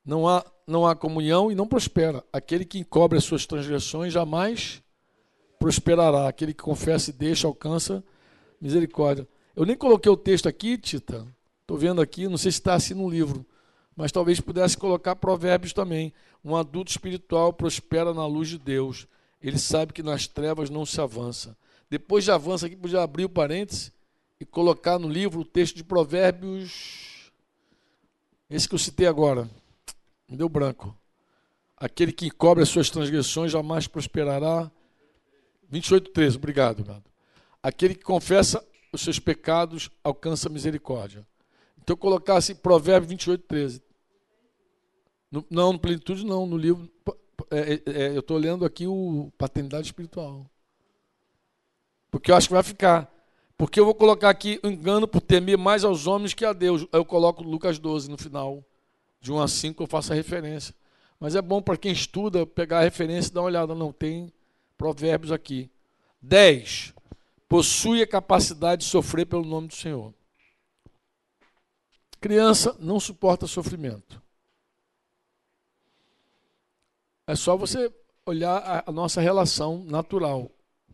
Não 0.03 0.27
há, 0.27 0.43
não 0.65 0.87
há 0.87 0.95
comunhão 0.95 1.51
e 1.51 1.55
não 1.55 1.67
prospera. 1.67 2.23
Aquele 2.33 2.65
que 2.65 2.79
encobre 2.79 3.17
as 3.17 3.23
suas 3.23 3.45
transgressões 3.45 4.13
jamais 4.13 4.81
prosperará. 5.59 6.27
Aquele 6.27 6.53
que 6.53 6.63
confessa 6.63 7.11
e 7.11 7.13
deixa 7.13 7.47
alcança 7.47 8.03
misericórdia. 8.59 9.27
Eu 9.55 9.65
nem 9.65 9.75
coloquei 9.75 10.11
o 10.11 10.17
texto 10.17 10.47
aqui, 10.47 10.77
Tita. 10.77 11.27
Estou 11.61 11.77
vendo 11.77 12.01
aqui, 12.01 12.27
não 12.27 12.37
sei 12.37 12.51
se 12.51 12.59
está 12.59 12.73
assim 12.73 12.93
no 12.93 13.09
livro, 13.09 13.45
mas 13.95 14.11
talvez 14.11 14.39
pudesse 14.39 14.77
colocar 14.77 15.15
provérbios 15.15 15.73
também. 15.73 16.13
Um 16.43 16.55
adulto 16.55 16.89
espiritual 16.89 17.53
prospera 17.53 18.13
na 18.13 18.25
luz 18.25 18.47
de 18.49 18.57
Deus. 18.57 19.07
Ele 19.41 19.59
sabe 19.59 19.93
que 19.93 20.01
nas 20.01 20.27
trevas 20.27 20.69
não 20.69 20.85
se 20.85 20.99
avança. 20.99 21.55
Depois 21.89 22.23
de 22.23 22.31
avança 22.31 22.65
aqui, 22.65 22.75
podia 22.75 23.01
abrir 23.01 23.25
o 23.25 23.29
parênteses 23.29 23.91
e 24.39 24.45
colocar 24.45 24.97
no 24.97 25.09
livro 25.09 25.41
o 25.41 25.45
texto 25.45 25.75
de 25.75 25.83
provérbios. 25.83 27.31
Esse 28.49 28.67
que 28.67 28.75
eu 28.75 28.79
citei 28.79 29.05
agora. 29.05 29.49
Me 30.27 30.37
deu 30.37 30.47
branco. 30.47 30.95
Aquele 31.75 32.11
que 32.11 32.29
cobre 32.29 32.63
as 32.63 32.69
suas 32.69 32.89
transgressões 32.89 33.51
jamais 33.51 33.87
prosperará. 33.87 34.71
28, 35.69 36.11
13. 36.11 36.37
Obrigado, 36.37 36.79
obrigado. 36.79 37.03
Aquele 37.61 37.95
que 37.95 38.03
confessa 38.03 38.63
os 38.91 39.01
seus 39.01 39.19
pecados 39.19 39.89
alcança 40.03 40.49
misericórdia. 40.49 41.25
Então 41.81 41.93
eu 41.93 41.97
colocasse 41.97 42.55
Provérbio 42.55 43.09
28, 43.09 43.43
13. 43.47 43.81
No, 45.31 45.45
não, 45.49 45.73
no 45.73 45.79
plenitude 45.79 46.25
não, 46.25 46.45
no 46.45 46.57
livro. 46.57 46.89
É, 47.51 47.73
é, 47.73 47.81
é 47.85 48.15
eu 48.15 48.19
estou 48.19 48.37
lendo 48.37 48.65
aqui 48.65 48.87
o 48.87 49.31
Paternidade 49.37 49.87
Espiritual. 49.87 50.45
Porque 52.11 52.31
eu 52.31 52.35
acho 52.35 52.47
que 52.47 52.53
vai 52.53 52.63
ficar. 52.63 53.11
Porque 53.57 53.79
eu 53.79 53.85
vou 53.85 53.93
colocar 53.93 54.29
aqui 54.29 54.59
engano 54.63 55.07
por 55.07 55.21
temer 55.21 55.57
mais 55.57 55.83
aos 55.83 56.07
homens 56.07 56.33
que 56.33 56.45
a 56.45 56.53
Deus. 56.53 56.85
Eu 56.91 57.05
coloco 57.05 57.43
Lucas 57.43 57.77
12 57.77 58.09
no 58.09 58.17
final. 58.17 58.63
De 59.21 59.31
1 59.31 59.41
a 59.41 59.47
5 59.47 59.83
eu 59.83 59.87
faço 59.87 60.13
a 60.13 60.15
referência. 60.15 60.73
Mas 61.19 61.35
é 61.35 61.41
bom 61.41 61.61
para 61.61 61.75
quem 61.75 61.91
estuda 61.91 62.45
pegar 62.45 62.79
a 62.79 62.83
referência 62.83 63.29
e 63.29 63.33
dar 63.33 63.41
uma 63.41 63.47
olhada. 63.47 63.75
Não, 63.75 63.91
tem 63.91 64.31
provérbios 64.77 65.31
aqui. 65.31 65.69
10 66.21 66.93
possui 67.49 68.03
a 68.03 68.07
capacidade 68.07 68.83
de 68.83 68.87
sofrer 68.87 69.25
pelo 69.25 69.43
nome 69.43 69.67
do 69.67 69.75
Senhor. 69.75 70.13
Criança 72.21 72.77
não 72.79 72.99
suporta 72.99 73.47
sofrimento. 73.47 74.21
É 77.25 77.35
só 77.35 77.57
você 77.57 77.93
olhar 78.25 78.83
a, 78.85 78.91
nossa 78.91 79.19
relação 79.19 79.83
natural. 79.85 80.51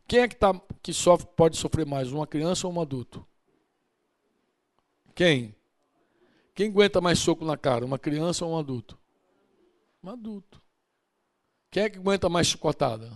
Quem 0.08 0.20
é 0.20 0.28
que, 0.28 0.36
tá, 0.36 0.54
que 0.82 0.94
sofre, 0.94 1.28
pode 1.36 1.58
sofrer 1.58 1.86
mais, 1.86 2.12
uma 2.12 2.26
criança 2.26 2.68
ou 2.68 2.74
um 2.74 2.80
adulto? 2.80 3.26
Quem? 5.14 5.56
Quem 6.54 6.70
aguenta 6.70 7.02
mais 7.02 7.20
soco 7.20 7.44
na 7.44 7.58
cara, 7.58 7.86
uma 7.86 8.00
criança 8.00 8.46
ou 8.46 8.54
um 8.54 8.58
adulto? 8.58 8.98
Um 10.04 10.10
adulto. 10.10 10.62
Quem 11.72 11.84
é 11.84 11.90
que 11.90 11.98
aguenta 11.98 12.30
mais 12.30 12.48
chicotada? 12.48 13.12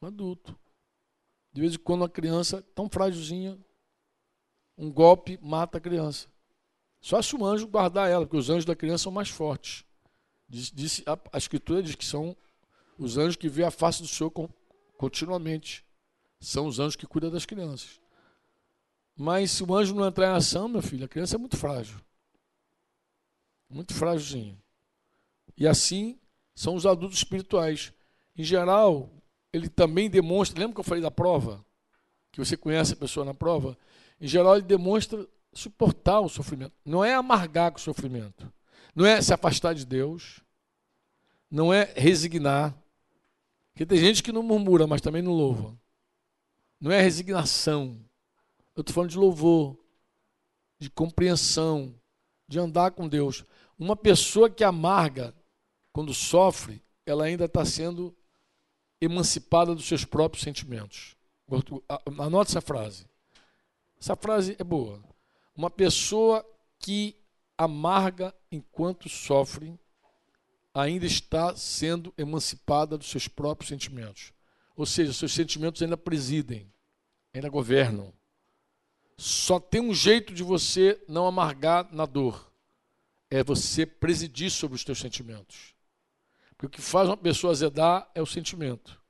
Um 0.00 0.06
adulto. 0.06 0.58
De 1.56 1.62
vez 1.62 1.72
em 1.72 1.78
quando 1.78 2.02
uma 2.02 2.08
criança 2.10 2.60
tão 2.74 2.86
frágilzinha, 2.86 3.58
um 4.76 4.92
golpe 4.92 5.38
mata 5.40 5.78
a 5.78 5.80
criança. 5.80 6.28
Só 7.00 7.22
se 7.22 7.34
o 7.34 7.46
anjo 7.46 7.66
guardar 7.66 8.10
ela, 8.10 8.26
porque 8.26 8.36
os 8.36 8.50
anjos 8.50 8.66
da 8.66 8.76
criança 8.76 9.04
são 9.04 9.10
mais 9.10 9.30
fortes. 9.30 9.82
Diz, 10.46 10.70
diz, 10.70 11.02
a, 11.06 11.18
a, 11.32 11.38
escritura 11.38 11.82
diz 11.82 11.94
que 11.94 12.04
são 12.04 12.36
os 12.98 13.16
anjos 13.16 13.36
que 13.36 13.48
vê 13.48 13.64
a 13.64 13.70
face 13.70 14.02
do 14.02 14.06
Senhor 14.06 14.30
continuamente. 14.98 15.82
São 16.38 16.66
os 16.66 16.78
anjos 16.78 16.94
que 16.94 17.06
cuidam 17.06 17.30
das 17.30 17.46
crianças. 17.46 18.02
Mas 19.16 19.52
se 19.52 19.64
o 19.64 19.74
anjo 19.74 19.94
não 19.94 20.06
entrar 20.06 20.26
em 20.26 20.36
ação, 20.36 20.68
meu 20.68 20.82
filho, 20.82 21.06
a 21.06 21.08
criança 21.08 21.36
é 21.36 21.38
muito 21.38 21.56
frágil. 21.56 21.98
Muito 23.66 23.94
frágilzinha. 23.94 24.62
E 25.56 25.66
assim 25.66 26.20
são 26.54 26.74
os 26.74 26.84
adultos 26.84 27.16
espirituais. 27.16 27.94
Em 28.36 28.44
geral, 28.44 29.10
ele 29.56 29.68
também 29.68 30.10
demonstra, 30.10 30.60
lembra 30.60 30.74
que 30.74 30.80
eu 30.80 30.84
falei 30.84 31.02
da 31.02 31.10
prova? 31.10 31.64
Que 32.30 32.38
você 32.38 32.56
conhece 32.56 32.92
a 32.92 32.96
pessoa 32.96 33.24
na 33.24 33.32
prova? 33.32 33.76
Em 34.20 34.28
geral, 34.28 34.56
ele 34.56 34.66
demonstra 34.66 35.26
suportar 35.52 36.20
o 36.20 36.28
sofrimento. 36.28 36.72
Não 36.84 37.04
é 37.04 37.14
amargar 37.14 37.72
com 37.72 37.78
o 37.78 37.82
sofrimento. 37.82 38.52
Não 38.94 39.06
é 39.06 39.20
se 39.20 39.32
afastar 39.32 39.74
de 39.74 39.86
Deus. 39.86 40.40
Não 41.50 41.72
é 41.72 41.92
resignar. 41.96 42.76
Porque 43.72 43.86
tem 43.86 43.98
gente 43.98 44.22
que 44.22 44.32
não 44.32 44.42
murmura, 44.42 44.86
mas 44.86 45.00
também 45.00 45.22
não 45.22 45.32
louva. 45.32 45.78
Não 46.80 46.90
é 46.92 47.00
resignação. 47.00 47.98
Eu 48.74 48.82
estou 48.82 48.94
falando 48.94 49.10
de 49.10 49.18
louvor, 49.18 49.76
de 50.78 50.90
compreensão, 50.90 51.94
de 52.46 52.58
andar 52.58 52.90
com 52.90 53.08
Deus. 53.08 53.44
Uma 53.78 53.96
pessoa 53.96 54.50
que 54.50 54.62
amarga 54.62 55.34
quando 55.92 56.12
sofre, 56.12 56.82
ela 57.06 57.24
ainda 57.24 57.46
está 57.46 57.64
sendo 57.64 58.14
emancipada 59.00 59.74
dos 59.74 59.86
seus 59.86 60.04
próprios 60.04 60.42
sentimentos. 60.42 61.16
Anote 62.18 62.50
essa 62.50 62.60
frase. 62.60 63.06
Essa 64.00 64.16
frase 64.16 64.56
é 64.58 64.64
boa. 64.64 65.02
Uma 65.54 65.70
pessoa 65.70 66.44
que 66.78 67.16
amarga 67.56 68.34
enquanto 68.50 69.08
sofre 69.08 69.78
ainda 70.74 71.06
está 71.06 71.56
sendo 71.56 72.12
emancipada 72.18 72.98
dos 72.98 73.08
seus 73.08 73.26
próprios 73.26 73.68
sentimentos. 73.68 74.32
Ou 74.76 74.84
seja, 74.84 75.12
seus 75.12 75.32
sentimentos 75.32 75.80
ainda 75.80 75.96
presidem, 75.96 76.70
ainda 77.32 77.48
governam. 77.48 78.12
Só 79.16 79.58
tem 79.58 79.80
um 79.80 79.94
jeito 79.94 80.34
de 80.34 80.42
você 80.42 81.02
não 81.08 81.26
amargar 81.26 81.90
na 81.90 82.04
dor. 82.04 82.52
É 83.30 83.42
você 83.42 83.86
presidir 83.86 84.50
sobre 84.50 84.76
os 84.76 84.82
seus 84.82 84.98
sentimentos. 84.98 85.74
Porque 86.56 86.66
o 86.66 86.70
que 86.70 86.80
faz 86.80 87.08
uma 87.08 87.16
pessoa 87.16 87.52
azedar 87.52 88.10
é 88.14 88.22
o 88.22 88.26
sentimento. 88.26 89.00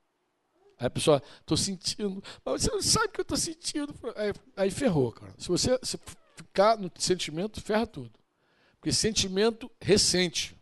Aí 0.78 0.86
a 0.86 0.90
pessoa, 0.90 1.22
estou 1.40 1.57
sentindo, 1.57 2.22
mas 2.44 2.62
você 2.62 2.70
não 2.70 2.82
sabe 2.82 3.07
o 3.07 3.09
que 3.11 3.20
eu 3.20 3.22
estou 3.22 3.38
sentindo. 3.38 3.94
Aí, 4.14 4.32
aí, 4.57 4.70
ferrou, 4.70 5.11
cara. 5.12 5.32
Se 5.38 5.49
você 5.49 5.78
se 5.82 5.99
ficar 6.36 6.76
no 6.76 6.90
sentimento, 6.99 7.61
ferra 7.62 7.86
tudo. 7.86 8.12
Porque 8.78 8.92
sentimento 8.92 9.70
recente. 9.80 10.55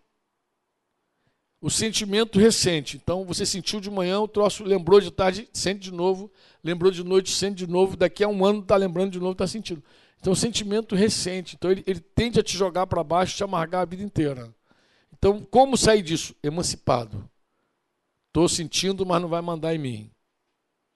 O 1.60 1.70
sentimento 1.70 2.38
recente. 2.38 2.96
Então 3.02 3.24
você 3.24 3.44
sentiu 3.44 3.80
de 3.80 3.90
manhã, 3.90 4.20
o 4.20 4.28
troço 4.28 4.62
lembrou 4.62 5.00
de 5.00 5.10
tarde, 5.10 5.48
sente 5.52 5.80
de 5.80 5.92
novo, 5.92 6.30
lembrou 6.62 6.92
de 6.92 7.02
noite, 7.02 7.34
sente 7.34 7.56
de 7.56 7.66
novo, 7.66 7.96
daqui 7.96 8.22
a 8.22 8.28
um 8.28 8.44
ano 8.44 8.60
está 8.60 8.76
lembrando 8.76 9.12
de 9.12 9.18
novo, 9.18 9.32
está 9.32 9.46
sentindo. 9.46 9.82
Então, 10.20 10.34
sentimento 10.34 10.94
recente. 10.94 11.54
Então, 11.54 11.70
ele, 11.70 11.82
ele 11.86 12.00
tende 12.00 12.38
a 12.38 12.42
te 12.42 12.56
jogar 12.56 12.86
para 12.86 13.04
baixo, 13.04 13.36
te 13.36 13.44
amargar 13.44 13.82
a 13.82 13.84
vida 13.84 14.02
inteira. 14.02 14.54
Então, 15.24 15.40
como 15.40 15.74
sair 15.74 16.02
disso? 16.02 16.36
Emancipado. 16.42 17.26
Estou 18.26 18.46
sentindo, 18.46 19.06
mas 19.06 19.22
não 19.22 19.28
vai 19.30 19.40
mandar 19.40 19.74
em 19.74 19.78
mim. 19.78 20.10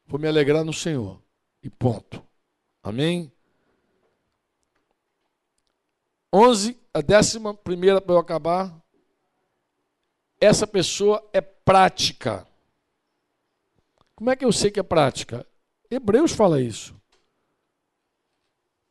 Vou 0.07 0.21
me 0.21 0.29
alegrar 0.29 0.63
no 0.63 0.73
Senhor. 0.75 1.19
E 1.63 1.71
ponto. 1.71 2.23
Amém? 2.83 3.33
11, 6.31 6.79
a 6.93 7.01
décima 7.01 7.55
primeira 7.55 8.03
para 8.03 8.17
eu 8.17 8.19
acabar. 8.19 8.79
Essa 10.39 10.67
pessoa 10.67 11.27
é 11.33 11.41
prática. 11.41 12.47
Como 14.15 14.29
é 14.29 14.37
que 14.37 14.45
eu 14.45 14.53
sei 14.53 14.71
que 14.71 14.79
é 14.79 14.83
prática? 14.83 15.47
Hebreus 15.91 16.33
fala 16.33 16.61
isso. 16.61 16.95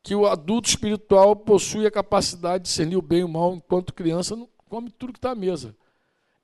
Que 0.02 0.16
o 0.16 0.26
adulto 0.26 0.68
espiritual 0.68 1.36
possui 1.36 1.86
a 1.86 1.92
capacidade 1.92 2.64
de 2.64 2.70
discernir 2.70 2.98
o 2.98 3.04
bem 3.04 3.20
e 3.20 3.24
o 3.24 3.30
mal, 3.30 3.54
enquanto 3.54 3.94
criança 3.94 4.36
não 4.36 4.50
come 4.70 4.90
tudo 4.92 5.14
que 5.14 5.20
está 5.20 5.32
à 5.32 5.36
mesa. 5.36 5.76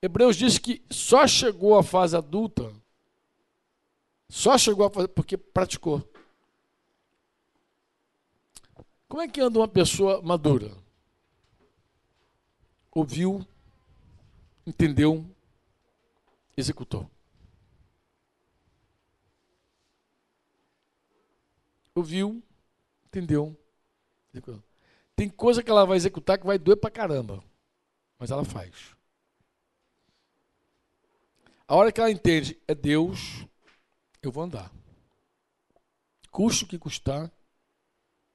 Hebreus 0.00 0.36
diz 0.36 0.58
que 0.58 0.82
só 0.90 1.26
chegou 1.26 1.78
à 1.78 1.82
fase 1.82 2.16
adulta, 2.16 2.72
só 4.28 4.58
chegou 4.58 4.86
a 4.86 4.90
fazer 4.90 5.08
porque 5.08 5.36
praticou. 5.36 6.06
Como 9.08 9.22
é 9.22 9.28
que 9.28 9.40
anda 9.40 9.58
uma 9.58 9.68
pessoa 9.68 10.20
madura? 10.20 10.76
Ouviu, 12.90 13.46
entendeu, 14.66 15.24
executou. 16.56 17.08
Ouviu, 21.94 22.42
entendeu, 23.06 23.56
executou. 24.32 24.62
Tem 25.16 25.28
coisa 25.28 25.62
que 25.62 25.70
ela 25.70 25.84
vai 25.84 25.96
executar 25.96 26.38
que 26.38 26.46
vai 26.46 26.58
doer 26.58 26.76
pra 26.76 26.90
caramba, 26.90 27.42
mas 28.18 28.30
ela 28.30 28.44
faz. 28.44 28.94
A 31.66 31.74
hora 31.74 31.90
que 31.90 32.00
ela 32.00 32.10
entende, 32.10 32.58
é 32.68 32.74
Deus, 32.74 33.46
eu 34.22 34.30
vou 34.30 34.44
andar. 34.44 34.70
Custe 36.30 36.64
o 36.64 36.66
que 36.66 36.78
custar, 36.78 37.32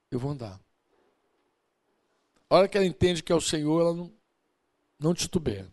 eu 0.10 0.20
vou 0.20 0.32
andar. 0.32 0.60
A 2.50 2.56
hora 2.56 2.68
que 2.68 2.78
ela 2.78 2.86
entende 2.86 3.22
que 3.22 3.32
é 3.32 3.36
o 3.36 3.42
Senhor, 3.42 3.82
ela 3.82 3.94
não, 3.94 4.12
não 5.00 5.14
titubeia. 5.14 5.72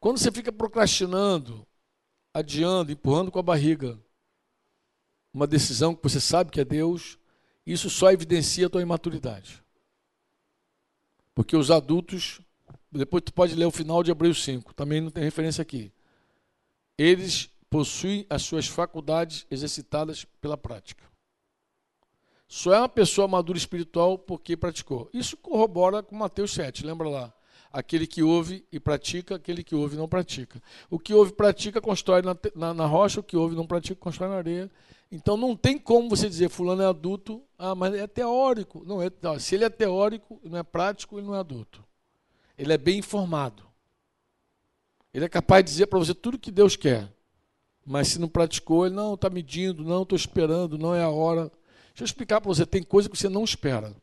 Quando 0.00 0.18
você 0.18 0.32
fica 0.32 0.50
procrastinando, 0.50 1.66
adiando, 2.32 2.92
empurrando 2.92 3.30
com 3.30 3.38
a 3.38 3.42
barriga 3.42 3.98
uma 5.32 5.46
decisão 5.46 5.94
que 5.94 6.02
você 6.02 6.20
sabe 6.20 6.50
que 6.50 6.60
é 6.60 6.64
Deus, 6.64 7.18
isso 7.66 7.90
só 7.90 8.10
evidencia 8.10 8.66
a 8.66 8.70
tua 8.70 8.80
imaturidade. 8.80 9.62
Porque 11.34 11.56
os 11.56 11.70
adultos, 11.70 12.40
depois 12.90 13.22
tu 13.22 13.32
pode 13.32 13.54
ler 13.54 13.66
o 13.66 13.70
final 13.70 14.02
de 14.02 14.10
Hebreus 14.10 14.42
5, 14.44 14.74
também 14.74 15.00
não 15.00 15.10
tem 15.10 15.22
referência 15.22 15.62
aqui. 15.62 15.92
Eles 16.96 17.50
possuem 17.68 18.26
as 18.30 18.42
suas 18.42 18.66
faculdades 18.66 19.46
exercitadas 19.50 20.24
pela 20.40 20.56
prática. 20.56 21.04
Só 22.48 22.72
é 22.72 22.78
uma 22.78 22.88
pessoa 22.88 23.28
madura 23.28 23.58
espiritual 23.58 24.18
porque 24.18 24.56
praticou. 24.56 25.10
Isso 25.12 25.36
corrobora 25.36 26.02
com 26.02 26.16
Mateus 26.16 26.52
7, 26.52 26.84
lembra 26.84 27.08
lá? 27.08 27.34
Aquele 27.70 28.06
que 28.06 28.22
ouve 28.22 28.64
e 28.72 28.80
pratica, 28.80 29.34
aquele 29.34 29.62
que 29.62 29.74
ouve 29.74 29.94
e 29.94 29.98
não 29.98 30.08
pratica. 30.08 30.60
O 30.88 30.98
que 30.98 31.12
ouve 31.12 31.30
e 31.30 31.34
pratica 31.34 31.78
constrói 31.82 32.22
na, 32.22 32.34
na, 32.54 32.72
na 32.72 32.86
rocha, 32.86 33.20
o 33.20 33.22
que 33.22 33.36
ouve 33.36 33.54
e 33.54 33.56
não 33.56 33.66
pratica 33.66 33.94
constrói 33.94 34.30
na 34.30 34.36
areia. 34.36 34.70
Então 35.12 35.36
não 35.36 35.54
tem 35.54 35.78
como 35.78 36.08
você 36.08 36.26
dizer 36.26 36.48
fulano 36.48 36.82
é 36.82 36.86
adulto, 36.86 37.42
ah, 37.58 37.74
mas 37.74 37.94
é 37.94 38.06
teórico. 38.06 38.82
Não 38.86 39.02
é, 39.02 39.10
não, 39.20 39.38
se 39.38 39.54
ele 39.54 39.64
é 39.64 39.70
teórico 39.70 40.40
não 40.42 40.58
é 40.58 40.62
prático, 40.62 41.18
ele 41.18 41.26
não 41.26 41.34
é 41.34 41.40
adulto. 41.40 41.84
Ele 42.58 42.72
é 42.72 42.78
bem 42.78 42.98
informado. 42.98 43.62
Ele 45.14 45.24
é 45.24 45.28
capaz 45.28 45.64
de 45.64 45.70
dizer 45.70 45.86
para 45.86 45.98
você 45.98 46.12
tudo 46.12 46.38
que 46.38 46.50
Deus 46.50 46.74
quer. 46.76 47.10
Mas 47.86 48.08
se 48.08 48.18
não 48.18 48.28
praticou, 48.28 48.84
ele 48.84 48.94
não 48.94 49.14
está 49.14 49.30
medindo, 49.30 49.84
não 49.84 50.02
estou 50.02 50.16
esperando, 50.16 50.76
não 50.76 50.94
é 50.94 51.02
a 51.02 51.08
hora. 51.08 51.50
Deixa 51.88 52.02
eu 52.02 52.04
explicar 52.04 52.40
para 52.40 52.48
você, 52.48 52.66
tem 52.66 52.82
coisa 52.82 53.08
que 53.08 53.16
você 53.16 53.28
não 53.28 53.44
espera. 53.44 53.96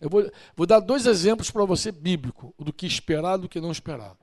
Eu 0.00 0.08
vou, 0.08 0.30
vou 0.54 0.66
dar 0.66 0.80
dois 0.80 1.06
exemplos 1.06 1.50
para 1.50 1.64
você 1.64 1.90
bíblico, 1.90 2.54
do 2.58 2.72
que 2.72 2.86
esperar 2.86 3.38
e 3.38 3.42
do 3.42 3.48
que 3.48 3.60
não 3.60 3.70
esperar. 3.70 4.16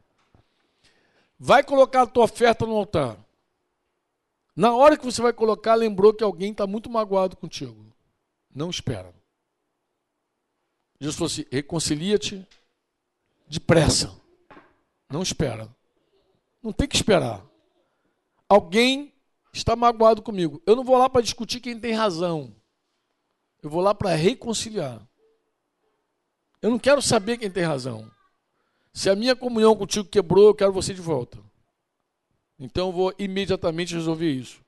Vai 1.38 1.64
colocar 1.64 2.04
a 2.04 2.08
tua 2.08 2.24
oferta 2.24 2.66
no 2.66 2.76
altar. 2.76 3.18
Na 4.56 4.74
hora 4.76 4.98
que 4.98 5.06
você 5.06 5.22
vai 5.22 5.34
colocar, 5.34 5.76
lembrou 5.76 6.14
que 6.14 6.24
alguém 6.24 6.52
está 6.52 6.66
muito 6.66 6.90
magoado 6.90 7.36
contigo. 7.36 7.86
Não 8.54 8.70
espera. 8.70 9.14
Jesus 11.00 11.16
falou 11.16 11.28
assim: 11.28 11.46
reconcilia-te 11.52 12.48
depressa. 13.48 14.14
Não 15.10 15.22
espera. 15.22 15.70
Não 16.62 16.72
tem 16.72 16.88
que 16.88 16.96
esperar. 16.96 17.44
Alguém 18.48 19.14
está 19.54 19.76
magoado 19.76 20.22
comigo. 20.22 20.62
Eu 20.66 20.76
não 20.76 20.84
vou 20.84 20.98
lá 20.98 21.10
para 21.10 21.22
discutir 21.22 21.60
quem 21.60 21.80
tem 21.80 21.94
razão. 21.94 22.56
Eu 23.62 23.70
vou 23.70 23.82
lá 23.82 23.94
para 23.94 24.16
reconciliar. 24.16 25.02
Eu 26.62 26.72
não 26.72 26.80
quero 26.80 27.02
saber 27.02 27.38
quem 27.38 27.52
tem 27.52 27.64
razão. 27.64 28.10
Se 28.94 29.10
a 29.10 29.16
minha 29.16 29.36
comunhão 29.36 29.76
contigo 29.76 30.08
quebrou, 30.08 30.48
eu 30.48 30.56
quero 30.56 30.72
você 30.72 30.94
de 30.94 31.02
volta. 31.02 31.40
Então 32.60 32.88
eu 32.88 32.94
vou 32.94 33.14
imediatamente 33.18 33.94
resolver 33.94 34.32
isso. 34.32 34.62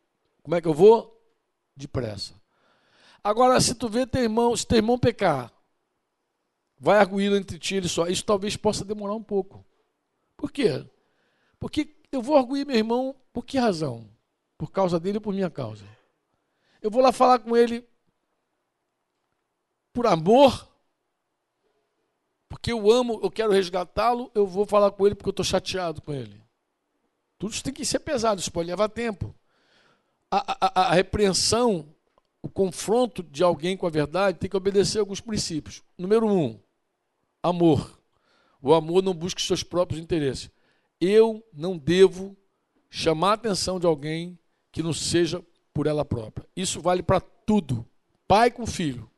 Como 0.43 0.55
é 0.55 0.61
que 0.61 0.67
eu 0.67 0.73
vou? 0.73 1.15
Depressa. 1.75 2.33
Agora, 3.23 3.59
se 3.59 3.73
tu 3.73 3.87
vê 3.87 4.05
teu 4.05 4.21
irmão, 4.21 4.55
se 4.55 4.67
teu 4.67 4.77
irmão 4.77 4.99
pecar, 4.99 5.51
vai 6.79 6.97
arguir 6.97 7.31
entre 7.31 7.57
ti 7.57 7.75
ele 7.75 7.87
só. 7.87 8.07
Isso 8.07 8.25
talvez 8.25 8.55
possa 8.55 8.83
demorar 8.83 9.13
um 9.13 9.23
pouco. 9.23 9.65
Por 10.35 10.51
quê? 10.51 10.85
Porque 11.59 11.95
eu 12.11 12.21
vou 12.21 12.37
arguir 12.37 12.65
meu 12.65 12.75
irmão 12.75 13.15
por 13.33 13.45
que 13.45 13.57
razão? 13.57 14.09
Por 14.57 14.71
causa 14.71 14.99
dele 14.99 15.17
ou 15.17 15.21
por 15.21 15.33
minha 15.33 15.49
causa? 15.49 15.85
Eu 16.81 16.89
vou 16.89 17.01
lá 17.01 17.11
falar 17.11 17.39
com 17.39 17.57
ele 17.57 17.85
por 19.91 20.07
amor, 20.07 20.69
porque 22.47 22.71
eu 22.71 22.91
amo, 22.91 23.19
eu 23.23 23.31
quero 23.31 23.51
resgatá-lo, 23.51 24.31
eu 24.33 24.45
vou 24.45 24.65
falar 24.65 24.91
com 24.91 25.05
ele 25.05 25.15
porque 25.15 25.29
eu 25.29 25.31
estou 25.31 25.43
chateado 25.43 26.01
com 26.01 26.13
ele. 26.13 26.41
Tudo 27.37 27.53
isso 27.53 27.63
tem 27.63 27.73
que 27.73 27.85
ser 27.85 27.99
pesado, 27.99 28.39
isso 28.39 28.51
pode 28.51 28.69
levar 28.69 28.87
tempo. 28.87 29.35
A, 30.31 30.57
a, 30.65 30.81
a 30.89 30.93
repreensão, 30.93 31.93
o 32.41 32.49
confronto 32.49 33.21
de 33.21 33.43
alguém 33.43 33.75
com 33.75 33.87
a 33.87 33.89
verdade 33.89 34.37
tem 34.37 34.49
que 34.49 34.55
obedecer 34.55 34.99
alguns 34.99 35.19
princípios. 35.19 35.83
Número 35.97 36.25
um, 36.25 36.59
amor. 37.49 37.99
O 38.61 38.73
amor 38.73 39.03
não 39.03 39.13
busca 39.13 39.39
os 39.39 39.47
seus 39.47 39.63
próprios 39.63 40.01
interesses. 40.01 40.49
Eu 40.99 41.45
não 41.53 41.77
devo 41.77 42.35
chamar 42.89 43.31
a 43.31 43.33
atenção 43.33 43.79
de 43.79 43.85
alguém 43.85 44.39
que 44.71 44.81
não 44.81 44.93
seja 44.93 45.43
por 45.73 45.87
ela 45.87 46.03
própria. 46.03 46.47
Isso 46.55 46.81
vale 46.81 47.03
para 47.03 47.19
tudo. 47.19 47.85
Pai 48.27 48.49
com 48.49 48.65
filho. 48.65 49.09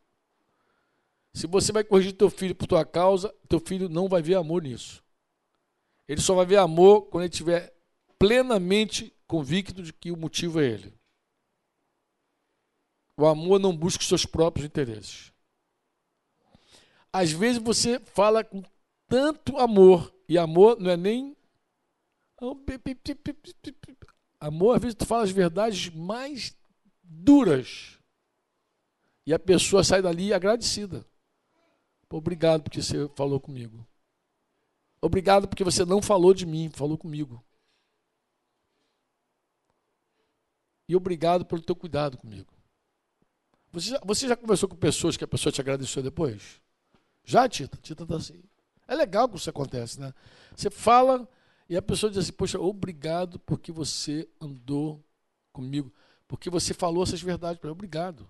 Se 1.33 1.47
você 1.47 1.71
vai 1.71 1.83
corrigir 1.83 2.13
teu 2.13 2.29
filho 2.29 2.55
por 2.55 2.67
tua 2.67 2.83
causa, 2.83 3.33
teu 3.47 3.59
filho 3.59 3.87
não 3.87 4.09
vai 4.09 4.21
ver 4.21 4.35
amor 4.35 4.63
nisso. 4.63 5.03
Ele 6.07 6.19
só 6.19 6.33
vai 6.33 6.45
ver 6.45 6.57
amor 6.57 7.03
quando 7.03 7.23
ele 7.23 7.31
estiver 7.31 7.73
plenamente 8.17 9.13
convicto 9.27 9.83
de 9.83 9.93
que 9.93 10.11
o 10.11 10.17
motivo 10.17 10.59
é 10.59 10.65
ele. 10.65 10.93
O 13.15 13.25
amor 13.25 13.59
não 13.59 13.75
busca 13.75 14.01
os 14.01 14.07
seus 14.07 14.25
próprios 14.25 14.65
interesses. 14.65 15.31
Às 17.17 17.31
vezes 17.31 17.59
você 17.59 17.99
fala 17.99 18.43
com 18.43 18.61
tanto 19.07 19.57
amor, 19.57 20.13
e 20.29 20.37
amor 20.37 20.79
não 20.79 20.91
é 20.91 20.95
nem. 20.95 21.35
Amor, 24.39 24.75
às 24.75 24.81
vezes 24.83 24.95
tu 24.95 25.03
fala 25.03 25.23
as 25.23 25.31
verdades 25.31 25.89
mais 25.89 26.55
duras. 27.01 27.97
E 29.25 29.33
a 29.33 29.39
pessoa 29.39 29.83
sai 29.83 29.99
dali 29.99 30.31
agradecida. 30.31 31.03
Obrigado 32.07 32.61
porque 32.61 32.83
você 32.83 33.09
falou 33.15 33.39
comigo. 33.39 33.85
Obrigado 35.01 35.47
porque 35.47 35.63
você 35.63 35.83
não 35.83 36.03
falou 36.03 36.35
de 36.35 36.45
mim, 36.45 36.69
falou 36.69 36.99
comigo. 36.99 37.43
E 40.87 40.95
obrigado 40.95 41.45
pelo 41.47 41.63
teu 41.63 41.75
cuidado 41.75 42.15
comigo. 42.15 42.53
Você 43.71 43.89
já, 43.89 43.99
você 44.05 44.27
já 44.27 44.35
conversou 44.37 44.69
com 44.69 44.75
pessoas 44.75 45.17
que 45.17 45.23
a 45.23 45.27
pessoa 45.27 45.51
te 45.51 45.59
agradeceu 45.59 46.03
depois? 46.03 46.61
Já, 47.27 47.47
Tita? 47.47 47.77
Tita 47.77 48.03
está 48.03 48.15
assim. 48.15 48.41
É 48.87 48.95
legal 48.95 49.29
que 49.29 49.35
isso 49.35 49.49
acontece, 49.49 49.99
né? 49.99 50.11
Você 50.55 50.71
fala 50.71 51.29
e 51.69 51.77
a 51.77 51.81
pessoa 51.81 52.09
diz 52.09 52.19
assim: 52.19 52.31
Poxa, 52.31 52.59
obrigado 52.59 53.37
porque 53.39 53.71
você 53.71 54.27
andou 54.41 55.03
comigo, 55.53 55.93
porque 56.27 56.49
você 56.49 56.73
falou 56.73 57.03
essas 57.03 57.21
verdades 57.21 57.59
para 57.59 57.69
mim. 57.69 57.73
Obrigado 57.73 58.27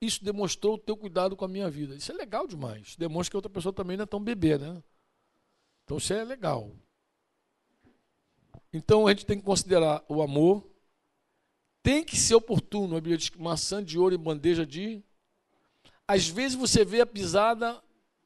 isso 0.00 0.24
demonstrou 0.24 0.74
o 0.74 0.78
teu 0.78 0.96
cuidado 0.96 1.36
com 1.36 1.44
a 1.44 1.48
minha 1.48 1.68
vida. 1.68 1.94
Isso 1.94 2.10
é 2.10 2.14
legal 2.14 2.46
demais. 2.46 2.96
Demonstra 2.96 3.32
que 3.32 3.36
a 3.36 3.38
outra 3.38 3.50
pessoa 3.50 3.72
também 3.72 3.96
não 3.96 4.04
é 4.04 4.06
tão 4.06 4.22
bebê, 4.22 4.56
né? 4.56 4.82
Então 5.84 5.98
isso 5.98 6.12
é 6.14 6.24
legal. 6.24 6.72
Então 8.72 9.06
a 9.06 9.10
gente 9.10 9.26
tem 9.26 9.38
que 9.38 9.44
considerar 9.44 10.02
o 10.08 10.22
amor. 10.22 10.66
Tem 11.82 12.02
que 12.02 12.16
ser 12.16 12.34
oportuno. 12.34 12.96
A 12.96 13.00
Bíblia 13.00 13.18
diz 13.18 13.28
que 13.28 13.40
maçã 13.40 13.84
de 13.84 13.98
ouro 13.98 14.14
e 14.14 14.18
bandeja 14.18 14.64
de. 14.64 15.02
Às 16.10 16.28
vezes 16.28 16.56
você 16.56 16.84
vê 16.84 17.00
a 17.00 17.06
pisada 17.06 17.80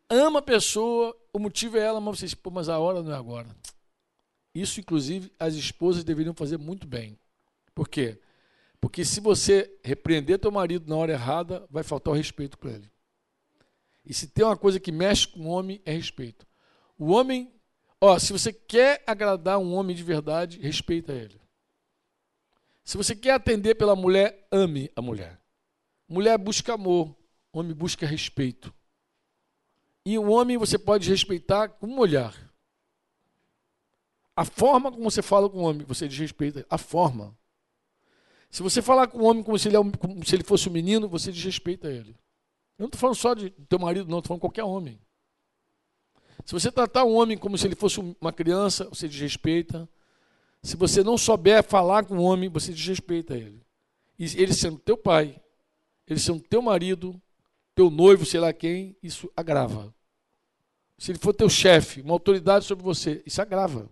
ama 0.09 0.39
a 0.39 0.43
pessoa, 0.43 1.15
o 1.31 1.39
motivo 1.39 1.77
é 1.77 1.81
ela, 1.81 2.01
mas 2.01 2.19
você 2.19 2.25
diz, 2.25 2.35
pô, 2.35 2.51
mas 2.51 2.71
a 2.71 2.79
hora 2.79 3.03
não 3.03 3.13
é 3.13 3.15
agora. 3.15 3.55
Isso, 4.55 4.81
inclusive, 4.81 5.31
as 5.39 5.53
esposas 5.53 6.03
deveriam 6.03 6.33
fazer 6.33 6.57
muito 6.57 6.87
bem. 6.87 7.19
Por 7.75 7.87
quê? 7.87 8.19
Porque 8.81 9.05
se 9.05 9.21
você 9.21 9.71
repreender 9.85 10.39
teu 10.39 10.51
marido 10.51 10.89
na 10.89 10.97
hora 10.97 11.13
errada, 11.13 11.67
vai 11.69 11.83
faltar 11.83 12.15
o 12.15 12.17
respeito 12.17 12.57
para 12.57 12.71
ele. 12.71 12.91
E 14.03 14.15
se 14.15 14.29
tem 14.29 14.47
uma 14.47 14.57
coisa 14.57 14.81
que 14.81 14.91
mexe 14.91 15.29
com 15.29 15.41
o 15.41 15.49
homem, 15.51 15.83
é 15.85 15.93
respeito. 15.93 16.47
O 16.99 17.13
homem, 17.13 17.53
ó, 18.01 18.19
se 18.19 18.33
você 18.33 18.51
quer 18.51 19.05
agradar 19.07 19.59
um 19.59 19.75
homem 19.75 19.95
de 19.95 20.03
verdade, 20.03 20.59
respeita 20.59 21.13
ele. 21.13 21.39
Se 22.83 22.97
você 22.97 23.15
quer 23.15 23.33
atender 23.33 23.75
pela 23.75 23.95
mulher, 23.95 24.49
ame 24.51 24.91
a 24.97 25.03
mulher. 25.03 25.39
Mulher 26.09 26.39
busca 26.39 26.73
amor, 26.73 27.15
homem 27.61 27.75
busca 27.75 28.07
respeito. 28.07 28.75
E 30.05 30.19
o 30.19 30.31
homem 30.31 30.59
você 30.59 30.79
pode 30.79 31.09
respeitar 31.09 31.69
com 31.69 31.87
um 31.87 31.99
olhar. 31.99 32.35
A 34.37 34.45
forma 34.45 34.91
como 34.91 35.11
você 35.11 35.23
fala 35.23 35.49
com 35.49 35.59
o 35.59 35.63
homem, 35.63 35.87
você 35.87 36.09
desrespeita 36.09 36.67
a 36.69 36.77
forma. 36.77 37.37
Se 38.51 38.63
você 38.63 38.83
falar 38.83 39.07
com 39.07 39.19
o 39.19 39.25
homem 39.25 39.43
como 39.43 39.59
se 39.59 39.69
ele, 39.69 39.77
é 39.77 39.81
um, 39.81 39.91
como 39.91 40.25
se 40.25 40.35
ele 40.35 40.45
fosse 40.45 40.69
um 40.69 40.73
menino, 40.73 41.09
você 41.09 41.33
desrespeita 41.33 41.89
ele. 41.89 42.17
Eu 42.79 42.85
não 42.85 42.87
estou 42.87 43.01
falando 43.01 43.17
só 43.17 43.35
de 43.35 43.51
teu 43.51 43.79
marido, 43.79 44.09
não, 44.09 44.19
estou 44.19 44.29
falando 44.29 44.41
qualquer 44.41 44.65
homem. 44.65 45.01
Se 46.45 46.53
você 46.53 46.71
tratar 46.71 47.05
um 47.05 47.15
homem 47.15 47.39
como 47.39 47.57
se 47.57 47.67
ele 47.67 47.75
fosse 47.75 48.01
uma 48.21 48.33
criança, 48.33 48.89
você 48.89 49.09
desrespeita. 49.09 49.89
Se 50.63 50.77
você 50.77 51.03
não 51.03 51.17
souber 51.17 51.63
falar 51.63 52.05
com 52.05 52.19
o 52.19 52.23
homem, 52.23 52.49
você 52.49 52.73
desrespeita 52.73 53.37
ele. 53.37 53.65
E 54.19 54.25
ele 54.41 54.53
sendo 54.53 54.79
teu 54.79 54.97
pai, 54.97 55.41
ele 56.07 56.19
sendo 56.19 56.41
teu 56.41 56.61
marido, 56.61 57.21
teu 57.75 57.91
noivo, 57.91 58.25
sei 58.25 58.41
lá 58.41 58.53
quem, 58.53 58.97
isso 59.03 59.31
agrava. 59.37 59.95
Se 60.97 61.11
ele 61.11 61.19
for 61.19 61.35
teu 61.35 61.49
chefe, 61.49 62.01
uma 62.01 62.15
autoridade 62.15 62.65
sobre 62.65 62.85
você, 62.85 63.23
isso 63.27 63.43
agrava. 63.43 63.91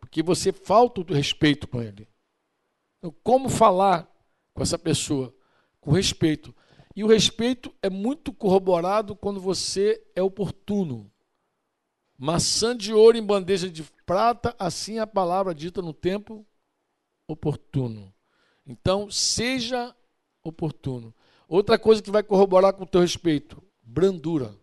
Porque 0.00 0.22
você 0.22 0.52
falta 0.52 1.00
o 1.00 1.14
respeito 1.14 1.68
com 1.68 1.82
ele. 1.82 2.08
Então, 2.98 3.14
como 3.22 3.48
falar 3.48 4.10
com 4.54 4.62
essa 4.62 4.78
pessoa? 4.78 5.34
Com 5.80 5.90
respeito. 5.92 6.54
E 6.94 7.02
o 7.02 7.06
respeito 7.06 7.74
é 7.82 7.90
muito 7.90 8.32
corroborado 8.32 9.16
quando 9.16 9.40
você 9.40 10.02
é 10.14 10.22
oportuno. 10.22 11.10
Maçã 12.18 12.76
de 12.76 12.92
ouro 12.92 13.16
em 13.16 13.24
bandeja 13.24 13.68
de 13.68 13.82
prata, 14.06 14.54
assim 14.58 14.98
é 14.98 15.00
a 15.00 15.06
palavra 15.06 15.54
dita 15.54 15.82
no 15.82 15.92
tempo 15.92 16.46
oportuno. 17.26 18.14
Então, 18.66 19.10
seja 19.10 19.94
oportuno. 20.42 21.14
Outra 21.52 21.78
coisa 21.78 22.02
que 22.02 22.10
vai 22.10 22.22
corroborar 22.22 22.72
com 22.72 22.84
o 22.84 22.86
teu 22.86 23.02
respeito, 23.02 23.62
brandura. 23.82 24.58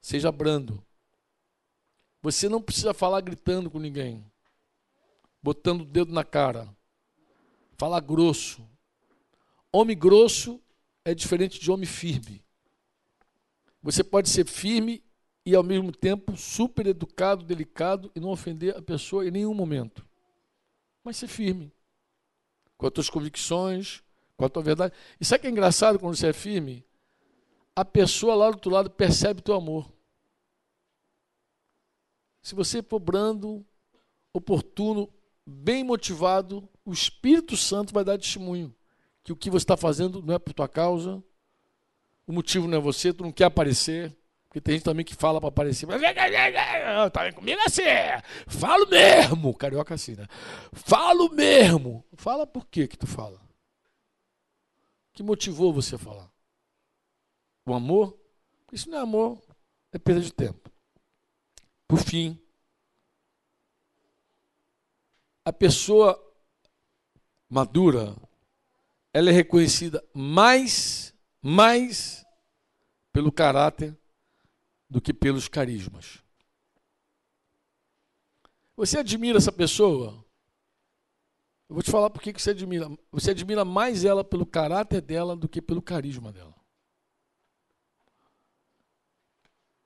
Seja 0.00 0.32
brando. 0.32 0.84
Você 2.20 2.48
não 2.48 2.60
precisa 2.60 2.92
falar 2.92 3.20
gritando 3.20 3.70
com 3.70 3.78
ninguém, 3.78 4.28
botando 5.40 5.82
o 5.82 5.84
dedo 5.84 6.12
na 6.12 6.24
cara. 6.24 6.68
Falar 7.78 8.00
grosso. 8.00 8.68
Homem 9.70 9.96
grosso 9.96 10.60
é 11.04 11.14
diferente 11.14 11.60
de 11.60 11.70
homem 11.70 11.86
firme. 11.86 12.44
Você 13.80 14.02
pode 14.02 14.28
ser 14.28 14.44
firme 14.44 15.04
e 15.46 15.54
ao 15.54 15.62
mesmo 15.62 15.92
tempo 15.92 16.36
super 16.36 16.84
educado, 16.84 17.44
delicado 17.44 18.10
e 18.16 18.18
não 18.18 18.30
ofender 18.30 18.76
a 18.76 18.82
pessoa 18.82 19.24
em 19.24 19.30
nenhum 19.30 19.54
momento. 19.54 20.04
Mas 21.04 21.16
ser 21.16 21.28
firme 21.28 21.72
com 22.76 22.88
as 22.88 22.92
tuas 22.92 23.08
convicções, 23.08 24.02
com 24.36 24.44
a 24.44 24.48
tua 24.48 24.62
verdade. 24.62 24.94
E 25.20 25.24
sabe 25.24 25.42
que 25.42 25.46
é 25.46 25.50
engraçado 25.50 25.98
quando 25.98 26.16
você 26.16 26.28
é 26.28 26.32
firme? 26.32 26.84
A 27.74 27.84
pessoa 27.84 28.34
lá 28.34 28.50
do 28.50 28.54
outro 28.54 28.70
lado 28.70 28.90
percebe 28.90 29.40
teu 29.42 29.54
amor. 29.54 29.90
Se 32.42 32.54
você 32.54 32.82
for 32.82 32.98
brando, 32.98 33.64
oportuno, 34.32 35.08
bem 35.46 35.84
motivado, 35.84 36.68
o 36.84 36.92
Espírito 36.92 37.56
Santo 37.56 37.94
vai 37.94 38.04
dar 38.04 38.18
testemunho 38.18 38.74
que 39.22 39.32
o 39.32 39.36
que 39.36 39.50
você 39.50 39.64
está 39.64 39.76
fazendo 39.76 40.22
não 40.22 40.34
é 40.34 40.38
por 40.38 40.52
tua 40.52 40.68
causa, 40.68 41.22
o 42.26 42.32
motivo 42.32 42.66
não 42.66 42.78
é 42.78 42.80
você, 42.80 43.12
tu 43.12 43.22
não 43.22 43.32
quer 43.32 43.44
aparecer. 43.44 44.14
Porque 44.48 44.60
tem 44.60 44.74
gente 44.74 44.84
também 44.84 45.02
que 45.02 45.14
fala 45.14 45.40
para 45.40 45.48
aparecer. 45.48 45.86
Mas 45.86 46.02
tá 47.10 47.32
comigo 47.32 47.58
assim. 47.66 47.82
Falo 48.46 48.86
mesmo. 48.86 49.56
Carioca 49.56 49.94
assim, 49.94 50.14
né? 50.14 50.26
Falo 50.74 51.30
mesmo. 51.30 52.04
Fala 52.16 52.46
por 52.46 52.66
que 52.66 52.86
que 52.86 52.98
tu 52.98 53.06
fala? 53.06 53.40
Que 55.12 55.22
motivou 55.22 55.72
você 55.72 55.94
a 55.94 55.98
falar? 55.98 56.30
O 57.66 57.74
amor? 57.74 58.18
Isso 58.72 58.88
não 58.88 58.98
é 58.98 59.00
amor, 59.02 59.40
é 59.92 59.98
perda 59.98 60.22
de 60.22 60.32
tempo. 60.32 60.70
Por 61.86 61.98
fim, 61.98 62.40
a 65.44 65.52
pessoa 65.52 66.18
madura, 67.48 68.16
ela 69.12 69.28
é 69.28 69.32
reconhecida 69.32 70.02
mais, 70.14 71.14
mais 71.42 72.24
pelo 73.12 73.30
caráter 73.30 73.96
do 74.88 75.00
que 75.00 75.12
pelos 75.12 75.48
carismas. 75.48 76.22
Você 78.74 78.98
admira 78.98 79.36
essa 79.36 79.52
pessoa? 79.52 80.21
Eu 81.72 81.74
vou 81.74 81.82
te 81.82 81.90
falar 81.90 82.10
por 82.10 82.20
que 82.20 82.34
você 82.34 82.50
admira. 82.50 82.86
Você 83.10 83.30
admira 83.30 83.64
mais 83.64 84.04
ela 84.04 84.22
pelo 84.22 84.44
caráter 84.44 85.00
dela 85.00 85.34
do 85.34 85.48
que 85.48 85.62
pelo 85.62 85.80
carisma 85.80 86.30
dela. 86.30 86.54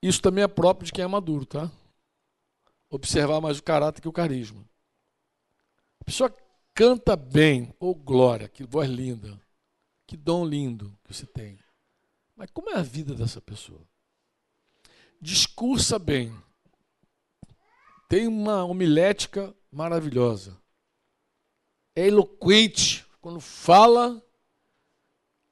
Isso 0.03 0.21
também 0.21 0.43
é 0.43 0.49
próprio 0.49 0.85
de 0.85 0.93
quem 0.93 1.05
é 1.05 1.07
maduro, 1.07 1.47
tá? 1.47 1.71
Observar 2.91 3.41
mais 3.41 3.61
o 3.61 3.63
caráter 3.63 4.01
que 4.01 4.09
o 4.09 4.13
carisma. 4.13 4.69
A 6.01 6.05
pessoa 6.05 6.35
canta 6.75 7.15
bem, 7.15 7.73
ô 7.79 7.91
oh, 7.91 7.95
glória, 7.95 8.49
que 8.49 8.65
voz 8.65 8.91
linda, 8.91 9.41
que 10.09 10.17
dom 10.17 10.45
lindo 10.45 10.93
que 11.05 11.15
você 11.15 11.25
tem. 11.25 11.57
Mas 12.35 12.51
como 12.51 12.69
é 12.71 12.75
a 12.75 12.83
vida 12.83 13.15
dessa 13.15 13.41
pessoa? 13.41 13.87
Discursa 15.21 16.01
bem, 16.01 16.37
tem 18.09 18.27
uma 18.27 18.65
homilética 18.65 19.55
maravilhosa 19.71 20.61
é 21.97 22.07
eloquente, 22.07 23.07
quando 23.23 23.41
fala, 23.41 24.23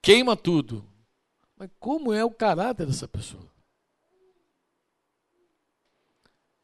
queima 0.03 0.36
tudo. 0.36 0.86
Mas 1.57 1.70
como 1.80 2.12
é 2.12 2.22
o 2.22 2.30
caráter 2.30 2.86
dessa 2.86 3.09
pessoa? 3.09 3.51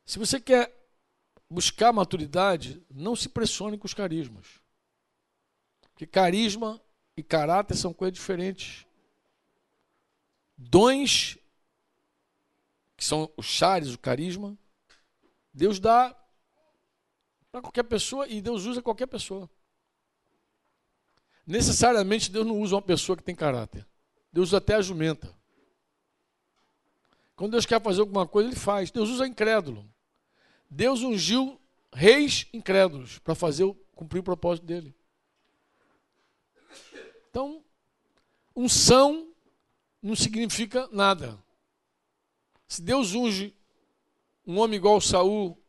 Se 0.04 0.18
você 0.18 0.38
quer 0.38 0.76
buscar 1.48 1.92
maturidade, 1.92 2.84
não 2.90 3.16
se 3.16 3.28
pressione 3.28 3.78
com 3.78 3.86
os 3.86 3.94
carismas. 3.94 4.60
Porque 5.92 6.06
carisma 6.06 6.80
e 7.16 7.22
caráter 7.22 7.76
são 7.76 7.94
coisas 7.94 8.18
diferentes. 8.18 8.86
Dons, 10.56 11.38
que 12.96 13.04
são 13.04 13.32
os 13.36 13.46
chares, 13.46 13.94
o 13.94 13.98
carisma, 13.98 14.58
Deus 15.54 15.80
dá 15.80 16.14
para 17.50 17.62
qualquer 17.62 17.84
pessoa 17.84 18.28
e 18.28 18.42
Deus 18.42 18.64
usa 18.64 18.82
qualquer 18.82 19.06
pessoa. 19.06 19.48
Necessariamente 21.50 22.30
Deus 22.30 22.46
não 22.46 22.60
usa 22.60 22.76
uma 22.76 22.82
pessoa 22.82 23.16
que 23.16 23.24
tem 23.24 23.34
caráter. 23.34 23.84
Deus 24.32 24.50
usa 24.50 24.58
até 24.58 24.76
a 24.76 24.80
jumenta. 24.80 25.36
Quando 27.34 27.50
Deus 27.50 27.66
quer 27.66 27.82
fazer 27.82 28.02
alguma 28.02 28.24
coisa, 28.24 28.48
ele 28.48 28.56
faz. 28.56 28.92
Deus 28.92 29.08
usa 29.08 29.26
incrédulo. 29.26 29.84
Deus 30.70 31.02
ungiu 31.02 31.60
reis 31.92 32.46
incrédulos 32.52 33.18
para 33.18 33.34
fazer 33.34 33.64
cumprir 33.96 34.20
o 34.20 34.22
propósito 34.22 34.64
dele. 34.64 34.94
Então, 37.28 37.64
unção 38.54 39.32
não 40.00 40.14
significa 40.14 40.88
nada. 40.92 41.36
Se 42.68 42.80
Deus 42.80 43.12
unge 43.12 43.52
um 44.46 44.60
homem 44.60 44.76
igual 44.76 45.00
Saul, 45.00 45.60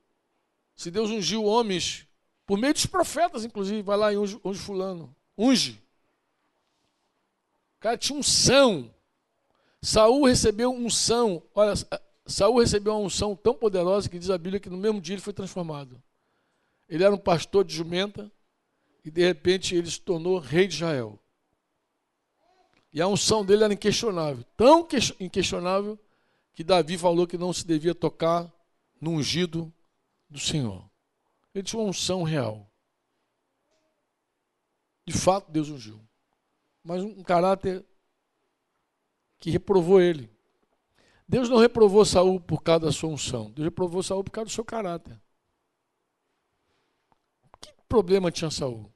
se 0.76 0.92
Deus 0.92 1.10
ungiu 1.10 1.44
homens 1.44 2.08
por 2.46 2.60
meio 2.60 2.76
dos 2.76 2.86
profetas, 2.86 3.44
inclusive, 3.44 3.82
vai 3.82 3.98
lá 3.98 4.14
e 4.14 4.18
unge, 4.18 4.40
unge 4.46 4.60
fulano 4.60 5.16
unge. 5.42 5.82
O 7.78 7.82
cara 7.82 7.98
tinha 7.98 8.18
unção. 8.18 8.94
Saul 9.82 10.26
recebeu 10.26 10.72
unção. 10.72 11.42
Olha, 11.56 11.74
Saul 12.26 12.60
recebeu 12.60 12.94
uma 12.94 13.06
unção 13.06 13.36
tão 13.36 13.56
poderosa 13.56 14.08
que 14.08 14.20
diz 14.20 14.30
a 14.30 14.38
Bíblia 14.38 14.60
que 14.60 14.70
no 14.70 14.78
mesmo 14.78 15.02
dia 15.02 15.16
ele 15.16 15.22
foi 15.22 15.34
transformado. 15.34 16.02
Ele 16.88 17.04
era 17.04 17.14
um 17.14 17.18
pastor 17.18 17.64
de 17.64 17.74
jumenta 17.74 18.32
e 19.04 19.10
de 19.10 19.26
repente 19.26 19.76
ele 19.76 19.90
se 19.90 20.00
tornou 20.00 20.38
rei 20.38 20.68
de 20.68 20.76
Israel. 20.76 21.18
E 22.94 23.02
a 23.02 23.08
unção 23.08 23.44
dele 23.44 23.64
era 23.64 23.74
inquestionável, 23.74 24.44
tão 24.56 24.88
inquestionável 25.20 25.98
que 26.54 26.64
Davi 26.64 26.98
falou 26.98 27.26
que 27.26 27.38
não 27.38 27.54
se 27.54 27.66
devia 27.66 27.96
tocar 27.96 28.52
no 29.00 29.12
ungido 29.12 29.74
do 30.30 30.38
Senhor. 30.38 30.84
Ele 31.56 31.64
tinha 31.64 31.82
uma 31.82 31.90
unção 31.90 32.24
real. 32.24 32.71
De 35.06 35.14
fato, 35.14 35.52
Deus 35.52 35.70
ungiu. 35.70 36.00
Mas 36.84 37.04
um 37.04 37.24
caráter 37.24 37.86
que 39.38 39.50
reprovou 39.50 40.00
ele. 40.00 40.30
Deus 41.28 41.50
não 41.50 41.58
reprovou 41.58 42.04
Saul 42.06 42.40
por 42.40 42.62
causa 42.62 42.86
da 42.86 42.92
sua 42.92 43.10
unção. 43.10 43.52
Deus 43.52 43.66
reprovou 43.66 44.04
Saul 44.04 44.24
por 44.24 44.32
causa 44.32 44.50
do 44.50 44.52
seu 44.52 44.66
caráter. 44.66 45.20
Que 47.60 47.72
problema 47.88 48.32
tinha 48.32 48.52
Saul? 48.52 48.92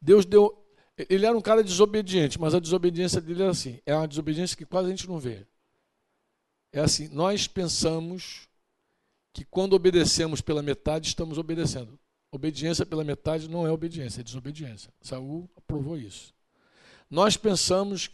Deus 0.00 0.24
deu. 0.24 0.62
Ele 1.08 1.26
era 1.26 1.36
um 1.36 1.40
cara 1.40 1.64
desobediente, 1.64 2.38
mas 2.38 2.54
a 2.54 2.60
desobediência 2.60 3.20
dele 3.20 3.42
era 3.42 3.50
assim. 3.50 3.80
É 3.84 3.94
uma 3.94 4.06
desobediência 4.06 4.56
que 4.56 4.66
quase 4.66 4.88
a 4.88 4.90
gente 4.90 5.08
não 5.08 5.18
vê. 5.18 5.46
É 6.70 6.80
assim, 6.80 7.08
nós 7.08 7.48
pensamos 7.48 8.48
que 9.32 9.44
quando 9.44 9.72
obedecemos 9.72 10.40
pela 10.40 10.62
metade, 10.62 11.08
estamos 11.08 11.38
obedecendo. 11.38 11.98
Obediência 12.34 12.84
pela 12.84 13.04
metade 13.04 13.48
não 13.48 13.64
é 13.64 13.70
obediência, 13.70 14.20
é 14.20 14.24
desobediência. 14.24 14.92
Saul 15.00 15.48
aprovou 15.56 15.96
isso. 15.96 16.34
Nós 17.08 17.36
pensamos 17.36 18.10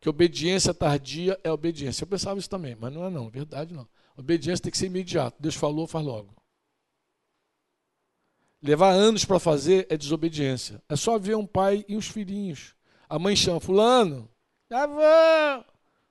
que 0.00 0.08
obediência 0.08 0.72
tardia 0.72 1.36
é 1.42 1.50
obediência. 1.50 2.04
Eu 2.04 2.06
pensava 2.06 2.38
isso 2.38 2.48
também, 2.48 2.76
mas 2.78 2.92
não 2.92 3.04
é 3.04 3.10
não, 3.10 3.28
verdade 3.28 3.74
não. 3.74 3.88
Obediência 4.16 4.62
tem 4.62 4.70
que 4.70 4.78
ser 4.78 4.86
imediato. 4.86 5.42
Deus 5.42 5.56
falou, 5.56 5.88
faz 5.88 6.06
logo. 6.06 6.32
Levar 8.62 8.90
anos 8.90 9.24
para 9.24 9.40
fazer 9.40 9.88
é 9.90 9.96
desobediência. 9.96 10.80
É 10.88 10.94
só 10.94 11.18
ver 11.18 11.34
um 11.34 11.44
pai 11.44 11.84
e 11.88 11.96
uns 11.96 12.06
filhinhos. 12.06 12.76
A 13.08 13.18
mãe 13.18 13.34
chama, 13.34 13.58
fulano, 13.58 14.30
já 14.70 14.86
vou. 14.86 15.64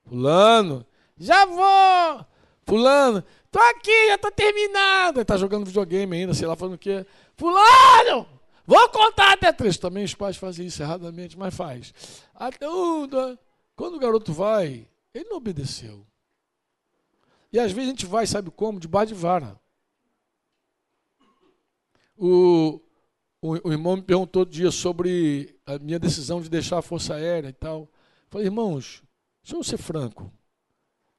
Fulano, 0.04 0.86
já 1.18 1.46
vou. 1.46 2.26
Fulano, 2.66 3.24
tô 3.50 3.60
aqui, 3.60 4.08
já 4.10 4.18
tô 4.18 4.30
terminado. 4.32 5.20
Ele 5.20 5.26
tá 5.26 5.38
jogando 5.38 5.66
videogame 5.66 6.18
ainda, 6.18 6.34
sei 6.34 6.46
lá, 6.46 6.58
falando 6.58 6.76
o 6.76 6.78
quê. 6.78 7.06
Fulano, 7.36 8.28
vou 8.66 8.90
contar 8.90 9.34
até 9.34 9.52
três. 9.52 9.78
Também 9.78 10.04
os 10.04 10.14
pais 10.16 10.38
fazem 10.38 10.68
isso 10.68 10.82
erradamente, 10.82 11.38
mas 11.38 11.56
faz. 11.56 11.94
Até 12.34 12.70
um, 12.70 13.08
quando 13.76 13.96
o 13.96 14.00
garoto 14.00 14.32
vai, 14.34 14.88
ele 15.14 15.30
não 15.30 15.38
obedeceu. 15.38 16.06
E 17.52 17.60
às 17.60 17.72
vezes 17.72 17.90
a 17.90 17.92
gente 17.92 18.06
vai, 18.06 18.26
sabe 18.26 18.50
como? 18.50 18.80
Debaixo 18.80 19.14
de 19.14 19.20
vara. 19.20 19.60
O, 22.18 22.80
o, 23.42 23.68
o, 23.68 23.72
irmão 23.72 23.96
me 23.96 24.02
perguntou 24.02 24.42
outro 24.42 24.54
dia 24.54 24.72
sobre 24.72 25.60
a 25.66 25.78
minha 25.78 26.00
decisão 26.00 26.42
de 26.42 26.50
deixar 26.50 26.80
a 26.80 26.82
Força 26.82 27.16
Aérea 27.16 27.50
e 27.50 27.54
tal. 27.54 27.90
falei, 28.30 28.48
irmãos, 28.48 29.04
deixa 29.44 29.56
eu 29.56 29.64
ser 29.64 29.78
franco. 29.78 30.32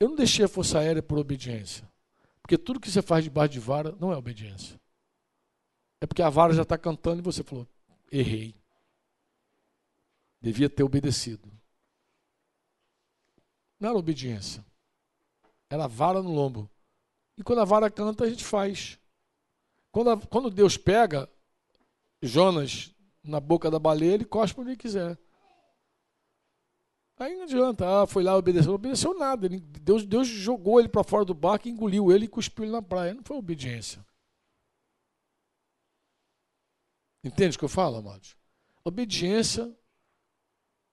Eu 0.01 0.09
não 0.09 0.17
deixei 0.17 0.45
a 0.45 0.49
Força 0.49 0.79
Aérea 0.79 1.03
por 1.03 1.19
obediência. 1.19 1.89
Porque 2.43 2.59
tudo 2.59 2.81
que 2.81 2.91
você 2.91 3.01
faz 3.01 3.25
debaixo 3.25 3.53
de 3.53 3.61
vara 3.61 3.95
não 4.01 4.13
é 4.13 4.17
obediência. 4.17 4.81
É 6.05 6.07
porque 6.07 6.21
a 6.21 6.29
vara 6.29 6.53
já 6.53 6.61
está 6.61 6.77
cantando 6.77 7.21
e 7.21 7.25
você 7.25 7.43
falou: 7.43 7.67
errei. 8.13 8.55
Devia 10.39 10.69
ter 10.69 10.83
obedecido. 10.83 11.51
Não 13.81 13.89
era 13.89 13.99
obediência. 13.99 14.63
Era 15.71 15.87
vara 15.87 16.23
no 16.23 16.31
lombo. 16.31 16.71
E 17.39 17.43
quando 17.43 17.61
a 17.61 17.65
vara 17.65 17.91
canta, 17.91 18.25
a 18.25 18.29
gente 18.29 18.45
faz. 18.45 18.99
Quando, 19.91 20.11
a, 20.11 20.21
quando 20.27 20.51
Deus 20.51 20.77
pega 20.77 21.27
Jonas 22.21 22.95
na 23.23 23.41
boca 23.41 23.71
da 23.71 23.79
baleia, 23.79 24.13
ele 24.13 24.27
cospe 24.27 24.61
onde 24.61 24.73
ele 24.73 24.77
quiser. 24.77 25.19
Aí 27.17 27.35
não 27.35 27.45
adianta, 27.45 28.03
ah, 28.03 28.07
foi 28.07 28.23
lá, 28.23 28.37
obedeceu. 28.37 28.69
Não 28.69 28.75
obedeceu 28.75 29.19
nada. 29.19 29.49
Deus, 29.49 30.05
Deus 30.05 30.29
jogou 30.29 30.79
ele 30.79 30.89
para 30.91 31.03
fora 31.03 31.25
do 31.25 31.33
barco, 31.33 31.67
engoliu 31.67 32.13
ele 32.13 32.27
e 32.27 32.29
cuspiu 32.29 32.67
ele 32.67 32.73
na 32.73 32.83
praia. 32.83 33.15
Não 33.15 33.23
foi 33.23 33.39
obediência. 33.39 34.05
Entende 37.25 37.57
o 37.57 37.59
que 37.59 37.65
eu 37.65 37.71
falo, 37.71 37.97
amados? 37.97 38.37
Obediência, 38.85 39.75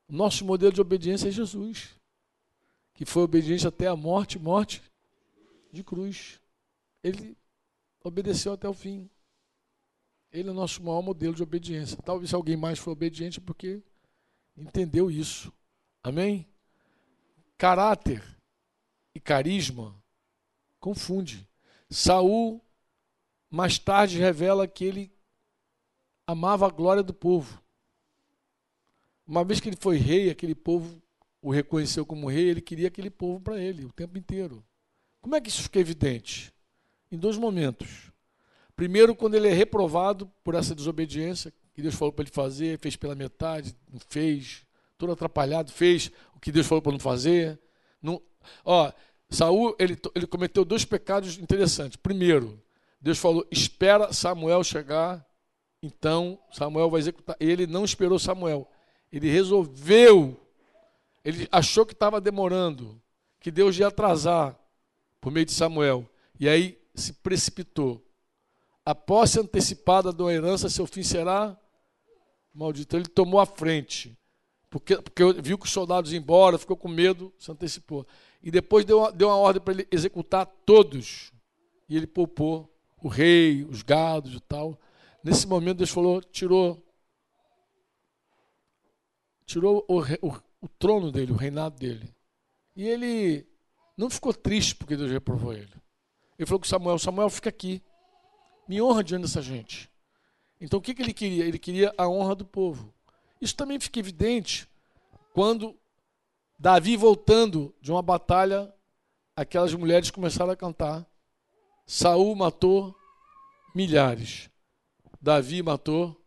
nosso 0.08 0.46
modelo 0.46 0.72
de 0.72 0.80
obediência 0.80 1.28
é 1.28 1.32
Jesus, 1.32 1.90
que 2.94 3.04
foi 3.04 3.24
obediente 3.24 3.68
até 3.68 3.88
a 3.88 3.96
morte 3.98 4.40
morte 4.40 4.82
de 5.74 5.84
cruz. 5.84 6.40
Ele 7.04 7.38
obedeceu 8.02 8.54
até 8.54 8.70
o 8.70 8.74
fim. 8.74 9.10
Ele 10.32 10.48
é 10.48 10.52
o 10.52 10.56
nosso 10.56 10.82
maior 10.82 11.02
modelo 11.02 11.36
de 11.36 11.44
obediência. 11.44 11.98
Talvez 11.98 12.34
alguém 12.34 12.56
mais 12.56 12.80
for 12.80 12.92
obediente 12.92 13.42
porque 13.42 13.82
entendeu 14.56 15.12
isso. 15.12 15.52
Amém? 16.02 16.48
Caráter 17.58 18.24
e 19.14 19.20
carisma 19.20 19.94
confunde. 20.80 21.46
Saul 21.90 22.64
mais 23.50 23.78
tarde 23.78 24.18
revela 24.18 24.66
que 24.66 24.86
ele 24.86 25.12
amava 26.32 26.66
a 26.66 26.70
glória 26.70 27.04
do 27.04 27.14
povo. 27.14 27.62
Uma 29.28 29.44
vez 29.44 29.60
que 29.60 29.70
ele 29.70 29.78
foi 29.80 29.98
rei, 29.98 30.30
aquele 30.30 30.56
povo 30.56 31.02
o 31.42 31.52
reconheceu 31.52 32.06
como 32.06 32.30
rei, 32.30 32.50
ele 32.50 32.62
queria 32.62 32.88
aquele 32.88 33.10
povo 33.10 33.40
para 33.40 33.60
ele 33.60 33.86
o 33.86 33.92
tempo 33.92 34.18
inteiro. 34.18 34.64
Como 35.22 35.36
é 35.36 35.42
que 35.42 35.50
isso 35.50 35.64
fica 35.64 35.80
evidente? 35.80 36.54
Em 37.12 37.18
dois 37.18 37.38
momentos. 37.38 38.12
Primeiro, 38.76 39.16
quando 39.16 39.36
ele 39.36 39.48
é 39.48 39.54
reprovado 39.54 40.32
por 40.44 40.54
essa 40.54 40.76
desobediência, 40.76 41.52
que 41.74 41.82
Deus 41.82 41.96
falou 41.96 42.12
para 42.12 42.24
ele 42.24 42.32
fazer, 42.32 42.78
fez 42.80 42.96
pela 42.96 43.16
metade, 43.16 43.76
não 43.92 44.00
fez 44.00 44.66
todo 44.98 45.12
atrapalhado, 45.12 45.72
fez 45.72 46.12
o 46.36 46.40
que 46.40 46.52
Deus 46.52 46.68
falou 46.68 46.82
para 46.82 46.92
não 46.92 47.00
fazer. 47.00 47.60
Não, 48.02 48.22
ó, 48.64 48.92
Saul 49.30 49.76
ele, 49.80 49.98
ele 50.14 50.28
cometeu 50.28 50.64
dois 50.64 50.86
pecados 50.86 51.38
interessantes. 51.38 51.96
Primeiro, 51.96 52.62
Deus 53.00 53.18
falou: 53.18 53.48
espera 53.50 54.14
Samuel 54.14 54.64
chegar, 54.64 55.26
então 55.82 56.40
Samuel 56.52 56.90
vai 56.90 57.00
executar. 57.00 57.36
Ele 57.40 57.66
não 57.66 57.84
esperou 57.84 58.20
Samuel. 58.20 58.70
Ele 59.12 59.30
resolveu. 59.30 60.40
Ele 61.24 61.48
achou 61.52 61.86
que 61.86 61.94
estava 61.94 62.20
demorando, 62.20 63.00
que 63.40 63.52
Deus 63.52 63.78
ia 63.78 63.88
atrasar 63.88 64.58
por 65.20 65.32
meio 65.32 65.46
de 65.46 65.52
Samuel. 65.52 66.10
E 66.40 66.50
aí 66.50 66.80
se 66.96 67.14
precipitou. 67.14 68.04
A 68.84 68.96
posse 68.96 69.40
antecipada 69.40 70.10
uma 70.12 70.34
herança, 70.34 70.70
seu 70.70 70.88
fim 70.88 71.04
será 71.04 71.56
maldito. 72.54 72.96
Ele 72.96 73.06
tomou 73.06 73.40
a 73.40 73.46
frente 73.46 74.18
porque, 74.72 74.96
porque 74.96 75.34
viu 75.42 75.58
que 75.58 75.66
os 75.66 75.72
soldados 75.72 76.14
iam 76.14 76.22
embora, 76.22 76.58
ficou 76.58 76.78
com 76.78 76.88
medo, 76.88 77.32
se 77.38 77.52
antecipou. 77.52 78.08
E 78.42 78.50
depois 78.50 78.86
deu 78.86 79.12
deu 79.12 79.28
uma 79.28 79.36
ordem 79.36 79.62
para 79.62 79.74
ele 79.74 79.88
executar 79.92 80.46
todos. 80.66 81.34
E 81.90 81.98
ele 81.98 82.08
poupou 82.08 82.74
o 83.04 83.10
rei, 83.10 83.66
os 83.66 83.84
gados 83.84 84.34
e 84.34 84.40
tal. 84.40 84.80
Nesse 85.24 85.48
momento, 85.48 85.78
Deus 85.78 85.90
falou, 85.90 86.22
tirou, 86.22 86.84
tirou 89.46 89.86
o, 89.88 90.00
o, 90.00 90.42
o 90.62 90.68
trono 90.68 91.12
dele, 91.12 91.32
o 91.32 91.36
reinado 91.36 91.78
dele. 91.78 92.14
E 92.76 92.88
ele 92.88 93.48
não 93.98 94.10
ficou 94.10 94.34
triste 94.34 94.76
porque 94.76 94.98
Deus 94.98 95.12
reprovou 95.12 95.54
ele. 95.54 95.74
Ele 96.38 96.46
falou 96.46 96.60
com 96.60 96.66
Samuel: 96.66 96.98
Samuel, 96.98 97.30
fica 97.30 97.50
aqui. 97.50 97.84
Me 98.68 98.82
honra 98.82 99.04
diante 99.04 99.24
dessa 99.24 99.42
gente. 99.42 99.92
Então 100.60 100.80
o 100.80 100.82
que, 100.82 100.94
que 100.94 101.02
ele 101.02 101.14
queria? 101.14 101.46
Ele 101.46 101.60
queria 101.60 101.94
a 101.98 102.08
honra 102.08 102.36
do 102.36 102.46
povo. 102.46 102.94
Isso 103.40 103.56
também 103.56 103.80
fica 103.80 104.00
evidente 104.00 104.68
quando 105.34 105.76
Davi, 106.62 106.96
voltando 106.96 107.74
de 107.82 107.92
uma 107.92 108.04
batalha, 108.04 108.72
aquelas 109.36 109.74
mulheres 109.74 110.12
começaram 110.12 110.52
a 110.52 110.56
cantar. 110.56 111.04
Saul 111.88 112.36
matou 112.36 112.96
milhares. 113.74 114.51
Davi 115.22 115.62
matou 115.62 116.20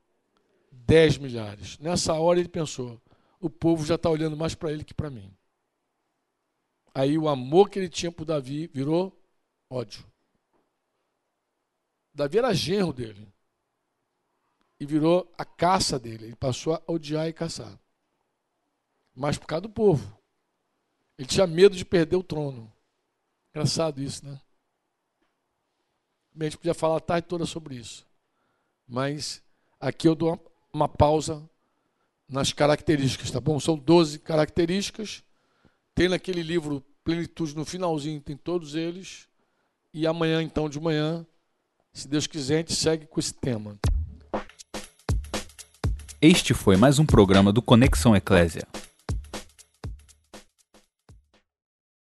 dez 0.71 1.19
milhares. 1.19 1.79
Nessa 1.79 2.15
hora 2.15 2.39
ele 2.39 2.49
pensou: 2.49 3.01
o 3.41 3.51
povo 3.51 3.85
já 3.85 3.97
está 3.97 4.09
olhando 4.09 4.37
mais 4.37 4.55
para 4.55 4.73
ele 4.73 4.85
que 4.85 4.95
para 4.95 5.11
mim. 5.11 5.35
Aí 6.95 7.19
o 7.19 7.29
amor 7.29 7.69
que 7.69 7.79
ele 7.79 7.89
tinha 7.89 8.13
por 8.13 8.25
Davi 8.25 8.69
virou 8.69 9.21
ódio. 9.69 10.07
Davi 12.15 12.39
era 12.39 12.55
genro 12.55 12.93
dele 12.93 13.27
e 14.79 14.87
virou 14.87 15.33
a 15.37 15.45
caça 15.45 15.99
dele. 15.99 16.27
Ele 16.27 16.37
passou 16.37 16.75
a 16.75 16.83
odiar 16.87 17.27
e 17.27 17.33
caçar. 17.33 17.77
Mas 19.13 19.37
por 19.37 19.47
causa 19.47 19.63
do 19.63 19.71
povo. 19.71 20.17
Ele 21.19 21.27
tinha 21.27 21.47
medo 21.47 21.77
de 21.77 21.85
perder 21.85 22.17
o 22.17 22.23
trono. 22.23 22.73
Engraçado 23.51 24.01
isso, 24.01 24.25
né? 24.25 24.41
A 26.39 26.45
gente 26.45 26.59
podia 26.59 26.75
falar 26.75 26.97
a 26.97 27.01
tarde 27.01 27.29
toda 27.29 27.47
sobre 27.47 27.77
isso. 27.77 28.07
Mas 28.89 29.43
aqui 29.80 30.07
eu 30.07 30.14
dou 30.14 30.39
uma, 30.72 30.89
pausa 30.89 31.43
nas 32.28 32.53
características, 32.53 33.30
tá 33.30 33.41
bom? 33.41 33.59
São 33.59 33.76
12 33.76 34.18
características. 34.18 35.22
Tem 35.95 36.09
naquele 36.09 36.43
livro 36.43 36.82
Plenitude 37.05 37.55
no 37.55 37.64
finalzinho, 37.64 38.20
tem 38.20 38.37
todos 38.37 38.74
eles. 38.74 39.28
E 39.93 40.07
amanhã, 40.07 40.43
então, 40.43 40.68
de 40.68 40.80
manhã, 40.80 41.24
se 41.93 42.09
Deus 42.09 42.26
quiser, 42.26 42.55
a 42.55 42.59
gente 42.59 42.74
segue 42.74 43.07
com 43.07 43.20
esse 43.20 43.32
tema. 43.32 43.78
Este 46.20 46.55
foi 46.55 46.76
mais 46.76 46.99
um 46.99 47.07
programa 47.07 47.53
do 47.53 47.61
Conexão 47.61 48.16
Eclésia. 48.16 48.66